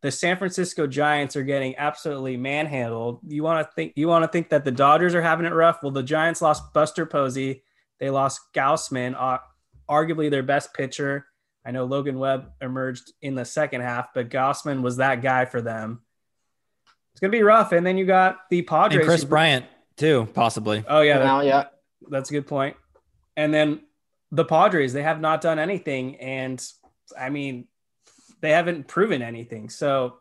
The 0.01 0.11
San 0.11 0.37
Francisco 0.37 0.85
Giants 0.85 1.35
are 1.35 1.43
getting 1.43 1.75
absolutely 1.77 2.37
manhandled. 2.37 3.19
You 3.27 3.43
want 3.43 3.67
to 3.67 3.73
think 3.73 3.93
you 3.95 4.07
want 4.07 4.23
to 4.23 4.27
think 4.27 4.49
that 4.49 4.63
the 4.63 4.71
Dodgers 4.71 5.15
are 5.15 5.21
having 5.21 5.45
it 5.45 5.53
rough? 5.53 5.79
Well, 5.81 5.91
the 5.91 6.03
Giants 6.03 6.41
lost 6.41 6.73
Buster 6.73 7.05
Posey. 7.05 7.63
They 7.99 8.09
lost 8.09 8.41
Gausman, 8.53 9.15
uh, 9.17 9.39
arguably 9.89 10.29
their 10.29 10.43
best 10.43 10.73
pitcher. 10.73 11.25
I 11.65 11.71
know 11.71 11.85
Logan 11.85 12.19
Webb 12.19 12.51
emerged 12.61 13.11
in 13.21 13.35
the 13.35 13.43
second 13.43 13.81
half, 13.81 14.13
but 14.13 14.29
Gausman 14.29 14.81
was 14.81 14.97
that 14.97 15.21
guy 15.21 15.45
for 15.45 15.61
them 15.61 16.01
it's 17.17 17.19
gonna 17.19 17.31
be 17.31 17.41
rough. 17.41 17.71
And 17.71 17.83
then 17.83 17.97
you 17.97 18.05
got 18.05 18.47
the 18.51 18.61
Padres, 18.61 18.99
and 18.99 19.07
Kris 19.07 19.23
Bryant 19.23 19.65
too, 19.95 20.29
possibly. 20.35 20.85
Oh 20.87 21.01
yeah, 21.01 21.17
Now, 21.17 21.41
yeah. 21.41 21.63
that's 22.11 22.29
a 22.29 22.33
good 22.33 22.45
point. 22.45 22.75
And 23.35 23.51
then 23.51 23.81
the 24.31 24.45
Padres, 24.45 24.93
they 24.93 25.01
have 25.01 25.19
not 25.19 25.41
done 25.41 25.57
anything, 25.57 26.17
and 26.17 26.63
I 27.19 27.31
mean, 27.31 27.67
they 28.41 28.51
haven't 28.51 28.87
proven 28.87 29.21
anything. 29.21 29.69
So, 29.69 30.17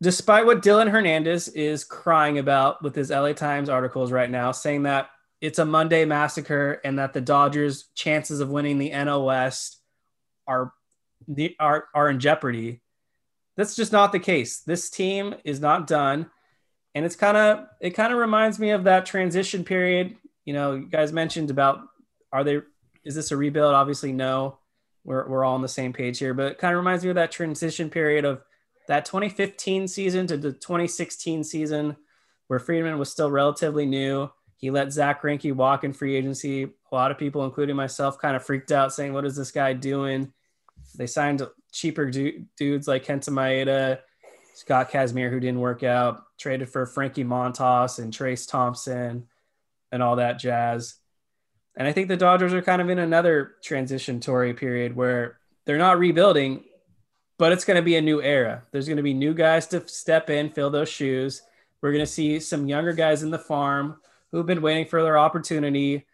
despite 0.00 0.46
what 0.46 0.62
Dylan 0.62 0.90
Hernandez 0.90 1.48
is 1.48 1.84
crying 1.84 2.38
about 2.38 2.82
with 2.82 2.94
his 2.94 3.10
LA 3.10 3.32
Times 3.32 3.68
articles 3.68 4.12
right 4.12 4.30
now, 4.30 4.52
saying 4.52 4.84
that 4.84 5.10
it's 5.40 5.58
a 5.58 5.64
Monday 5.64 6.04
massacre 6.04 6.80
and 6.84 6.98
that 6.98 7.12
the 7.12 7.20
Dodgers' 7.20 7.88
chances 7.94 8.40
of 8.40 8.50
winning 8.50 8.78
the 8.78 8.90
NL 8.90 9.26
West 9.26 9.80
are 10.46 10.72
the 11.26 11.56
are 11.58 11.86
are 11.94 12.10
in 12.10 12.20
jeopardy 12.20 12.82
that's 13.56 13.76
just 13.76 13.92
not 13.92 14.12
the 14.12 14.18
case. 14.18 14.60
This 14.60 14.90
team 14.90 15.34
is 15.44 15.60
not 15.60 15.86
done. 15.86 16.30
And 16.94 17.04
it's 17.04 17.16
kind 17.16 17.36
of 17.36 17.66
it 17.80 17.90
kind 17.90 18.12
of 18.12 18.18
reminds 18.18 18.58
me 18.58 18.70
of 18.70 18.84
that 18.84 19.06
transition 19.06 19.64
period. 19.64 20.16
You 20.44 20.54
know, 20.54 20.74
you 20.74 20.86
guys 20.86 21.12
mentioned 21.12 21.50
about 21.50 21.80
are 22.32 22.44
they 22.44 22.60
is 23.04 23.14
this 23.14 23.32
a 23.32 23.36
rebuild? 23.36 23.74
Obviously, 23.74 24.12
no. 24.12 24.58
We're 25.04 25.28
we're 25.28 25.44
all 25.44 25.54
on 25.54 25.62
the 25.62 25.68
same 25.68 25.92
page 25.92 26.18
here, 26.18 26.34
but 26.34 26.52
it 26.52 26.58
kind 26.58 26.72
of 26.72 26.78
reminds 26.78 27.04
me 27.04 27.10
of 27.10 27.16
that 27.16 27.30
transition 27.30 27.90
period 27.90 28.24
of 28.24 28.42
that 28.88 29.04
2015 29.04 29.88
season 29.88 30.26
to 30.26 30.36
the 30.36 30.52
2016 30.52 31.44
season 31.44 31.96
where 32.48 32.58
Friedman 32.58 32.98
was 32.98 33.10
still 33.10 33.30
relatively 33.30 33.86
new. 33.86 34.30
He 34.56 34.70
let 34.70 34.92
Zack 34.92 35.22
Greinke 35.22 35.54
walk 35.54 35.84
in 35.84 35.92
free 35.92 36.16
agency. 36.16 36.64
A 36.64 36.94
lot 36.94 37.10
of 37.10 37.18
people, 37.18 37.44
including 37.44 37.76
myself, 37.76 38.18
kind 38.18 38.36
of 38.36 38.44
freaked 38.44 38.72
out 38.72 38.92
saying, 38.92 39.12
What 39.12 39.24
is 39.24 39.36
this 39.36 39.50
guy 39.50 39.72
doing? 39.72 40.32
They 40.96 41.06
signed 41.06 41.42
cheaper 41.72 42.10
du- 42.10 42.44
dudes 42.56 42.86
like 42.86 43.04
Kenta 43.04 43.30
Maeda, 43.30 43.98
Scott 44.54 44.90
Kazmir, 44.90 45.30
who 45.30 45.40
didn't 45.40 45.60
work 45.60 45.82
out, 45.82 46.22
traded 46.38 46.68
for 46.68 46.86
Frankie 46.86 47.24
Montas 47.24 47.98
and 47.98 48.12
Trayce 48.12 48.48
Thompson 48.48 49.26
and 49.90 50.02
all 50.02 50.16
that 50.16 50.38
jazz. 50.38 50.94
And 51.76 51.88
I 51.88 51.92
think 51.92 52.08
the 52.08 52.16
Dodgers 52.16 52.54
are 52.54 52.62
kind 52.62 52.80
of 52.80 52.88
in 52.88 52.98
another 52.98 53.54
transitionary 53.62 54.56
period 54.56 54.94
where 54.94 55.38
they're 55.64 55.78
not 55.78 55.98
rebuilding, 55.98 56.64
but 57.36 57.52
it's 57.52 57.64
going 57.64 57.76
to 57.76 57.82
be 57.82 57.96
a 57.96 58.02
new 58.02 58.22
era. 58.22 58.62
There's 58.70 58.86
going 58.86 58.98
to 58.98 59.02
be 59.02 59.14
new 59.14 59.34
guys 59.34 59.66
to 59.68 59.86
step 59.88 60.30
in, 60.30 60.50
fill 60.50 60.70
those 60.70 60.88
shoes. 60.88 61.42
We're 61.80 61.92
going 61.92 62.04
to 62.04 62.10
see 62.10 62.38
some 62.40 62.68
younger 62.68 62.92
guys 62.92 63.22
in 63.22 63.30
the 63.30 63.38
farm 63.38 63.96
who've 64.30 64.46
been 64.46 64.62
waiting 64.62 64.86
for 64.86 65.02
their 65.02 65.18
opportunity. 65.18 66.06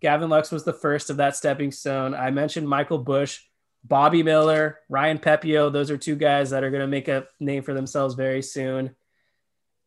Gavin 0.00 0.30
Lux 0.30 0.52
was 0.52 0.64
the 0.64 0.72
first 0.72 1.10
of 1.10 1.16
that 1.16 1.36
stepping 1.36 1.72
stone. 1.72 2.14
I 2.14 2.30
mentioned 2.30 2.68
Michael 2.68 2.98
Busch 2.98 3.40
Bobby 3.84 4.22
Miller, 4.22 4.80
Ryan 4.88 5.18
Pepiot, 5.18 5.72
those 5.72 5.90
are 5.90 5.96
two 5.96 6.16
guys 6.16 6.50
that 6.50 6.64
are 6.64 6.70
going 6.70 6.82
to 6.82 6.86
make 6.86 7.08
a 7.08 7.26
name 7.40 7.62
for 7.62 7.74
themselves 7.74 8.14
very 8.14 8.42
soon. 8.42 8.94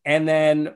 And 0.04 0.26
then 0.26 0.74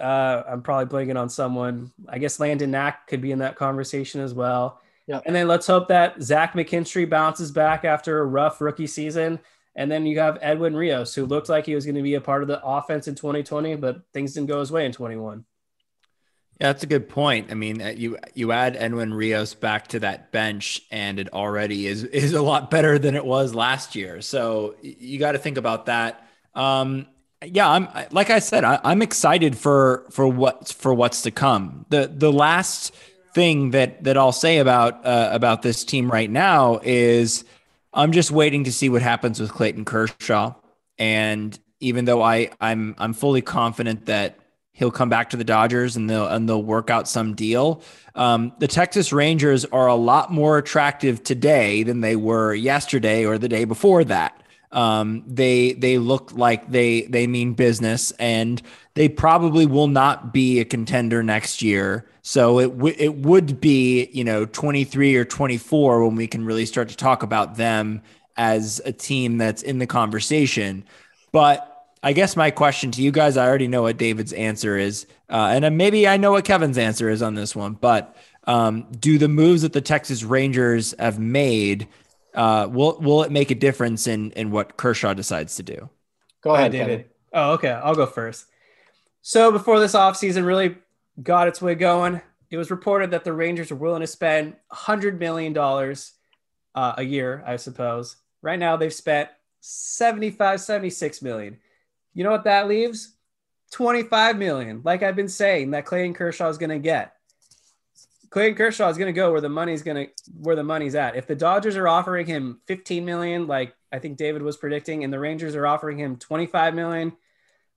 uh, 0.00 0.44
I'm 0.48 0.62
probably 0.62 0.86
blanking 0.86 1.20
on 1.20 1.28
someone. 1.28 1.90
I 2.08 2.18
guess 2.18 2.40
Landon 2.40 2.70
Knack 2.70 3.06
could 3.06 3.20
be 3.20 3.32
in 3.32 3.38
that 3.40 3.56
conversation 3.56 4.20
as 4.20 4.34
well. 4.34 4.80
Yep. 5.06 5.22
And 5.26 5.34
then 5.34 5.48
let's 5.48 5.66
hope 5.66 5.88
that 5.88 6.22
Zach 6.22 6.52
McKinstry 6.52 7.08
bounces 7.08 7.50
back 7.50 7.84
after 7.84 8.20
a 8.20 8.26
rough 8.26 8.60
rookie 8.60 8.86
season. 8.86 9.38
And 9.74 9.90
then 9.90 10.06
you 10.06 10.18
have 10.18 10.38
Edwin 10.42 10.76
Rios, 10.76 11.14
who 11.14 11.24
looked 11.24 11.48
like 11.48 11.64
he 11.64 11.74
was 11.74 11.84
going 11.84 11.94
to 11.94 12.02
be 12.02 12.14
a 12.14 12.20
part 12.20 12.42
of 12.42 12.48
the 12.48 12.62
offense 12.64 13.08
in 13.08 13.14
2020, 13.14 13.76
but 13.76 14.02
things 14.12 14.34
didn't 14.34 14.48
go 14.48 14.60
his 14.60 14.72
way 14.72 14.84
in 14.84 14.92
21. 14.92 15.44
Yeah, 16.60 16.66
that's 16.66 16.82
a 16.82 16.88
good 16.88 17.08
point. 17.08 17.52
I 17.52 17.54
mean, 17.54 17.80
uh, 17.80 17.94
you 17.96 18.18
you 18.34 18.50
add 18.50 18.76
Edwin 18.76 19.14
Rios 19.14 19.54
back 19.54 19.86
to 19.88 20.00
that 20.00 20.32
bench, 20.32 20.82
and 20.90 21.20
it 21.20 21.32
already 21.32 21.86
is 21.86 22.02
is 22.02 22.32
a 22.32 22.42
lot 22.42 22.68
better 22.68 22.98
than 22.98 23.14
it 23.14 23.24
was 23.24 23.54
last 23.54 23.94
year. 23.94 24.20
So 24.20 24.74
you 24.82 25.20
got 25.20 25.32
to 25.32 25.38
think 25.38 25.56
about 25.56 25.86
that. 25.86 26.28
Um, 26.56 27.06
yeah, 27.44 27.68
I'm 27.68 27.88
like 28.10 28.30
I 28.30 28.40
said, 28.40 28.64
I, 28.64 28.80
am 28.84 29.02
excited 29.02 29.56
for 29.56 30.04
for 30.10 30.26
what 30.26 30.68
for 30.68 30.92
what's 30.92 31.22
to 31.22 31.30
come. 31.30 31.86
The 31.88 32.10
the 32.12 32.32
last 32.32 32.94
thing 33.34 33.70
that 33.70 34.04
that 34.04 34.16
I'll 34.16 34.32
say 34.32 34.58
about 34.58 35.04
uh, 35.06 35.30
about 35.32 35.62
this 35.62 35.84
team 35.84 36.10
right 36.10 36.30
now 36.30 36.80
is 36.82 37.44
I'm 37.92 38.12
just 38.12 38.30
waiting 38.30 38.64
to 38.64 38.72
see 38.72 38.88
what 38.88 39.02
happens 39.02 39.40
with 39.40 39.52
Clayton 39.52 39.84
Kershaw. 39.84 40.54
And 40.98 41.58
even 41.80 42.04
though 42.04 42.22
I 42.22 42.50
I'm 42.60 42.96
I'm 42.98 43.12
fully 43.12 43.42
confident 43.42 44.06
that 44.06 44.38
he'll 44.72 44.90
come 44.90 45.08
back 45.08 45.30
to 45.30 45.36
the 45.36 45.44
Dodgers 45.44 45.96
and 45.96 46.08
they'll 46.10 46.26
and 46.26 46.48
they'll 46.48 46.62
work 46.62 46.90
out 46.90 47.08
some 47.08 47.34
deal. 47.34 47.82
Um, 48.14 48.52
the 48.58 48.68
Texas 48.68 49.12
Rangers 49.12 49.64
are 49.66 49.86
a 49.86 49.94
lot 49.94 50.32
more 50.32 50.58
attractive 50.58 51.22
today 51.22 51.84
than 51.84 52.00
they 52.00 52.16
were 52.16 52.52
yesterday 52.52 53.24
or 53.24 53.38
the 53.38 53.48
day 53.48 53.64
before 53.64 54.02
that. 54.04 54.37
Um, 54.70 55.24
they 55.26 55.72
they 55.72 55.98
look 55.98 56.32
like 56.32 56.70
they 56.70 57.02
they 57.02 57.26
mean 57.26 57.54
business, 57.54 58.10
and 58.12 58.60
they 58.94 59.08
probably 59.08 59.66
will 59.66 59.88
not 59.88 60.32
be 60.32 60.60
a 60.60 60.64
contender 60.64 61.22
next 61.22 61.62
year. 61.62 62.06
So 62.22 62.58
it 62.58 62.76
w- 62.76 62.96
it 62.98 63.14
would 63.16 63.60
be 63.60 64.10
you 64.12 64.24
know 64.24 64.44
23 64.44 65.16
or 65.16 65.24
24 65.24 66.04
when 66.04 66.16
we 66.16 66.26
can 66.26 66.44
really 66.44 66.66
start 66.66 66.88
to 66.90 66.96
talk 66.96 67.22
about 67.22 67.56
them 67.56 68.02
as 68.36 68.80
a 68.84 68.92
team 68.92 69.38
that's 69.38 69.62
in 69.62 69.78
the 69.78 69.86
conversation. 69.86 70.84
But 71.32 71.64
I 72.02 72.12
guess 72.12 72.36
my 72.36 72.50
question 72.50 72.90
to 72.92 73.02
you 73.02 73.10
guys, 73.10 73.36
I 73.36 73.46
already 73.46 73.68
know 73.68 73.82
what 73.82 73.96
David's 73.96 74.32
answer 74.32 74.76
is, 74.76 75.06
uh, 75.30 75.50
and 75.52 75.76
maybe 75.76 76.06
I 76.06 76.16
know 76.16 76.32
what 76.32 76.44
Kevin's 76.44 76.78
answer 76.78 77.08
is 77.10 77.22
on 77.22 77.34
this 77.34 77.56
one. 77.56 77.72
But 77.72 78.16
um, 78.44 78.86
do 78.98 79.18
the 79.18 79.28
moves 79.28 79.62
that 79.62 79.72
the 79.72 79.80
Texas 79.80 80.24
Rangers 80.24 80.94
have 80.98 81.18
made 81.18 81.88
uh, 82.38 82.68
will 82.68 82.96
will 83.00 83.24
it 83.24 83.32
make 83.32 83.50
a 83.50 83.54
difference 83.54 84.06
in 84.06 84.30
in 84.32 84.52
what 84.52 84.76
Kershaw 84.76 85.12
decides 85.12 85.56
to 85.56 85.64
do? 85.64 85.90
Go 86.40 86.54
ahead, 86.54 86.70
David. 86.70 86.86
David. 86.86 87.10
Oh, 87.32 87.52
okay. 87.54 87.70
I'll 87.70 87.96
go 87.96 88.06
first. 88.06 88.46
So 89.22 89.50
before 89.50 89.80
this 89.80 89.94
offseason 89.94 90.46
really 90.46 90.76
got 91.20 91.48
its 91.48 91.60
way 91.60 91.74
going, 91.74 92.20
it 92.48 92.56
was 92.56 92.70
reported 92.70 93.10
that 93.10 93.24
the 93.24 93.32
Rangers 93.32 93.72
are 93.72 93.76
willing 93.76 94.02
to 94.02 94.06
spend 94.06 94.54
$100 94.72 95.18
million 95.18 95.56
uh, 96.74 96.94
a 96.96 97.02
year, 97.02 97.42
I 97.44 97.56
suppose. 97.56 98.16
Right 98.40 98.58
now, 98.58 98.76
they've 98.76 98.94
spent 98.94 99.28
75, 99.60 100.60
76 100.60 101.20
million. 101.20 101.58
You 102.14 102.22
know 102.22 102.30
what 102.30 102.44
that 102.44 102.68
leaves? 102.68 103.16
25 103.72 104.38
million. 104.38 104.80
Like 104.84 105.02
I've 105.02 105.16
been 105.16 105.28
saying, 105.28 105.72
that 105.72 105.84
Clayton 105.84 106.14
Kershaw 106.14 106.48
is 106.48 106.56
going 106.56 106.70
to 106.70 106.78
get. 106.78 107.14
Clayton 108.30 108.56
Kershaw 108.56 108.88
is 108.88 108.98
going 108.98 109.12
to 109.12 109.18
go 109.18 109.32
where 109.32 109.40
the 109.40 109.48
money's 109.48 109.82
going 109.82 110.06
to 110.06 110.12
where 110.38 110.56
the 110.56 110.62
money's 110.62 110.94
at. 110.94 111.16
If 111.16 111.26
the 111.26 111.34
Dodgers 111.34 111.76
are 111.76 111.88
offering 111.88 112.26
him 112.26 112.60
15 112.66 113.04
million, 113.04 113.46
like 113.46 113.74
I 113.92 113.98
think 113.98 114.18
David 114.18 114.42
was 114.42 114.56
predicting, 114.56 115.04
and 115.04 115.12
the 115.12 115.18
Rangers 115.18 115.54
are 115.54 115.66
offering 115.66 115.98
him 115.98 116.16
25 116.16 116.74
million, 116.74 117.12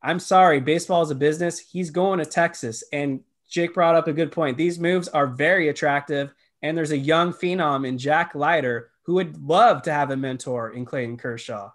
I'm 0.04 0.20
sorry, 0.20 0.60
baseball 0.60 1.04
is 1.04 1.12
a 1.12 1.16
business. 1.16 1.60
He's 1.60 1.90
going 1.90 2.20
to 2.20 2.26
Texas, 2.26 2.84
and 2.92 3.22
Jake 3.50 3.74
brought 3.74 3.96
up 3.96 4.08
a 4.08 4.14
good 4.14 4.32
point. 4.32 4.58
These 4.58 4.80
moves 4.80 5.08
are 5.08 5.28
very 5.28 5.70
attractive, 5.70 6.34
and 6.62 6.78
there's 6.78 6.92
a 6.92 6.98
young 6.98 7.34
phenom 7.34 7.88
in 7.88 7.98
Jack 7.98 8.36
Leiter 8.36 8.92
who 9.04 9.16
would 9.16 9.42
love 9.42 9.84
to 9.84 9.94
have 9.94 10.12
a 10.12 10.18
mentor 10.18 10.72
in 10.72 10.86
Clayton 10.86 11.18
Kershaw. 11.18 11.72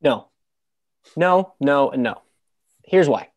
No, 0.00 0.28
no, 1.16 1.54
no, 1.60 1.90
no. 1.90 2.22
Here's 2.84 3.08
why. 3.08 3.28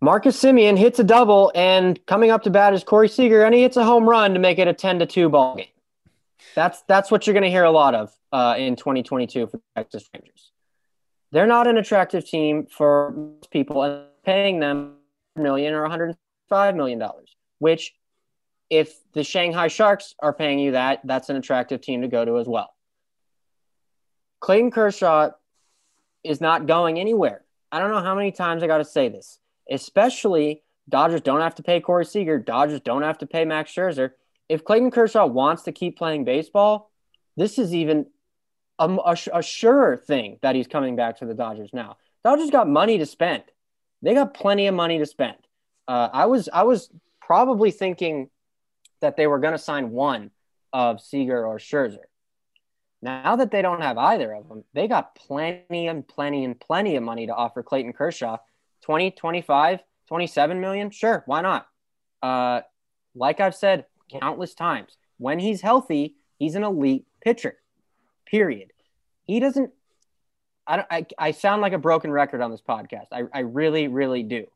Marcus 0.00 0.40
Semien 0.40 0.78
hits 0.78 0.98
a 0.98 1.04
double, 1.04 1.52
and 1.54 2.04
coming 2.06 2.30
up 2.30 2.42
to 2.44 2.50
bat 2.50 2.72
is 2.72 2.82
Corey 2.82 3.08
Seager, 3.08 3.42
and 3.44 3.54
he 3.54 3.60
hits 3.60 3.76
a 3.76 3.84
home 3.84 4.08
run 4.08 4.32
to 4.32 4.40
make 4.40 4.58
it 4.58 4.66
a 4.66 4.72
10 4.72 5.00
to 5.00 5.06
2 5.06 5.28
ball 5.28 5.56
game. 5.56 5.66
That's 6.54 6.82
that's 6.88 7.10
what 7.10 7.26
you're 7.26 7.34
going 7.34 7.44
to 7.44 7.50
hear 7.50 7.64
a 7.64 7.70
lot 7.70 7.94
of 7.94 8.12
uh, 8.32 8.54
in 8.58 8.76
2022 8.76 9.46
for 9.46 9.60
Texas 9.76 10.08
Rangers. 10.14 10.52
They're 11.32 11.46
not 11.46 11.66
an 11.66 11.76
attractive 11.76 12.26
team 12.26 12.66
for 12.66 13.12
most 13.14 13.50
people, 13.50 13.82
and 13.82 14.04
paying 14.24 14.58
them 14.58 14.94
million 15.36 15.74
or 15.74 15.82
105 15.82 16.74
million 16.74 16.98
dollars. 16.98 17.36
Which, 17.58 17.94
if 18.70 18.96
the 19.12 19.22
Shanghai 19.22 19.68
Sharks 19.68 20.14
are 20.18 20.32
paying 20.32 20.58
you 20.58 20.72
that, 20.72 21.00
that's 21.04 21.28
an 21.28 21.36
attractive 21.36 21.82
team 21.82 22.02
to 22.02 22.08
go 22.08 22.24
to 22.24 22.38
as 22.38 22.46
well. 22.46 22.74
Clayton 24.40 24.70
Kershaw 24.70 25.30
is 26.24 26.40
not 26.40 26.66
going 26.66 26.98
anywhere. 26.98 27.42
I 27.70 27.78
don't 27.78 27.90
know 27.90 28.00
how 28.00 28.14
many 28.14 28.32
times 28.32 28.62
I 28.62 28.66
got 28.66 28.78
to 28.78 28.84
say 28.84 29.10
this. 29.10 29.38
Especially 29.70 30.62
Dodgers 30.88 31.20
don't 31.20 31.40
have 31.40 31.54
to 31.56 31.62
pay 31.62 31.80
Corey 31.80 32.04
Seager. 32.04 32.38
Dodgers 32.38 32.80
don't 32.80 33.02
have 33.02 33.18
to 33.18 33.26
pay 33.26 33.44
Max 33.44 33.72
Scherzer. 33.72 34.10
If 34.48 34.64
Clayton 34.64 34.90
Kershaw 34.90 35.26
wants 35.26 35.62
to 35.62 35.72
keep 35.72 35.96
playing 35.96 36.24
baseball, 36.24 36.90
this 37.36 37.58
is 37.58 37.74
even 37.74 38.06
a, 38.78 38.88
a, 38.88 39.16
a 39.34 39.42
sure 39.42 39.96
thing 39.96 40.38
that 40.42 40.56
he's 40.56 40.66
coming 40.66 40.96
back 40.96 41.18
to 41.18 41.26
the 41.26 41.34
Dodgers 41.34 41.70
now. 41.72 41.96
Dodgers 42.24 42.50
got 42.50 42.68
money 42.68 42.98
to 42.98 43.06
spend. 43.06 43.44
They 44.02 44.14
got 44.14 44.34
plenty 44.34 44.66
of 44.66 44.74
money 44.74 44.98
to 44.98 45.06
spend. 45.06 45.36
Uh, 45.86 46.08
I 46.12 46.26
was 46.26 46.48
I 46.52 46.64
was 46.64 46.90
probably 47.20 47.70
thinking 47.70 48.30
that 49.00 49.16
they 49.16 49.26
were 49.26 49.38
going 49.38 49.52
to 49.52 49.58
sign 49.58 49.90
one 49.90 50.30
of 50.72 51.00
Seager 51.00 51.46
or 51.46 51.58
Scherzer. 51.58 52.04
Now 53.02 53.36
that 53.36 53.50
they 53.50 53.62
don't 53.62 53.80
have 53.80 53.96
either 53.96 54.32
of 54.32 54.48
them, 54.48 54.64
they 54.74 54.86
got 54.86 55.14
plenty 55.14 55.86
and 55.86 56.06
plenty 56.06 56.44
and 56.44 56.58
plenty 56.58 56.96
of 56.96 57.02
money 57.02 57.26
to 57.26 57.34
offer 57.34 57.62
Clayton 57.62 57.94
Kershaw 57.94 58.36
20, 58.82 59.12
25, 59.12 59.80
27 60.08 60.60
million. 60.60 60.90
Sure, 60.90 61.22
why 61.26 61.40
not? 61.40 61.66
Uh, 62.22 62.60
like 63.14 63.40
I've 63.40 63.54
said 63.54 63.86
countless 64.10 64.54
times, 64.54 64.96
when 65.18 65.38
he's 65.38 65.60
healthy, 65.60 66.16
he's 66.38 66.54
an 66.54 66.64
elite 66.64 67.06
pitcher, 67.22 67.56
period. 68.26 68.72
He 69.24 69.40
doesn't, 69.40 69.70
I, 70.66 70.76
don't, 70.76 70.88
I, 70.90 71.06
I 71.18 71.30
sound 71.32 71.62
like 71.62 71.72
a 71.72 71.78
broken 71.78 72.10
record 72.10 72.40
on 72.40 72.50
this 72.50 72.62
podcast. 72.62 73.06
I, 73.12 73.22
I 73.32 73.40
really, 73.40 73.88
really 73.88 74.22
do. 74.22 74.46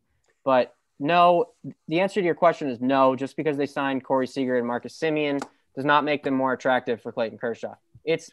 But 0.44 0.74
no, 0.98 1.46
the 1.88 2.00
answer 2.00 2.20
to 2.20 2.24
your 2.24 2.34
question 2.34 2.68
is 2.68 2.80
no. 2.80 3.16
Just 3.16 3.36
because 3.36 3.56
they 3.56 3.66
signed 3.66 4.04
Corey 4.04 4.26
Seager 4.26 4.56
and 4.56 4.66
Marcus 4.66 4.98
Semien 4.98 5.42
does 5.74 5.84
not 5.84 6.04
make 6.04 6.22
them 6.22 6.34
more 6.34 6.52
attractive 6.52 7.02
for 7.02 7.10
Clayton 7.12 7.38
Kershaw 7.38 7.74
it's 8.04 8.30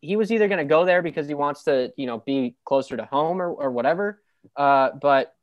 he 0.00 0.16
was 0.16 0.32
either 0.32 0.48
going 0.48 0.58
to 0.58 0.64
go 0.64 0.84
there 0.84 1.00
because 1.00 1.28
he 1.28 1.34
wants 1.34 1.62
to, 1.64 1.92
you 1.96 2.06
know, 2.06 2.18
be 2.18 2.56
closer 2.64 2.96
to 2.96 3.04
home 3.04 3.40
or, 3.40 3.50
or 3.50 3.70
whatever. 3.70 4.20
Uh, 4.56 4.90
but 5.00 5.34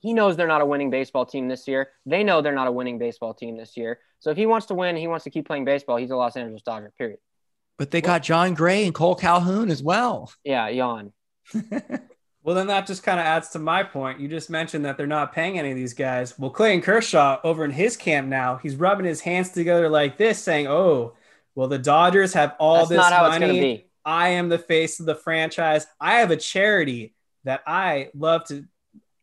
he 0.00 0.12
knows 0.12 0.36
they're 0.36 0.46
not 0.46 0.60
a 0.60 0.66
winning 0.66 0.90
baseball 0.90 1.26
team 1.26 1.48
this 1.48 1.68
year. 1.68 1.88
They 2.06 2.24
know 2.24 2.42
they're 2.42 2.54
not 2.54 2.66
a 2.66 2.72
winning 2.72 2.98
baseball 2.98 3.34
team 3.34 3.56
this 3.56 3.76
year. 3.76 4.00
So 4.18 4.30
if 4.30 4.36
he 4.36 4.46
wants 4.46 4.66
to 4.66 4.74
win, 4.74 4.96
he 4.96 5.06
wants 5.06 5.24
to 5.24 5.30
keep 5.30 5.46
playing 5.46 5.64
baseball. 5.64 5.96
He's 5.96 6.10
a 6.10 6.16
Los 6.16 6.36
Angeles 6.36 6.62
Dodger. 6.62 6.92
Period. 6.98 7.18
But 7.78 7.90
they 7.90 8.00
got 8.00 8.22
Jon 8.22 8.54
Gray 8.54 8.84
and 8.84 8.94
Kole 8.94 9.18
Calhoun 9.18 9.70
as 9.70 9.82
well. 9.82 10.32
Yeah, 10.44 10.68
yawn. 10.68 11.12
Well, 12.44 12.56
then 12.56 12.66
that 12.66 12.86
just 12.88 13.04
kind 13.04 13.20
of 13.20 13.26
adds 13.26 13.50
to 13.50 13.60
my 13.60 13.84
point. 13.84 14.18
You 14.18 14.26
just 14.26 14.50
mentioned 14.50 14.84
that 14.84 14.96
they're 14.96 15.06
not 15.06 15.32
paying 15.32 15.58
any 15.58 15.70
of 15.70 15.76
these 15.76 15.94
guys. 15.94 16.36
Well, 16.38 16.50
Clayton 16.50 16.80
Kershaw 16.80 17.38
over 17.44 17.64
in 17.64 17.70
his 17.70 17.96
camp 17.96 18.26
now, 18.26 18.56
he's 18.56 18.74
rubbing 18.74 19.06
his 19.06 19.20
hands 19.20 19.50
together 19.50 19.88
like 19.88 20.16
this, 20.16 20.42
saying, 20.42 20.66
"Oh, 20.66 21.14
well, 21.54 21.68
the 21.68 21.78
Dodgers 21.78 22.32
have 22.34 22.56
all 22.58 22.78
That's 22.78 22.88
this 22.88 22.98
not 22.98 23.12
how 23.12 23.26
it's 23.26 23.38
money. 23.38 23.60
be. 23.60 23.86
I 24.04 24.30
am 24.30 24.48
the 24.48 24.58
face 24.58 24.98
of 24.98 25.06
the 25.06 25.14
franchise. 25.14 25.86
I 26.00 26.16
have 26.16 26.32
a 26.32 26.36
charity 26.36 27.14
that 27.44 27.62
I 27.66 28.10
love 28.14 28.44
to, 28.46 28.64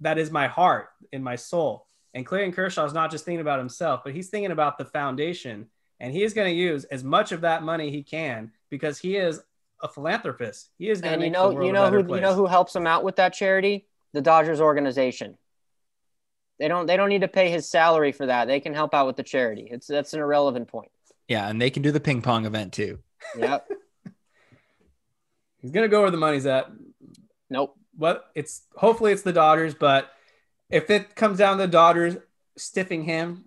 that 0.02 0.18
is 0.18 0.32
my 0.32 0.48
heart 0.48 0.90
and 1.14 1.24
my 1.24 1.36
soul. 1.36 1.88
And 2.14 2.26
Clayton 2.26 2.54
Kershaw 2.54 2.86
is 2.86 2.94
not 2.94 3.12
just 3.12 3.26
thinking 3.26 3.42
about 3.42 3.60
himself, 3.60 4.02
but 4.04 4.14
he's 4.14 4.30
thinking 4.30 4.52
about 4.52 4.78
the 4.78 4.86
foundation. 4.86 5.68
And 6.00 6.14
he 6.14 6.24
is 6.24 6.34
going 6.34 6.48
to 6.48 6.56
use 6.56 6.86
as 6.86 7.04
much 7.04 7.32
of 7.32 7.42
that 7.42 7.62
money 7.64 7.92
he 7.92 8.04
can 8.04 8.52
because 8.70 8.98
he 8.98 9.16
is 9.18 9.42
a 9.82 9.88
philanthropist. 9.88 10.70
He 10.78 10.90
is 10.90 11.02
going 11.02 11.12
to 11.12 11.14
And 11.14 11.22
make 11.22 11.28
you 11.28 11.32
know, 11.34 11.50
the 11.50 11.56
world 11.56 11.66
you 11.66 11.72
a 11.72 11.74
know 11.74 11.84
better 11.86 11.98
who 11.98 12.04
place. 12.06 12.18
you 12.18 12.22
know 12.22 12.34
who 12.34 12.46
helps 12.48 12.76
him 12.76 12.88
out 12.88 13.04
with 13.04 13.18
that 13.18 13.34
charity? 13.34 13.88
The 14.14 14.22
Dodgers 14.22 14.60
organization. 14.62 15.38
They 16.58 16.68
don't 16.68 16.88
they 16.88 16.98
don't 16.98 17.10
need 17.10 17.22
to 17.22 17.28
pay 17.30 17.50
his 17.50 17.70
salary 17.70 18.12
for 18.12 18.26
that. 18.26 18.48
They 18.48 18.60
can 18.60 18.74
help 18.74 18.94
out 18.94 19.08
with 19.08 19.16
the 19.16 19.24
charity. 19.24 19.68
It's 19.72 19.88
that's 19.88 20.14
an 20.14 20.20
irrelevant 20.20 20.68
point. 20.68 20.92
Yeah, 21.28 21.48
and 21.48 21.62
they 21.62 21.70
can 21.70 21.84
do 21.84 21.92
the 21.92 22.00
ping 22.02 22.22
pong 22.22 22.46
event 22.46 22.74
too. 22.74 23.00
Yep. 23.38 23.68
He's 25.62 25.72
going 25.72 25.84
to 25.84 25.90
go 25.90 26.02
where 26.02 26.12
the 26.12 26.18
money's 26.18 26.46
at. 26.46 26.68
nope. 27.50 27.76
What 28.00 28.32
it's 28.34 28.62
hopefully 28.76 29.12
it's 29.12 29.24
the 29.24 29.34
Dodgers, 29.34 29.74
but 29.74 30.10
if 30.70 30.90
it 30.90 31.16
comes 31.16 31.38
down 31.38 31.58
to 31.58 31.64
the 31.64 31.68
Dodgers 31.68 32.16
stiffing 32.58 33.04
him, 33.04 33.44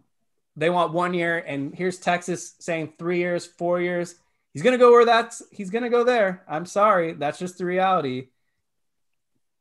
they 0.56 0.68
want 0.68 0.92
one 0.92 1.14
year, 1.14 1.38
and 1.38 1.74
here's 1.74 1.98
Texas 1.98 2.54
saying 2.60 2.92
three 2.98 3.16
years, 3.16 3.46
four 3.46 3.80
years. 3.80 4.14
He's 4.52 4.62
gonna 4.62 4.76
go 4.76 4.90
where 4.90 5.06
that's 5.06 5.42
he's 5.50 5.70
gonna 5.70 5.88
go 5.88 6.04
there. 6.04 6.44
I'm 6.46 6.66
sorry, 6.66 7.14
that's 7.14 7.38
just 7.38 7.56
the 7.56 7.64
reality. 7.64 8.28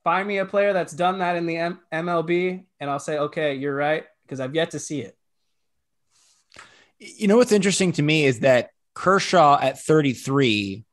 Find 0.04 0.28
me 0.28 0.40
a 0.40 0.46
player 0.46 0.74
that's 0.74 0.92
done 0.92 1.20
that 1.20 1.38
in 1.38 1.46
the 1.46 1.56
M- 1.56 1.80
MLB, 1.94 2.66
and 2.82 2.90
I'll 2.90 3.00
say, 3.00 3.18
okay, 3.18 3.56
you're 3.56 3.76
right, 3.76 4.04
because 4.24 4.42
I've 4.42 4.56
yet 4.56 4.72
to 4.72 4.80
see 4.80 5.00
it. 5.00 5.16
You 7.00 7.30
know 7.30 7.38
what's 7.38 7.54
interesting 7.54 7.94
to 7.94 8.02
me 8.02 8.26
is 8.26 8.42
that 8.42 8.72
Kershaw 8.94 9.58
at 9.62 9.80
33 9.80 10.84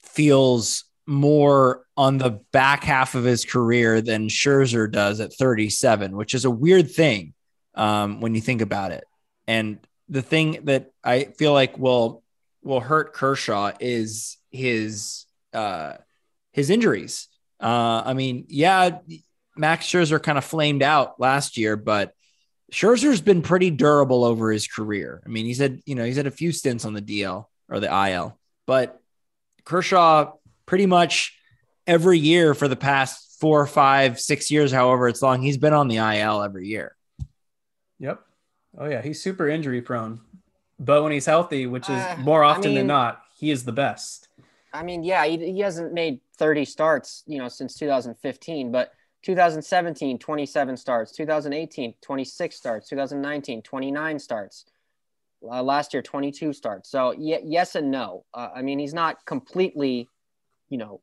feels 0.00 0.86
more 1.06 1.84
on 1.96 2.18
the 2.18 2.40
back 2.52 2.84
half 2.84 3.14
of 3.14 3.24
his 3.24 3.44
career 3.44 4.00
than 4.00 4.28
Scherzer 4.28 4.90
does 4.90 5.20
at 5.20 5.34
37, 5.34 6.16
which 6.16 6.34
is 6.34 6.44
a 6.44 6.50
weird 6.50 6.90
thing 6.90 7.34
um, 7.74 8.20
when 8.20 8.34
you 8.34 8.40
think 8.40 8.62
about 8.62 8.92
it. 8.92 9.04
And 9.46 9.78
the 10.08 10.22
thing 10.22 10.60
that 10.64 10.90
I 11.02 11.24
feel 11.24 11.52
like 11.52 11.78
will 11.78 12.22
will 12.62 12.80
hurt 12.80 13.12
Kershaw 13.12 13.72
is 13.78 14.38
his 14.50 15.26
uh, 15.52 15.94
his 16.52 16.70
injuries. 16.70 17.28
Uh, 17.60 18.02
I 18.04 18.14
mean, 18.14 18.46
yeah, 18.48 18.98
Max 19.56 19.86
Scherzer 19.86 20.22
kind 20.22 20.38
of 20.38 20.44
flamed 20.44 20.82
out 20.82 21.20
last 21.20 21.56
year, 21.56 21.76
but 21.76 22.12
Scherzer's 22.72 23.20
been 23.20 23.42
pretty 23.42 23.70
durable 23.70 24.24
over 24.24 24.50
his 24.50 24.66
career. 24.66 25.22
I 25.24 25.28
mean, 25.28 25.44
he's 25.46 25.58
had 25.58 25.80
you 25.84 25.94
know 25.94 26.04
he's 26.04 26.16
had 26.16 26.26
a 26.26 26.32
few 26.32 26.52
stints 26.52 26.84
on 26.84 26.94
the 26.94 27.02
DL 27.02 27.46
or 27.68 27.80
the 27.80 28.08
IL, 28.08 28.38
but 28.66 29.00
Kershaw 29.64 30.32
pretty 30.66 30.86
much 30.86 31.36
every 31.86 32.18
year 32.18 32.54
for 32.54 32.68
the 32.68 32.76
past 32.76 33.38
four, 33.40 33.66
five, 33.66 34.18
six 34.18 34.50
years, 34.50 34.72
however 34.72 35.08
it's 35.08 35.22
long, 35.22 35.42
he's 35.42 35.58
been 35.58 35.72
on 35.74 35.88
the 35.88 35.96
IL 35.96 36.42
every 36.42 36.66
year. 36.66 36.96
Yep. 37.98 38.20
Oh 38.78 38.86
yeah, 38.86 39.02
he's 39.02 39.22
super 39.22 39.48
injury 39.48 39.80
prone, 39.82 40.20
but 40.80 41.02
when 41.02 41.12
he's 41.12 41.26
healthy, 41.26 41.66
which 41.66 41.88
is 41.88 41.96
Uh, 41.96 42.16
more 42.18 42.42
I 42.42 42.50
often 42.50 42.74
than 42.74 42.86
not, 42.86 43.22
he 43.38 43.50
is 43.50 43.64
the 43.64 43.72
best. 43.72 44.28
I 44.72 44.82
mean, 44.82 45.04
yeah, 45.04 45.24
he, 45.24 45.38
he 45.52 45.60
hasn't 45.60 45.92
made 45.92 46.20
30 46.36 46.64
starts, 46.64 47.22
you 47.26 47.38
know, 47.38 47.48
since 47.48 47.74
2015, 47.76 48.72
but 48.72 48.90
2017, 49.22 50.18
27 50.18 50.76
starts, 50.76 51.12
2018, 51.12 51.94
26 52.00 52.56
starts, 52.56 52.88
2019, 52.88 53.62
29 53.62 54.18
starts. 54.18 54.64
Uh, 55.48 55.62
last 55.62 55.92
year, 55.94 56.02
22 56.02 56.52
starts. 56.52 56.90
So 56.90 57.14
y- 57.16 57.40
yes 57.44 57.74
and 57.76 57.90
no. 57.90 58.24
Uh, 58.34 58.48
I 58.56 58.62
mean, 58.62 58.78
he's 58.78 58.94
not 58.94 59.24
completely, 59.26 60.08
you 60.74 60.78
know, 60.78 61.00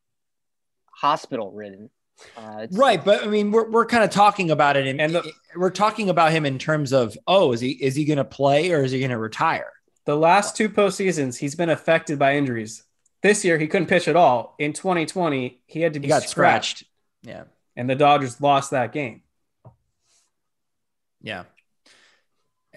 hospital 0.93 1.49
ridden. 1.49 1.89
Uh, 2.35 2.67
Right, 2.71 3.03
but 3.03 3.23
I 3.23 3.27
mean, 3.27 3.51
we're, 3.51 3.69
we're 3.71 3.85
kind 3.85 4.03
of 4.03 4.09
talking 4.09 4.51
about 4.51 4.75
it, 4.75 4.85
in, 4.85 4.99
And 4.99 5.15
the- 5.15 5.31
we're 5.55 5.69
talking 5.69 6.09
about 6.09 6.33
him 6.33 6.45
in 6.45 6.59
terms 6.59 6.91
of, 6.91 7.17
oh, 7.25 7.53
is 7.53 7.61
he 7.61 7.71
is 7.71 7.95
he 7.95 8.03
going 8.03 8.17
to 8.17 8.25
play 8.25 8.71
or 8.73 8.83
is 8.83 8.91
he 8.91 8.99
going 8.99 9.11
to 9.11 9.17
retire? 9.17 9.71
The 10.05 10.17
last 10.17 10.57
two 10.57 10.67
postseasons, 10.69 11.37
he's 11.37 11.55
been 11.55 11.69
affected 11.69 12.19
by 12.19 12.35
injuries. 12.35 12.83
This 13.23 13.45
year, 13.45 13.57
he 13.57 13.67
couldn't 13.67 13.87
pitch 13.87 14.09
at 14.09 14.17
all. 14.17 14.55
In 14.59 14.73
2020, 14.73 15.61
he 15.67 15.79
had 15.81 15.93
to 15.93 15.99
be 16.01 16.07
He 16.07 16.09
got 16.09 16.23
scratched, 16.23 16.79
scratched. 16.79 16.91
Yeah, 17.23 17.43
and 17.77 17.89
the 17.89 17.95
Dodgers 17.95 18.41
lost 18.41 18.71
that 18.71 18.91
game. 18.91 19.21
yeah, 21.21 21.43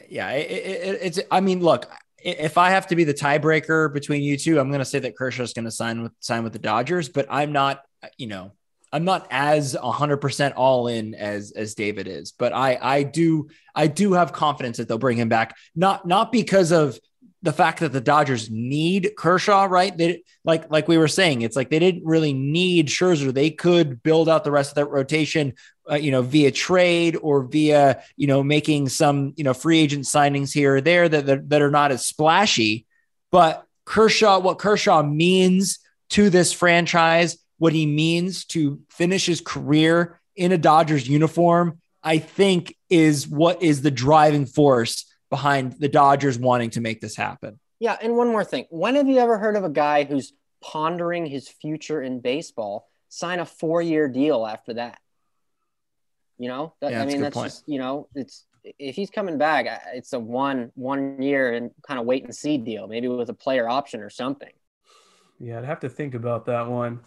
yeah. 0.08 0.30
It, 0.30 0.50
it, 0.50 0.98
it's. 1.02 1.20
I 1.30 1.40
mean, 1.40 1.60
look, 1.60 1.86
i- 1.90 1.96
if 2.24 2.58
I 2.58 2.70
have 2.70 2.86
to 2.88 2.96
be 2.96 3.04
the 3.04 3.14
tiebreaker 3.14 3.92
between 3.92 4.22
you 4.22 4.36
two, 4.36 4.58
I'm 4.58 4.68
going 4.68 4.80
to 4.80 4.84
say 4.84 4.98
that 5.00 5.16
Kershaw's 5.16 5.52
going 5.52 5.66
to 5.66 5.70
sign 5.70 6.02
with 6.02 6.12
sign 6.20 6.42
with 6.42 6.52
the 6.52 6.58
Dodgers, 6.58 7.08
but 7.08 7.26
I'm 7.30 7.52
not. 7.52 7.82
You 8.18 8.26
know, 8.26 8.52
I'm 8.92 9.04
not 9.04 9.26
as 9.30 9.74
100% 9.74 10.52
all 10.56 10.88
in 10.88 11.14
as 11.14 11.52
as 11.52 11.74
David 11.74 12.06
is, 12.06 12.32
but 12.32 12.52
I 12.52 12.78
I 12.80 13.02
do 13.02 13.48
I 13.74 13.88
do 13.88 14.12
have 14.12 14.32
confidence 14.32 14.76
that 14.76 14.88
they'll 14.88 14.98
bring 14.98 15.18
him 15.18 15.28
back. 15.28 15.56
Not 15.74 16.06
not 16.06 16.30
because 16.30 16.70
of 16.72 16.98
the 17.42 17.52
fact 17.52 17.80
that 17.80 17.92
the 17.92 18.00
Dodgers 18.00 18.48
need 18.50 19.12
Kershaw, 19.18 19.64
right? 19.64 19.94
They 19.94 20.22
like 20.44 20.70
like 20.70 20.88
we 20.88 20.96
were 20.96 21.08
saying, 21.08 21.42
it's 21.42 21.56
like 21.56 21.70
they 21.70 21.78
didn't 21.78 22.06
really 22.06 22.32
need 22.32 22.86
Scherzer. 22.86 23.34
They 23.34 23.50
could 23.50 24.02
build 24.02 24.28
out 24.28 24.44
the 24.44 24.50
rest 24.50 24.70
of 24.70 24.76
that 24.76 24.86
rotation, 24.86 25.54
uh, 25.90 25.96
you 25.96 26.10
know, 26.10 26.22
via 26.22 26.50
trade 26.50 27.16
or 27.20 27.42
via 27.44 28.02
you 28.16 28.26
know 28.26 28.42
making 28.42 28.88
some 28.88 29.34
you 29.36 29.44
know 29.44 29.54
free 29.54 29.78
agent 29.78 30.04
signings 30.04 30.52
here 30.52 30.76
or 30.76 30.80
there 30.80 31.08
that 31.08 31.26
that, 31.26 31.48
that 31.48 31.62
are 31.62 31.70
not 31.70 31.92
as 31.92 32.04
splashy. 32.04 32.86
But 33.30 33.66
Kershaw, 33.84 34.40
what 34.40 34.58
Kershaw 34.58 35.02
means 35.02 35.78
to 36.10 36.30
this 36.30 36.52
franchise, 36.52 37.38
what 37.58 37.72
he 37.72 37.86
means 37.86 38.44
to 38.46 38.80
finish 38.88 39.26
his 39.26 39.40
career 39.40 40.20
in 40.36 40.52
a 40.52 40.58
Dodgers 40.58 41.08
uniform, 41.08 41.80
I 42.02 42.18
think 42.18 42.76
is 42.88 43.28
what 43.28 43.62
is 43.62 43.82
the 43.82 43.90
driving 43.90 44.46
force 44.46 45.12
behind 45.30 45.74
the 45.74 45.88
Dodgers 45.88 46.38
wanting 46.38 46.70
to 46.70 46.80
make 46.80 47.00
this 47.00 47.16
happen. 47.16 47.58
Yeah, 47.80 47.96
and 48.00 48.16
one 48.16 48.28
more 48.28 48.44
thing. 48.44 48.66
When 48.70 48.94
have 48.94 49.08
you 49.08 49.18
ever 49.18 49.38
heard 49.38 49.56
of 49.56 49.64
a 49.64 49.70
guy 49.70 50.04
who's 50.04 50.32
pondering 50.62 51.26
his 51.26 51.48
future 51.48 52.00
in 52.00 52.20
baseball 52.20 52.88
sign 53.08 53.40
a 53.40 53.44
four-year 53.44 54.08
deal 54.08 54.46
after 54.46 54.74
that? 54.74 54.98
You 56.38 56.48
know, 56.48 56.74
That- 56.80 56.92
Yeah, 56.92 57.02
I 57.02 57.06
mean, 57.06 57.20
that's 57.20 57.34
point. 57.34 57.52
just 57.52 57.68
you 57.68 57.78
know, 57.78 58.08
it's 58.14 58.44
if 58.78 58.96
he's 58.96 59.10
coming 59.10 59.36
back, 59.38 59.66
it's 59.94 60.12
a 60.14 60.18
one 60.18 60.72
one 60.74 61.20
year 61.20 61.52
and 61.52 61.70
kind 61.86 62.00
of 62.00 62.06
wait 62.06 62.24
and 62.24 62.34
see 62.34 62.56
deal, 62.58 62.86
maybe 62.86 63.08
with 63.08 63.28
a 63.30 63.34
player 63.34 63.68
option 63.68 64.00
or 64.00 64.10
something. 64.10 64.52
Yeah, 65.38 65.58
I'd 65.58 65.64
have 65.64 65.80
to 65.80 65.88
think 65.88 66.14
about 66.14 66.46
that 66.46 66.68
one. 66.68 67.00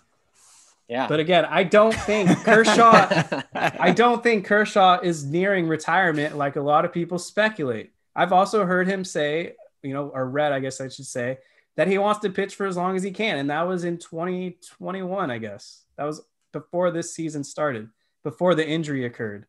Yeah, 0.87 1.07
But 1.09 1.19
again, 1.19 1.43
I 1.43 1.63
don't 1.63 1.93
think 1.93 2.29
Kershaw. 2.45 3.41
I 3.53 3.91
don't 3.91 4.23
think 4.23 4.45
Kershaw 4.45 4.99
is 5.01 5.25
nearing 5.25 5.67
retirement 5.67 6.37
like 6.37 6.55
a 6.55 6.61
lot 6.61 6.85
of 6.85 6.93
people 6.93 7.19
speculate. 7.19 7.91
I've 8.15 8.31
also 8.31 8.65
heard 8.65 8.87
him 8.87 9.03
say, 9.03 9.55
you 9.83 9.93
know, 9.93 10.07
or 10.13 10.29
read, 10.29 10.53
I 10.53 10.59
guess 10.61 10.79
I 10.79 10.87
should 10.87 11.05
say, 11.05 11.39
that 11.75 11.89
he 11.89 11.97
wants 11.97 12.21
to 12.21 12.29
pitch 12.29 12.55
for 12.55 12.65
as 12.65 12.77
long 12.77 12.95
as 12.95 13.03
he 13.03 13.11
can. 13.11 13.37
And 13.37 13.49
that 13.49 13.67
was 13.67 13.83
in 13.83 13.97
2021, 13.97 15.29
I 15.29 15.37
guess. 15.39 15.83
That 15.97 16.05
was 16.05 16.21
before 16.53 16.89
this 16.91 17.13
season 17.13 17.43
started, 17.43 17.89
before 18.27 18.55
the 18.55 18.67
injury 18.67 19.05
occurred. 19.05 19.45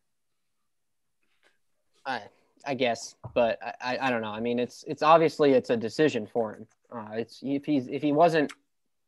I, 2.05 2.21
I 2.65 2.75
guess, 2.75 3.15
but 3.33 3.59
I, 3.61 3.73
I, 3.81 4.07
I 4.07 4.09
don't 4.09 4.21
know. 4.21 4.31
I 4.31 4.39
mean, 4.39 4.57
it's 4.57 4.85
it's 4.87 5.03
obviously 5.03 5.51
it's 5.51 5.69
a 5.69 5.75
decision 5.75 6.25
for 6.25 6.53
him. 6.53 6.67
Uh, 6.89 7.15
it's 7.15 7.41
if 7.43 7.65
he's 7.65 7.89
if 7.89 8.01
he 8.01 8.13
wasn't 8.13 8.53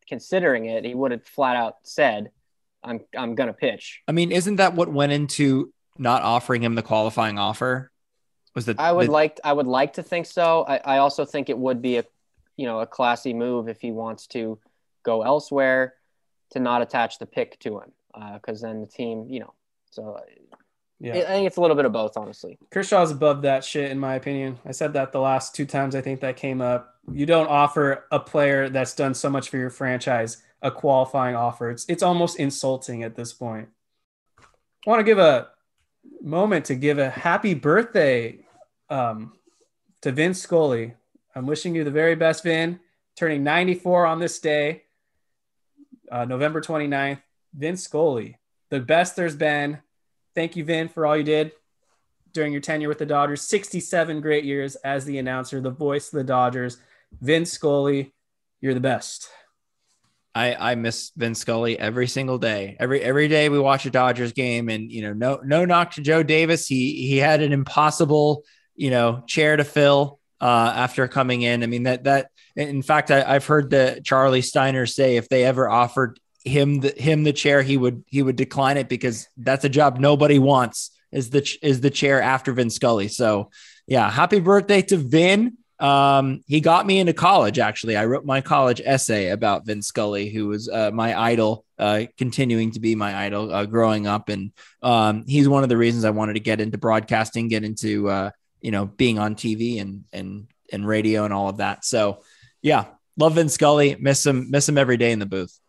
considering 0.09 0.65
it, 0.65 0.83
he 0.83 0.93
would 0.93 1.11
have 1.11 1.23
flat 1.23 1.55
out 1.55 1.77
said, 1.83 2.31
"I'm 2.83 2.99
I'm 3.17 3.33
gonna 3.33 3.53
pitch." 3.53 4.01
I 4.09 4.11
mean, 4.11 4.33
isn't 4.33 4.57
that 4.57 4.73
what 4.75 4.91
went 4.91 5.13
into 5.13 5.73
not 5.97 6.21
offering 6.21 6.61
him 6.61 6.75
the 6.75 6.83
qualifying 6.83 7.39
offer? 7.39 7.93
Was 8.53 8.65
that 8.65 8.77
I 8.77 8.91
would 8.91 9.07
the- 9.07 9.11
like 9.13 9.39
I 9.41 9.53
would 9.53 9.67
like 9.67 9.93
to 9.93 10.03
think 10.03 10.25
so. 10.25 10.65
I, 10.67 10.81
I 10.83 10.97
also 10.97 11.23
think 11.23 11.49
it 11.49 11.57
would 11.57 11.81
be 11.81 11.95
a 11.95 12.03
you 12.57 12.65
know 12.65 12.81
a 12.81 12.85
classy 12.85 13.33
move 13.33 13.69
if 13.69 13.79
he 13.79 13.93
wants 13.93 14.27
to 14.27 14.59
go 15.03 15.21
elsewhere 15.21 15.93
to 16.49 16.59
not 16.59 16.81
attach 16.81 17.19
the 17.19 17.25
pick 17.25 17.57
to 17.61 17.79
him 17.79 17.93
because 18.33 18.61
then 18.61 18.81
the 18.81 18.87
team 18.87 19.27
you 19.29 19.39
know 19.39 19.53
so 19.91 20.19
Yeah. 20.99 21.13
I 21.13 21.25
think 21.25 21.47
it's 21.47 21.57
a 21.57 21.61
little 21.61 21.75
bit 21.75 21.85
of 21.85 21.91
both 21.91 22.17
honestly. 22.17 22.57
Kershaw's 22.71 23.11
above 23.11 23.43
that 23.43 23.63
shit, 23.63 23.91
in 23.91 23.99
my 23.99 24.15
opinion. 24.15 24.59
I 24.65 24.71
said 24.71 24.93
that 24.93 25.11
the 25.11 25.19
last 25.19 25.55
two 25.55 25.65
times 25.65 25.95
I 25.95 26.01
think 26.01 26.21
that 26.21 26.37
came 26.37 26.61
up. 26.61 26.95
You 27.11 27.25
don't 27.25 27.47
offer 27.47 28.05
a 28.11 28.19
player 28.19 28.69
that's 28.69 28.93
done 28.95 29.13
so 29.13 29.29
much 29.29 29.49
for 29.49 29.57
your 29.57 29.69
franchise 29.69 30.43
a 30.61 30.71
qualifying 30.71 31.35
offer. 31.35 31.69
It's 31.69 31.85
it's 31.87 32.03
almost 32.03 32.39
insulting 32.39 33.03
at 33.03 33.15
this 33.15 33.33
point. 33.33 33.69
I 34.39 34.89
want 34.89 34.99
to 34.99 35.03
give 35.03 35.19
a 35.19 35.49
moment 36.21 36.65
to 36.65 36.75
give 36.75 36.99
a 36.99 37.09
happy 37.09 37.53
birthday 37.53 38.39
um, 38.89 39.33
to 40.01 40.11
Vin 40.11 40.33
Scully. 40.33 40.93
I'm 41.35 41.45
wishing 41.45 41.75
you 41.75 41.83
the 41.83 41.91
very 41.91 42.15
best, 42.15 42.43
Vin. 42.43 42.79
Turning 43.15 43.43
94 43.43 44.05
on 44.05 44.19
this 44.19 44.39
day, 44.39 44.83
uh, 46.11 46.25
November 46.25 46.61
29th. 46.61 47.21
Vin 47.53 47.75
Scully, 47.75 48.37
the 48.71 48.79
best 48.79 49.15
there's 49.15 49.35
been. 49.35 49.77
Thank 50.33 50.55
you, 50.55 50.63
Vin, 50.63 50.89
for 50.89 51.05
all 51.05 51.15
you 51.15 51.23
did 51.23 51.51
during 52.33 52.53
your 52.53 52.61
tenure 52.61 52.87
with 52.87 52.97
the 52.97 53.05
Dodgers. 53.05 53.41
67 53.41 54.21
great 54.21 54.45
years 54.45 54.75
as 54.77 55.05
the 55.05 55.19
announcer, 55.19 55.61
the 55.61 55.69
voice 55.69 56.11
of 56.11 56.17
the 56.17 56.23
Dodgers. 56.23 56.77
Vince 57.19 57.51
Scully, 57.51 58.13
you're 58.61 58.73
the 58.73 58.79
best. 58.79 59.29
I, 60.33 60.71
I 60.71 60.75
miss 60.75 61.11
Vin 61.17 61.35
Scully 61.35 61.77
every 61.77 62.07
single 62.07 62.37
day. 62.37 62.77
Every 62.79 63.01
every 63.01 63.27
day 63.27 63.49
we 63.49 63.59
watch 63.59 63.85
a 63.85 63.89
Dodgers 63.89 64.31
game, 64.31 64.69
and 64.69 64.89
you 64.89 65.01
know, 65.01 65.11
no 65.11 65.41
no 65.43 65.65
knock 65.65 65.91
to 65.95 66.01
Joe 66.01 66.23
Davis. 66.23 66.67
He 66.67 67.05
he 67.05 67.17
had 67.17 67.41
an 67.41 67.51
impossible 67.51 68.45
you 68.73 68.91
know 68.91 69.23
chair 69.27 69.57
to 69.57 69.65
fill 69.65 70.19
uh, 70.39 70.73
after 70.73 71.05
coming 71.09 71.41
in. 71.41 71.63
I 71.63 71.65
mean 71.65 71.83
that 71.83 72.05
that 72.05 72.29
in 72.55 72.81
fact 72.81 73.11
I, 73.11 73.23
I've 73.23 73.45
heard 73.45 73.69
the 73.69 73.99
Charlie 74.05 74.41
Steiner 74.41 74.85
say 74.85 75.17
if 75.17 75.27
they 75.27 75.43
ever 75.43 75.69
offered 75.69 76.17
him 76.43 76.79
the 76.79 76.93
him 76.97 77.23
the 77.23 77.33
chair, 77.33 77.61
he 77.61 77.77
would 77.77 78.03
he 78.07 78.23
would 78.23 78.35
decline 78.35 78.77
it 78.77 78.89
because 78.89 79.27
that's 79.37 79.65
a 79.65 79.69
job 79.69 79.99
nobody 79.99 80.39
wants 80.39 80.91
is 81.11 81.29
the 81.29 81.47
is 81.61 81.81
the 81.81 81.89
chair 81.89 82.21
after 82.21 82.53
Vin 82.53 82.69
Scully. 82.69 83.07
So 83.07 83.51
yeah, 83.87 84.09
happy 84.09 84.39
birthday 84.39 84.81
to 84.83 84.97
Vin. 84.97 85.57
Um, 85.79 86.43
he 86.45 86.61
got 86.61 86.85
me 86.85 86.99
into 86.99 87.13
college. 87.13 87.57
Actually, 87.57 87.97
I 87.97 88.05
wrote 88.05 88.23
my 88.23 88.41
college 88.41 88.81
essay 88.83 89.29
about 89.29 89.65
Vin 89.65 89.81
Scully, 89.81 90.29
who 90.29 90.47
was 90.47 90.69
uh, 90.69 90.91
my 90.91 91.19
idol, 91.19 91.65
uh, 91.79 92.03
continuing 92.17 92.71
to 92.71 92.79
be 92.79 92.93
my 92.93 93.25
idol 93.25 93.51
uh, 93.51 93.65
growing 93.65 94.05
up, 94.05 94.29
and 94.29 94.51
um, 94.83 95.25
he's 95.27 95.49
one 95.49 95.63
of 95.63 95.69
the 95.69 95.77
reasons 95.77 96.05
I 96.05 96.11
wanted 96.11 96.33
to 96.33 96.39
get 96.39 96.61
into 96.61 96.77
broadcasting, 96.77 97.47
get 97.47 97.63
into 97.63 98.09
uh, 98.09 98.31
you 98.61 98.71
know 98.71 98.85
being 98.85 99.19
on 99.19 99.35
TV 99.35 99.81
and 99.81 100.05
and 100.13 100.47
and 100.71 100.87
radio 100.87 101.25
and 101.25 101.33
all 101.33 101.49
of 101.49 101.57
that. 101.57 101.83
So 101.83 102.21
yeah, 102.61 102.85
love 103.17 103.35
Vin 103.35 103.49
Scully. 103.49 103.97
Miss 103.99 104.25
him, 104.25 104.51
miss 104.51 104.69
him 104.69 104.77
every 104.77 104.97
day 104.97 105.11
in 105.11 105.19
the 105.19 105.25
booth. 105.25 105.60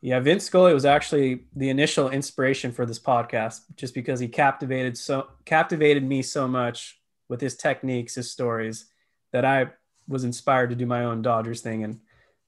Yeah, 0.00 0.20
Vince 0.20 0.44
Scully 0.44 0.74
was 0.74 0.84
actually 0.84 1.46
the 1.54 1.70
initial 1.70 2.10
inspiration 2.10 2.70
for 2.70 2.86
this 2.86 2.98
podcast, 2.98 3.62
just 3.76 3.94
because 3.94 4.20
he 4.20 4.28
captivated 4.28 4.96
so 4.96 5.28
captivated 5.44 6.04
me 6.04 6.22
so 6.22 6.46
much 6.46 7.00
with 7.28 7.40
his 7.40 7.56
techniques, 7.56 8.14
his 8.14 8.30
stories, 8.30 8.86
that 9.32 9.44
I 9.44 9.70
was 10.06 10.24
inspired 10.24 10.70
to 10.70 10.76
do 10.76 10.86
my 10.86 11.04
own 11.04 11.22
Dodgers 11.22 11.60
thing, 11.60 11.82
and 11.82 12.00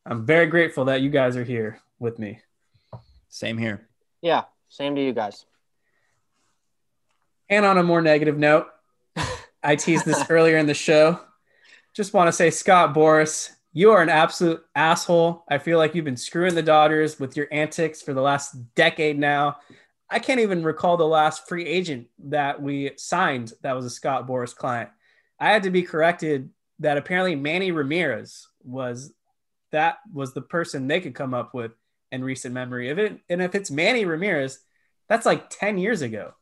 I'm 0.07 0.24
very 0.24 0.46
grateful 0.46 0.86
that 0.86 1.01
you 1.01 1.11
guys 1.11 1.36
are 1.36 1.44
here 1.44 1.80
with 1.99 2.18
me. 2.18 2.40
Same 3.28 3.59
here. 3.59 3.88
Yeah, 4.22 4.44
same 4.68 4.94
to 4.94 5.03
you 5.03 5.12
guys. 5.12 5.44
And 7.51 7.64
on 7.64 7.78
a 7.78 7.82
more 7.82 8.03
negative 8.03 8.38
note, 8.38 8.68
I 9.62 9.76
teased 9.76 10.05
this 10.05 10.22
earlier 10.30 10.59
in 10.59 10.66
the 10.66 10.74
show. 10.74 11.20
Just 11.94 12.12
want 12.12 12.28
to 12.28 12.32
say, 12.32 12.51
Scott 12.51 12.94
Boras, 12.94 13.51
you 13.72 13.90
are 13.92 14.02
an 14.02 14.08
absolute 14.08 14.64
asshole. 14.74 15.44
I 15.48 15.58
feel 15.58 15.78
like 15.78 15.94
you've 15.94 16.04
been 16.04 16.16
screwing 16.16 16.54
the 16.54 16.62
Dodgers 16.62 17.20
with 17.20 17.36
your 17.36 17.48
antics 17.52 18.02
for 18.02 18.14
the 18.14 18.22
last 18.22 18.74
decade 18.74 19.18
now. 19.18 19.58
I 20.10 20.18
can't 20.18 20.40
even 20.40 20.62
recall 20.62 20.96
the 20.96 21.06
last 21.06 21.48
free 21.48 21.66
agent 21.66 22.08
that 22.24 22.62
we 22.62 22.92
signed 22.96 23.52
that 23.62 23.76
was 23.76 23.84
a 23.84 23.90
Scott 23.90 24.26
Boras 24.26 24.56
client. 24.56 24.88
I 25.38 25.50
had 25.50 25.64
to 25.64 25.70
be 25.70 25.82
corrected 25.82 26.50
that 26.80 26.96
apparently 26.96 27.34
Manny 27.34 27.70
Ramirez 27.70 28.48
was 28.64 29.12
that 29.70 29.98
was 30.12 30.32
the 30.32 30.40
person 30.40 30.86
they 30.86 31.00
could 31.00 31.14
come 31.14 31.34
up 31.34 31.52
with 31.52 31.72
in 32.10 32.24
recent 32.24 32.54
memory. 32.54 32.88
If 32.88 32.98
it 32.98 33.20
and 33.28 33.42
if 33.42 33.54
it's 33.54 33.70
Manny 33.70 34.04
Ramirez, 34.04 34.58
that's 35.08 35.26
like 35.26 35.50
10 35.50 35.78
years 35.78 36.02
ago. 36.02 36.32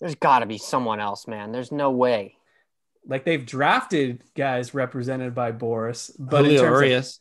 There's 0.00 0.14
got 0.14 0.38
to 0.38 0.46
be 0.46 0.56
someone 0.56 1.00
else, 1.00 1.28
man. 1.28 1.52
There's 1.52 1.70
no 1.72 1.90
way. 1.90 2.36
Like 3.06 3.24
they've 3.24 3.44
drafted 3.44 4.22
guys 4.36 4.74
represented 4.74 5.34
by 5.34 5.52
Boras, 5.52 6.10
but 6.18 6.44
in 6.44 6.50
Julio 6.56 6.62
terms 6.62 7.16
of, 7.16 7.20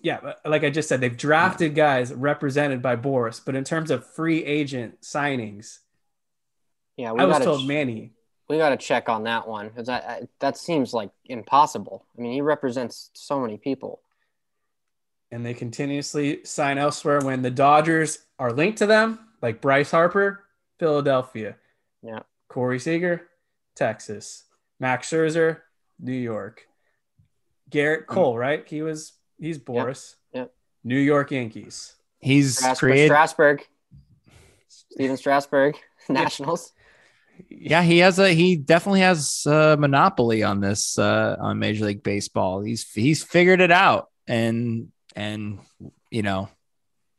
Yeah, 0.00 0.20
but 0.22 0.40
like 0.44 0.64
I 0.64 0.70
just 0.70 0.88
said, 0.88 1.00
they've 1.00 1.16
drafted 1.16 1.74
guys 1.74 2.12
represented 2.12 2.82
by 2.82 2.96
Boras, 2.96 3.40
but 3.44 3.54
in 3.56 3.64
terms 3.64 3.90
of 3.90 4.06
free 4.06 4.44
agent 4.44 5.00
signings, 5.00 5.78
Yeah, 6.96 7.12
we 7.12 7.20
I 7.20 7.24
was 7.24 7.34
gotta 7.34 7.44
told 7.46 7.62
ch- 7.62 7.66
Manny. 7.66 8.12
we 8.48 8.58
got 8.58 8.70
to 8.70 8.76
check 8.76 9.08
on 9.08 9.24
that 9.24 9.48
one 9.48 9.68
because 9.68 9.86
that 9.88 10.28
that 10.40 10.56
seems 10.56 10.92
like 10.94 11.10
impossible. 11.24 12.04
I 12.16 12.20
mean, 12.20 12.32
he 12.32 12.40
represents 12.40 13.10
so 13.14 13.40
many 13.40 13.56
people. 13.56 14.02
and 15.30 15.44
they 15.44 15.52
continuously 15.52 16.42
sign 16.44 16.78
elsewhere 16.78 17.20
when 17.20 17.42
the 17.42 17.50
Dodgers 17.50 18.18
are 18.38 18.50
linked 18.52 18.78
to 18.78 18.86
them, 18.86 19.18
like 19.42 19.60
Bryce 19.60 19.90
Harper, 19.90 20.42
Philadelphia. 20.78 21.56
Yeah. 22.02 22.20
Corey 22.48 22.78
Seager, 22.78 23.28
Texas. 23.78 24.44
Max 24.80 25.10
Scherzer, 25.10 25.58
New 25.98 26.12
York. 26.12 26.66
Gerrit 27.70 28.06
Cole, 28.06 28.36
right? 28.36 28.66
He 28.66 28.82
was 28.82 29.12
he's 29.38 29.58
Boras. 29.58 30.14
Yeah. 30.32 30.46
New 30.84 30.98
York 30.98 31.30
Yankees. 31.30 31.94
He's 32.20 32.58
Strasburg, 32.58 32.78
created. 32.78 33.08
Strasburg, 33.08 33.66
Stephen 34.68 35.16
Strasburg, 35.22 35.76
Nationals. 36.08 36.72
Yeah, 37.48 37.82
he 37.82 37.98
has 37.98 38.18
a 38.18 38.30
he 38.30 38.56
definitely 38.56 39.00
has 39.00 39.44
a 39.46 39.76
monopoly 39.78 40.42
on 40.42 40.60
this 40.60 40.98
uh 40.98 41.36
on 41.38 41.58
Major 41.58 41.84
League 41.84 42.02
Baseball. 42.02 42.62
He's 42.62 42.90
he's 42.90 43.22
figured 43.22 43.60
it 43.60 43.70
out 43.70 44.08
and 44.26 44.88
and 45.14 45.60
you 46.10 46.22
know, 46.22 46.48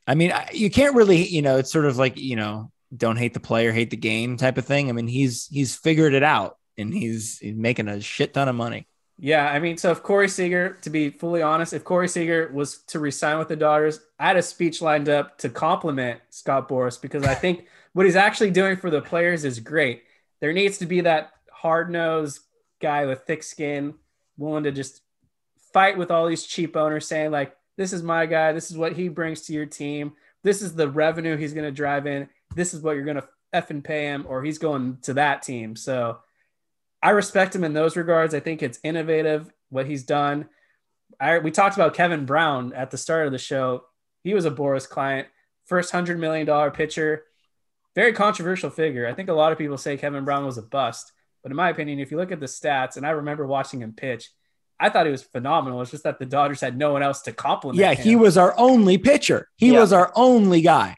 I 0.08 0.16
mean, 0.16 0.34
you 0.52 0.70
can't 0.70 0.96
really, 0.96 1.28
you 1.28 1.42
know, 1.42 1.58
it's 1.58 1.72
sort 1.72 1.86
of 1.86 1.98
like, 1.98 2.18
you 2.18 2.36
know, 2.36 2.72
don't 2.96 3.18
hate 3.18 3.34
the 3.34 3.40
player, 3.40 3.72
hate 3.72 3.90
the 3.90 3.98
game 3.98 4.38
type 4.38 4.58
of 4.58 4.66
thing. 4.66 4.90
I 4.90 4.94
mean, 4.94 5.08
he's 5.08 5.48
he's 5.48 5.76
figured 5.76 6.14
it 6.14 6.24
out 6.24 6.58
and 6.78 6.94
he's, 6.94 7.38
he's 7.40 7.56
making 7.56 7.88
a 7.88 8.02
shit 8.02 8.34
ton 8.34 8.48
of 8.48 8.56
money. 8.56 8.88
Yeah, 9.22 9.52
I 9.52 9.60
mean, 9.60 9.78
so 9.78 9.92
if 9.92 10.02
Corey 10.02 10.30
Seager, 10.30 10.78
to 10.82 10.90
be 10.90 11.10
fully 11.10 11.42
honest, 11.42 11.74
if 11.74 11.84
Corey 11.84 12.08
Seager 12.08 12.50
was 12.54 12.84
to 12.88 13.00
resign 13.00 13.38
with 13.38 13.50
the 13.50 13.58
Dodgers, 13.58 14.00
I 14.18 14.28
had 14.28 14.38
a 14.38 14.42
speech 14.42 14.82
lined 14.82 15.10
up 15.10 15.38
to 15.40 15.50
compliment 15.50 16.22
Scott 16.30 16.70
Boras 16.70 17.00
because 17.02 17.26
I 17.26 17.36
think 17.36 17.68
what 17.94 18.06
he's 18.06 18.16
actually 18.16 18.52
doing 18.52 18.78
for 18.78 18.90
the 18.90 19.02
players 19.02 19.44
is 19.44 19.60
great. 19.60 20.04
There 20.40 20.54
needs 20.54 20.78
to 20.78 20.86
be 20.86 21.02
that 21.02 21.32
hard 21.52 21.92
nosed 21.92 22.40
guy 22.82 23.06
with 23.06 23.24
thick 23.24 23.44
skin, 23.44 23.96
willing 24.38 24.64
to 24.64 24.72
just 24.72 25.02
fight 25.74 25.98
with 25.98 26.12
all 26.12 26.26
these 26.26 26.46
cheap 26.46 26.78
owners, 26.78 27.06
saying, 27.06 27.32
like, 27.32 27.54
this 27.76 27.92
is 27.92 28.02
my 28.02 28.26
guy. 28.26 28.54
This 28.54 28.72
is 28.72 28.78
what 28.78 28.94
he 28.94 29.10
brings 29.10 29.42
to 29.44 29.54
your 29.54 29.66
team. 29.66 30.14
This 30.44 30.62
is 30.62 30.76
the 30.76 30.90
revenue 30.90 31.36
he's 31.36 31.54
going 31.54 31.66
to 31.66 31.72
drive 31.72 32.08
in. 32.08 32.30
This 32.56 32.74
is 32.74 32.82
what 32.82 32.96
you're 32.96 33.06
going 33.06 33.18
to 33.22 33.28
effing 33.54 33.84
pay 33.84 34.04
him, 34.06 34.26
or 34.28 34.44
he's 34.44 34.58
going 34.58 34.98
to 35.04 35.14
that 35.16 35.42
team. 35.44 35.76
So, 35.76 36.20
I 37.02 37.12
respect 37.12 37.56
him 37.56 37.64
in 37.64 37.74
those 37.74 37.96
regards. 37.96 38.34
I 38.34 38.42
think 38.42 38.62
it's 38.62 38.80
innovative 38.84 39.50
what 39.70 39.86
he's 39.86 40.04
done. 40.04 40.50
I, 41.20 41.40
we 41.40 41.50
talked 41.52 41.76
about 41.76 41.94
Kevin 41.94 42.26
Brown 42.26 42.74
at 42.74 42.92
the 42.92 42.98
start 42.98 43.26
of 43.26 43.32
the 43.32 43.38
show. 43.38 43.84
He 44.24 44.34
was 44.34 44.46
a 44.46 44.52
Boras 44.52 44.88
client, 44.88 45.28
first 45.66 45.92
hundred 45.92 46.20
million 46.20 46.46
dollar 46.46 46.72
pitcher, 46.72 47.24
very 47.96 48.12
controversial 48.12 48.70
figure. 48.70 49.08
I 49.08 49.14
think 49.14 49.30
a 49.30 49.34
lot 49.34 49.52
of 49.54 49.58
people 49.58 49.78
say 49.78 49.96
Kevin 49.96 50.26
Brown 50.26 50.46
was 50.46 50.58
a 50.58 50.62
bust, 50.62 51.14
but 51.42 51.52
in 51.52 51.56
my 51.56 51.70
opinion, 51.70 52.00
if 52.00 52.12
you 52.12 52.18
look 52.18 52.32
at 52.34 52.42
the 52.42 52.46
stats, 52.48 52.98
and 52.98 53.06
I 53.06 53.12
remember 53.12 53.48
watching 53.48 53.82
him 53.82 53.94
pitch, 53.94 54.30
I 54.78 54.90
thought 54.90 55.06
he 55.06 55.12
was 55.12 55.24
phenomenal. 55.24 55.82
It's 55.82 55.92
just 55.92 56.04
that 56.04 56.20
the 56.20 56.26
Dodgers 56.26 56.60
had 56.62 56.78
no 56.78 56.92
one 56.92 57.04
else 57.04 57.22
to 57.24 57.32
compliment. 57.32 57.80
Yeah, 57.80 57.94
he 57.94 58.16
was 58.18 58.38
our 58.38 58.54
only 58.58 58.98
pitcher. 58.98 59.48
He 59.56 59.72
Yeah. 59.72 59.80
was 59.80 59.94
our 59.94 60.12
only 60.16 60.62
guy. 60.62 60.98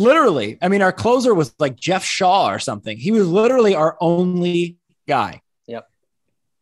Literally. 0.00 0.56
I 0.62 0.68
mean, 0.68 0.80
our 0.80 0.92
closer 0.92 1.34
was 1.34 1.54
like 1.58 1.76
Jeff 1.76 2.02
Shaw 2.02 2.50
or 2.50 2.58
something. 2.58 2.96
He 2.96 3.10
was 3.10 3.28
literally 3.28 3.74
our 3.74 3.98
only 4.00 4.78
guy. 5.06 5.42
Yep. 5.66 5.90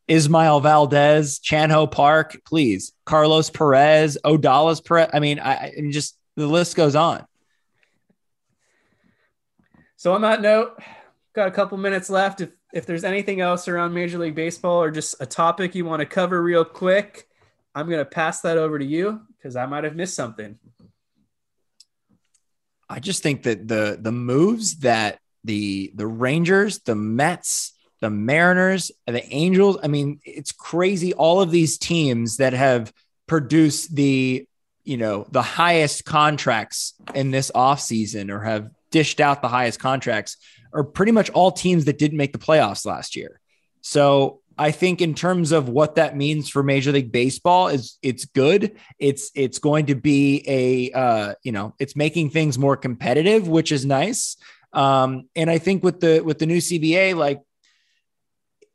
Ismael 0.08 0.58
Valdes, 0.58 1.38
Chanho 1.38 1.88
Park, 1.88 2.40
please. 2.44 2.92
Carlos 3.06 3.48
Perez, 3.48 4.18
Odalis 4.24 4.84
Perez. 4.84 5.10
I 5.12 5.20
mean, 5.20 5.38
I, 5.38 5.54
I 5.54 5.72
and 5.76 5.92
just 5.92 6.18
the 6.34 6.48
list 6.48 6.74
goes 6.74 6.96
on. 6.96 7.24
So 9.96 10.14
on 10.14 10.22
that 10.22 10.42
note, 10.42 10.76
got 11.32 11.46
a 11.46 11.52
couple 11.52 11.78
minutes 11.78 12.10
left. 12.10 12.40
If 12.40 12.50
if 12.72 12.86
there's 12.86 13.04
anything 13.04 13.40
else 13.40 13.68
around 13.68 13.94
Major 13.94 14.18
League 14.18 14.34
Baseball 14.34 14.82
or 14.82 14.90
just 14.90 15.14
a 15.20 15.26
topic 15.26 15.76
you 15.76 15.84
want 15.84 16.00
to 16.00 16.06
cover 16.06 16.42
real 16.42 16.64
quick, 16.64 17.28
I'm 17.72 17.88
gonna 17.88 18.04
pass 18.04 18.40
that 18.40 18.58
over 18.58 18.80
to 18.80 18.84
you 18.84 19.20
because 19.36 19.54
I 19.54 19.66
might 19.66 19.84
have 19.84 19.94
missed 19.94 20.16
something. 20.16 20.58
I 22.88 23.00
just 23.00 23.22
think 23.22 23.42
that 23.42 23.68
the 23.68 23.98
the 24.00 24.12
moves 24.12 24.78
that 24.78 25.18
the 25.44 25.92
the 25.94 26.06
Rangers, 26.06 26.80
the 26.80 26.94
Mets, 26.94 27.72
the 28.00 28.10
Mariners, 28.10 28.90
the 29.06 29.24
Angels, 29.32 29.78
I 29.82 29.88
mean, 29.88 30.20
it's 30.24 30.52
crazy 30.52 31.12
all 31.12 31.40
of 31.40 31.50
these 31.50 31.78
teams 31.78 32.38
that 32.38 32.52
have 32.52 32.92
produced 33.26 33.94
the 33.94 34.46
you 34.84 34.96
know, 34.96 35.26
the 35.30 35.42
highest 35.42 36.06
contracts 36.06 36.94
in 37.14 37.30
this 37.30 37.50
offseason 37.54 38.30
or 38.30 38.40
have 38.40 38.70
dished 38.90 39.20
out 39.20 39.42
the 39.42 39.48
highest 39.48 39.78
contracts 39.78 40.38
are 40.72 40.82
pretty 40.82 41.12
much 41.12 41.28
all 41.28 41.52
teams 41.52 41.84
that 41.84 41.98
didn't 41.98 42.16
make 42.16 42.32
the 42.32 42.38
playoffs 42.38 42.86
last 42.86 43.14
year. 43.14 43.38
So 43.82 44.40
I 44.58 44.72
think 44.72 45.00
in 45.00 45.14
terms 45.14 45.52
of 45.52 45.68
what 45.68 45.94
that 45.94 46.16
means 46.16 46.48
for 46.48 46.62
Major 46.62 46.90
League 46.90 47.12
Baseball 47.12 47.68
is 47.68 47.98
it's 48.02 48.24
good. 48.24 48.76
It's 48.98 49.30
it's 49.34 49.58
going 49.58 49.86
to 49.86 49.94
be 49.94 50.42
a 50.46 50.90
uh, 50.92 51.34
you 51.42 51.52
know 51.52 51.74
it's 51.78 51.94
making 51.94 52.30
things 52.30 52.58
more 52.58 52.76
competitive, 52.76 53.46
which 53.46 53.70
is 53.70 53.86
nice. 53.86 54.36
Um, 54.72 55.28
and 55.36 55.48
I 55.48 55.58
think 55.58 55.84
with 55.84 56.00
the 56.00 56.20
with 56.20 56.38
the 56.38 56.46
new 56.46 56.58
CBA, 56.58 57.14
like 57.14 57.40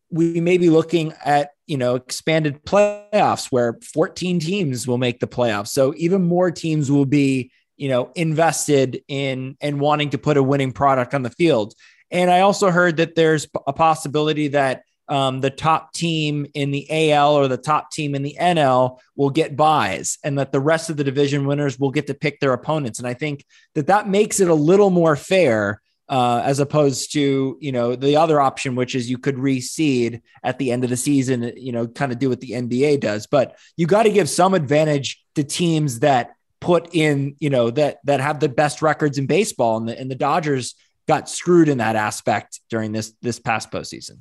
we 0.09 0.39
may 0.39 0.57
be 0.57 0.69
looking 0.69 1.13
at 1.25 1.51
you 1.67 1.77
know 1.77 1.95
expanded 1.95 2.63
playoffs 2.65 3.51
where 3.51 3.77
14 3.93 4.39
teams 4.39 4.87
will 4.87 4.97
make 4.97 5.19
the 5.19 5.27
playoffs. 5.27 5.69
So 5.69 5.93
even 5.97 6.23
more 6.23 6.49
teams 6.49 6.89
will 6.89 7.05
be 7.05 7.51
you 7.75 7.89
know 7.89 8.11
invested 8.15 9.03
in 9.09 9.57
and 9.59 9.81
wanting 9.81 10.11
to 10.11 10.17
put 10.17 10.37
a 10.37 10.43
winning 10.43 10.71
product 10.71 11.13
on 11.13 11.23
the 11.23 11.29
field. 11.29 11.73
And 12.09 12.31
I 12.31 12.41
also 12.41 12.69
heard 12.69 12.97
that 12.97 13.15
there's 13.15 13.47
a 13.67 13.73
possibility 13.73 14.49
that 14.49 14.83
um, 15.07 15.41
the 15.41 15.49
top 15.49 15.93
team 15.93 16.45
in 16.53 16.71
the 16.71 17.11
AL 17.11 17.35
or 17.35 17.47
the 17.47 17.57
top 17.57 17.91
team 17.91 18.15
in 18.15 18.23
the 18.23 18.37
NL 18.39 18.99
will 19.15 19.29
get 19.29 19.55
buys, 19.55 20.17
and 20.23 20.37
that 20.39 20.51
the 20.51 20.59
rest 20.59 20.89
of 20.89 20.97
the 20.97 21.03
division 21.03 21.45
winners 21.45 21.77
will 21.77 21.91
get 21.91 22.07
to 22.07 22.13
pick 22.13 22.39
their 22.39 22.53
opponents. 22.53 22.99
And 22.99 23.07
I 23.07 23.13
think 23.13 23.45
that 23.75 23.87
that 23.87 24.07
makes 24.07 24.39
it 24.39 24.49
a 24.49 24.53
little 24.53 24.89
more 24.89 25.15
fair. 25.15 25.81
Uh, 26.09 26.41
as 26.43 26.59
opposed 26.59 27.13
to 27.13 27.57
you 27.61 27.71
know 27.71 27.95
the 27.95 28.17
other 28.17 28.39
option, 28.39 28.75
which 28.75 28.93
is 28.93 29.09
you 29.09 29.17
could 29.17 29.37
reseed 29.37 30.21
at 30.43 30.59
the 30.59 30.69
end 30.69 30.83
of 30.83 30.89
the 30.89 30.97
season, 30.97 31.53
you 31.55 31.71
know, 31.71 31.87
kind 31.87 32.11
of 32.11 32.19
do 32.19 32.27
what 32.27 32.41
the 32.41 32.51
NBA 32.51 32.99
does. 32.99 33.25
But 33.25 33.57
you 33.77 33.87
got 33.87 34.03
to 34.03 34.11
give 34.11 34.29
some 34.29 34.53
advantage 34.53 35.23
to 35.35 35.45
teams 35.45 36.01
that 36.01 36.35
put 36.59 36.93
in, 36.93 37.35
you 37.39 37.49
know, 37.49 37.71
that 37.71 37.99
that 38.03 38.19
have 38.19 38.41
the 38.41 38.49
best 38.49 38.81
records 38.81 39.17
in 39.17 39.27
baseball, 39.27 39.77
and 39.77 39.87
the 39.87 39.97
and 39.97 40.11
the 40.11 40.15
Dodgers 40.15 40.75
got 41.07 41.29
screwed 41.29 41.69
in 41.69 41.77
that 41.79 41.95
aspect 41.95 42.59
during 42.69 42.91
this 42.91 43.13
this 43.21 43.39
past 43.39 43.71
postseason. 43.71 44.19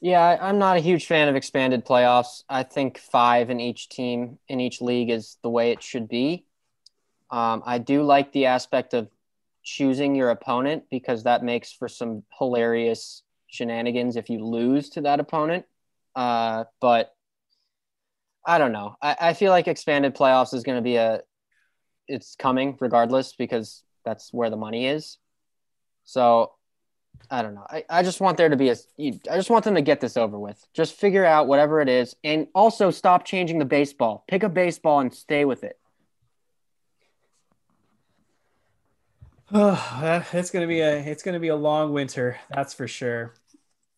Yeah, 0.00 0.38
I'm 0.40 0.58
not 0.58 0.76
a 0.76 0.80
huge 0.80 1.06
fan 1.06 1.28
of 1.28 1.36
expanded 1.36 1.84
playoffs. 1.84 2.42
I 2.48 2.62
think 2.62 2.98
five 2.98 3.50
in 3.50 3.60
each 3.60 3.88
team 3.88 4.38
in 4.48 4.60
each 4.60 4.80
league 4.80 5.10
is 5.10 5.38
the 5.42 5.50
way 5.50 5.70
it 5.70 5.82
should 5.82 6.08
be. 6.08 6.44
Um, 7.30 7.62
I 7.66 7.78
do 7.78 8.02
like 8.02 8.32
the 8.32 8.46
aspect 8.46 8.94
of 8.94 9.08
choosing 9.62 10.14
your 10.14 10.30
opponent 10.30 10.84
because 10.90 11.24
that 11.24 11.42
makes 11.42 11.72
for 11.72 11.88
some 11.88 12.22
hilarious 12.38 13.22
shenanigans 13.48 14.16
if 14.16 14.28
you 14.30 14.44
lose 14.44 14.90
to 14.90 15.00
that 15.02 15.18
opponent. 15.18 15.64
Uh, 16.14 16.64
but 16.80 17.14
I 18.46 18.58
don't 18.58 18.72
know. 18.72 18.96
I, 19.02 19.16
I 19.20 19.32
feel 19.32 19.50
like 19.50 19.66
expanded 19.66 20.14
playoffs 20.14 20.54
is 20.54 20.62
going 20.62 20.76
to 20.76 20.82
be 20.82 20.96
a, 20.96 21.22
it's 22.06 22.36
coming 22.36 22.76
regardless 22.80 23.34
because 23.34 23.82
that's 24.04 24.32
where 24.32 24.50
the 24.50 24.56
money 24.56 24.86
is. 24.86 25.18
So 26.04 26.52
I 27.30 27.42
don't 27.42 27.54
know. 27.54 27.66
I, 27.68 27.84
I 27.90 28.02
just 28.02 28.20
want 28.20 28.36
there 28.36 28.48
to 28.48 28.56
be 28.56 28.70
a. 28.70 28.76
I 28.98 29.36
just 29.36 29.50
want 29.50 29.64
them 29.64 29.74
to 29.74 29.82
get 29.82 30.00
this 30.00 30.16
over 30.16 30.38
with. 30.38 30.64
Just 30.72 30.94
figure 30.94 31.24
out 31.24 31.48
whatever 31.48 31.80
it 31.80 31.88
is, 31.88 32.14
and 32.22 32.46
also 32.54 32.90
stop 32.90 33.24
changing 33.24 33.58
the 33.58 33.64
baseball. 33.64 34.24
Pick 34.28 34.42
a 34.42 34.48
baseball 34.48 35.00
and 35.00 35.12
stay 35.12 35.44
with 35.44 35.64
it. 35.64 35.78
It's 39.52 40.50
gonna 40.50 40.66
be 40.66 40.80
a 40.80 40.98
it's 40.98 41.22
gonna 41.22 41.40
be 41.40 41.48
a 41.48 41.56
long 41.56 41.92
winter, 41.92 42.38
that's 42.50 42.74
for 42.74 42.88
sure. 42.88 43.34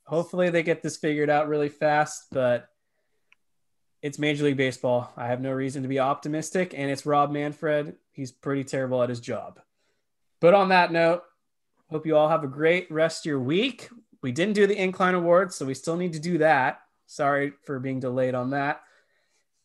Hopefully 0.05 0.51
they 0.51 0.63
get 0.63 0.83
this 0.83 0.97
figured 0.97 1.31
out 1.31 1.49
really 1.49 1.69
fast, 1.69 2.29
but 2.33 2.69
it's 4.01 4.19
Major 4.19 4.45
League 4.45 4.57
Baseball. 4.57 5.13
I 5.17 5.27
have 5.27 5.41
no 5.41 5.53
reason 5.53 5.83
to 5.83 5.89
be 5.89 5.99
optimistic, 5.99 6.73
and 6.75 6.91
it's 6.91 7.05
Rob 7.05 7.31
Manfred. 7.31 7.97
He's 8.13 8.33
pretty 8.33 8.65
terrible 8.65 9.03
at 9.03 9.09
his 9.09 9.21
job. 9.21 9.61
But 10.41 10.55
on 10.55 10.69
that 10.69 10.93
note, 10.93 11.25
hope 11.91 12.07
you 12.07 12.17
all 12.17 12.29
have 12.29 12.45
a 12.45 12.49
great 12.49 12.91
rest 12.91 13.25
of 13.25 13.31
your 13.31 13.41
week. 13.41 13.89
We 14.23 14.33
didn't 14.33 14.55
do 14.55 14.67
the 14.67 14.81
Incline 14.81 15.15
Awards, 15.15 15.57
so 15.57 15.65
we 15.65 15.75
still 15.75 15.97
need 15.97 16.13
to 16.15 16.19
do 16.19 16.39
that. 16.39 16.81
Sorry 17.07 17.53
for 17.65 17.79
being 17.79 18.01
delayed 18.01 18.35
on 18.35 18.51
that. 18.51 18.83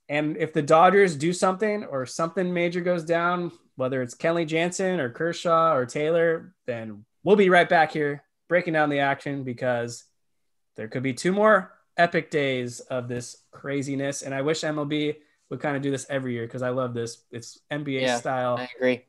And 0.09 0.37
if 0.37 0.53
the 0.53 0.61
Dodgers 0.61 1.15
do 1.15 1.33
something 1.33 1.85
or 1.85 2.05
something 2.05 2.53
major 2.53 2.81
goes 2.81 3.03
down, 3.03 3.51
whether 3.75 4.01
it's 4.01 4.15
Kenley 4.15 4.45
Jansen 4.45 4.99
or 4.99 5.09
Kershaw 5.09 5.73
or 5.73 5.85
Taylor, 5.85 6.53
then 6.67 7.05
we'll 7.23 7.35
be 7.35 7.49
right 7.49 7.67
back 7.67 7.91
here 7.91 8.23
breaking 8.47 8.73
down 8.73 8.89
the 8.89 8.99
action 8.99 9.43
because 9.43 10.03
there 10.75 10.87
could 10.87 11.03
be 11.03 11.13
two 11.13 11.31
more 11.31 11.73
epic 11.97 12.29
days 12.29 12.79
of 12.81 13.07
this 13.07 13.37
craziness. 13.51 14.21
And 14.21 14.33
I 14.33 14.41
wish 14.41 14.61
MLB 14.61 15.15
would 15.49 15.59
kind 15.59 15.75
of 15.75 15.81
do 15.81 15.91
this 15.91 16.05
every 16.09 16.33
year 16.33 16.45
because 16.45 16.61
I 16.61 16.69
love 16.69 16.93
this. 16.93 17.23
It's 17.31 17.59
NBA 17.71 18.01
Yeah, 18.01 18.17
style. 18.17 18.57
I 18.57 18.69
agree. 18.75 19.05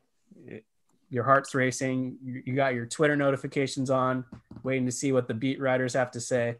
Your 1.15 1.23
heart's 1.23 1.55
racing. 1.55 2.19
You, 2.25 2.43
you 2.45 2.55
got 2.57 2.75
your 2.75 2.87
Twitter 2.87 3.15
notifications 3.15 3.89
on, 3.89 4.25
waiting 4.65 4.85
to 4.87 4.91
see 4.91 5.13
what 5.13 5.29
the 5.29 5.35
beat 5.35 5.61
writers 5.61 5.95
have 5.95 6.11
to 6.11 6.21
say. 6.21 6.57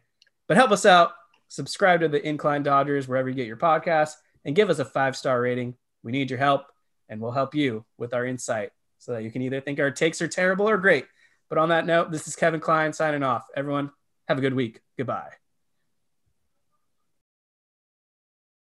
But 0.47 0.55
help 0.55 0.71
us 0.71 0.85
out. 0.85 1.11
Subscribe 1.49 1.99
to 1.99 2.07
the 2.07 2.25
Incline 2.25 2.63
Dodgers 2.63 3.05
wherever 3.05 3.27
you 3.27 3.35
get 3.35 3.47
your 3.47 3.57
podcasts 3.57 4.13
and 4.45 4.55
give 4.55 4.69
us 4.69 4.79
a 4.79 4.85
five 4.85 5.17
star 5.17 5.41
rating. 5.41 5.75
We 6.03 6.13
need 6.13 6.29
your 6.29 6.39
help 6.39 6.67
and 7.09 7.19
we'll 7.19 7.31
help 7.31 7.53
you 7.53 7.83
with 7.97 8.13
our 8.13 8.25
insight 8.25 8.69
so 8.97 9.11
that 9.11 9.23
you 9.23 9.29
can 9.31 9.41
either 9.41 9.59
think 9.59 9.77
our 9.77 9.91
takes 9.91 10.21
are 10.21 10.27
terrible 10.29 10.69
or 10.69 10.77
great. 10.77 11.05
But 11.49 11.57
on 11.57 11.67
that 11.69 11.85
note, 11.85 12.11
this 12.11 12.25
is 12.25 12.37
Kevin 12.37 12.61
Klein 12.61 12.93
signing 12.93 13.23
off. 13.23 13.45
Everyone, 13.57 13.91
have 14.29 14.37
a 14.37 14.41
good 14.41 14.53
week. 14.53 14.79
Goodbye. 14.97 15.31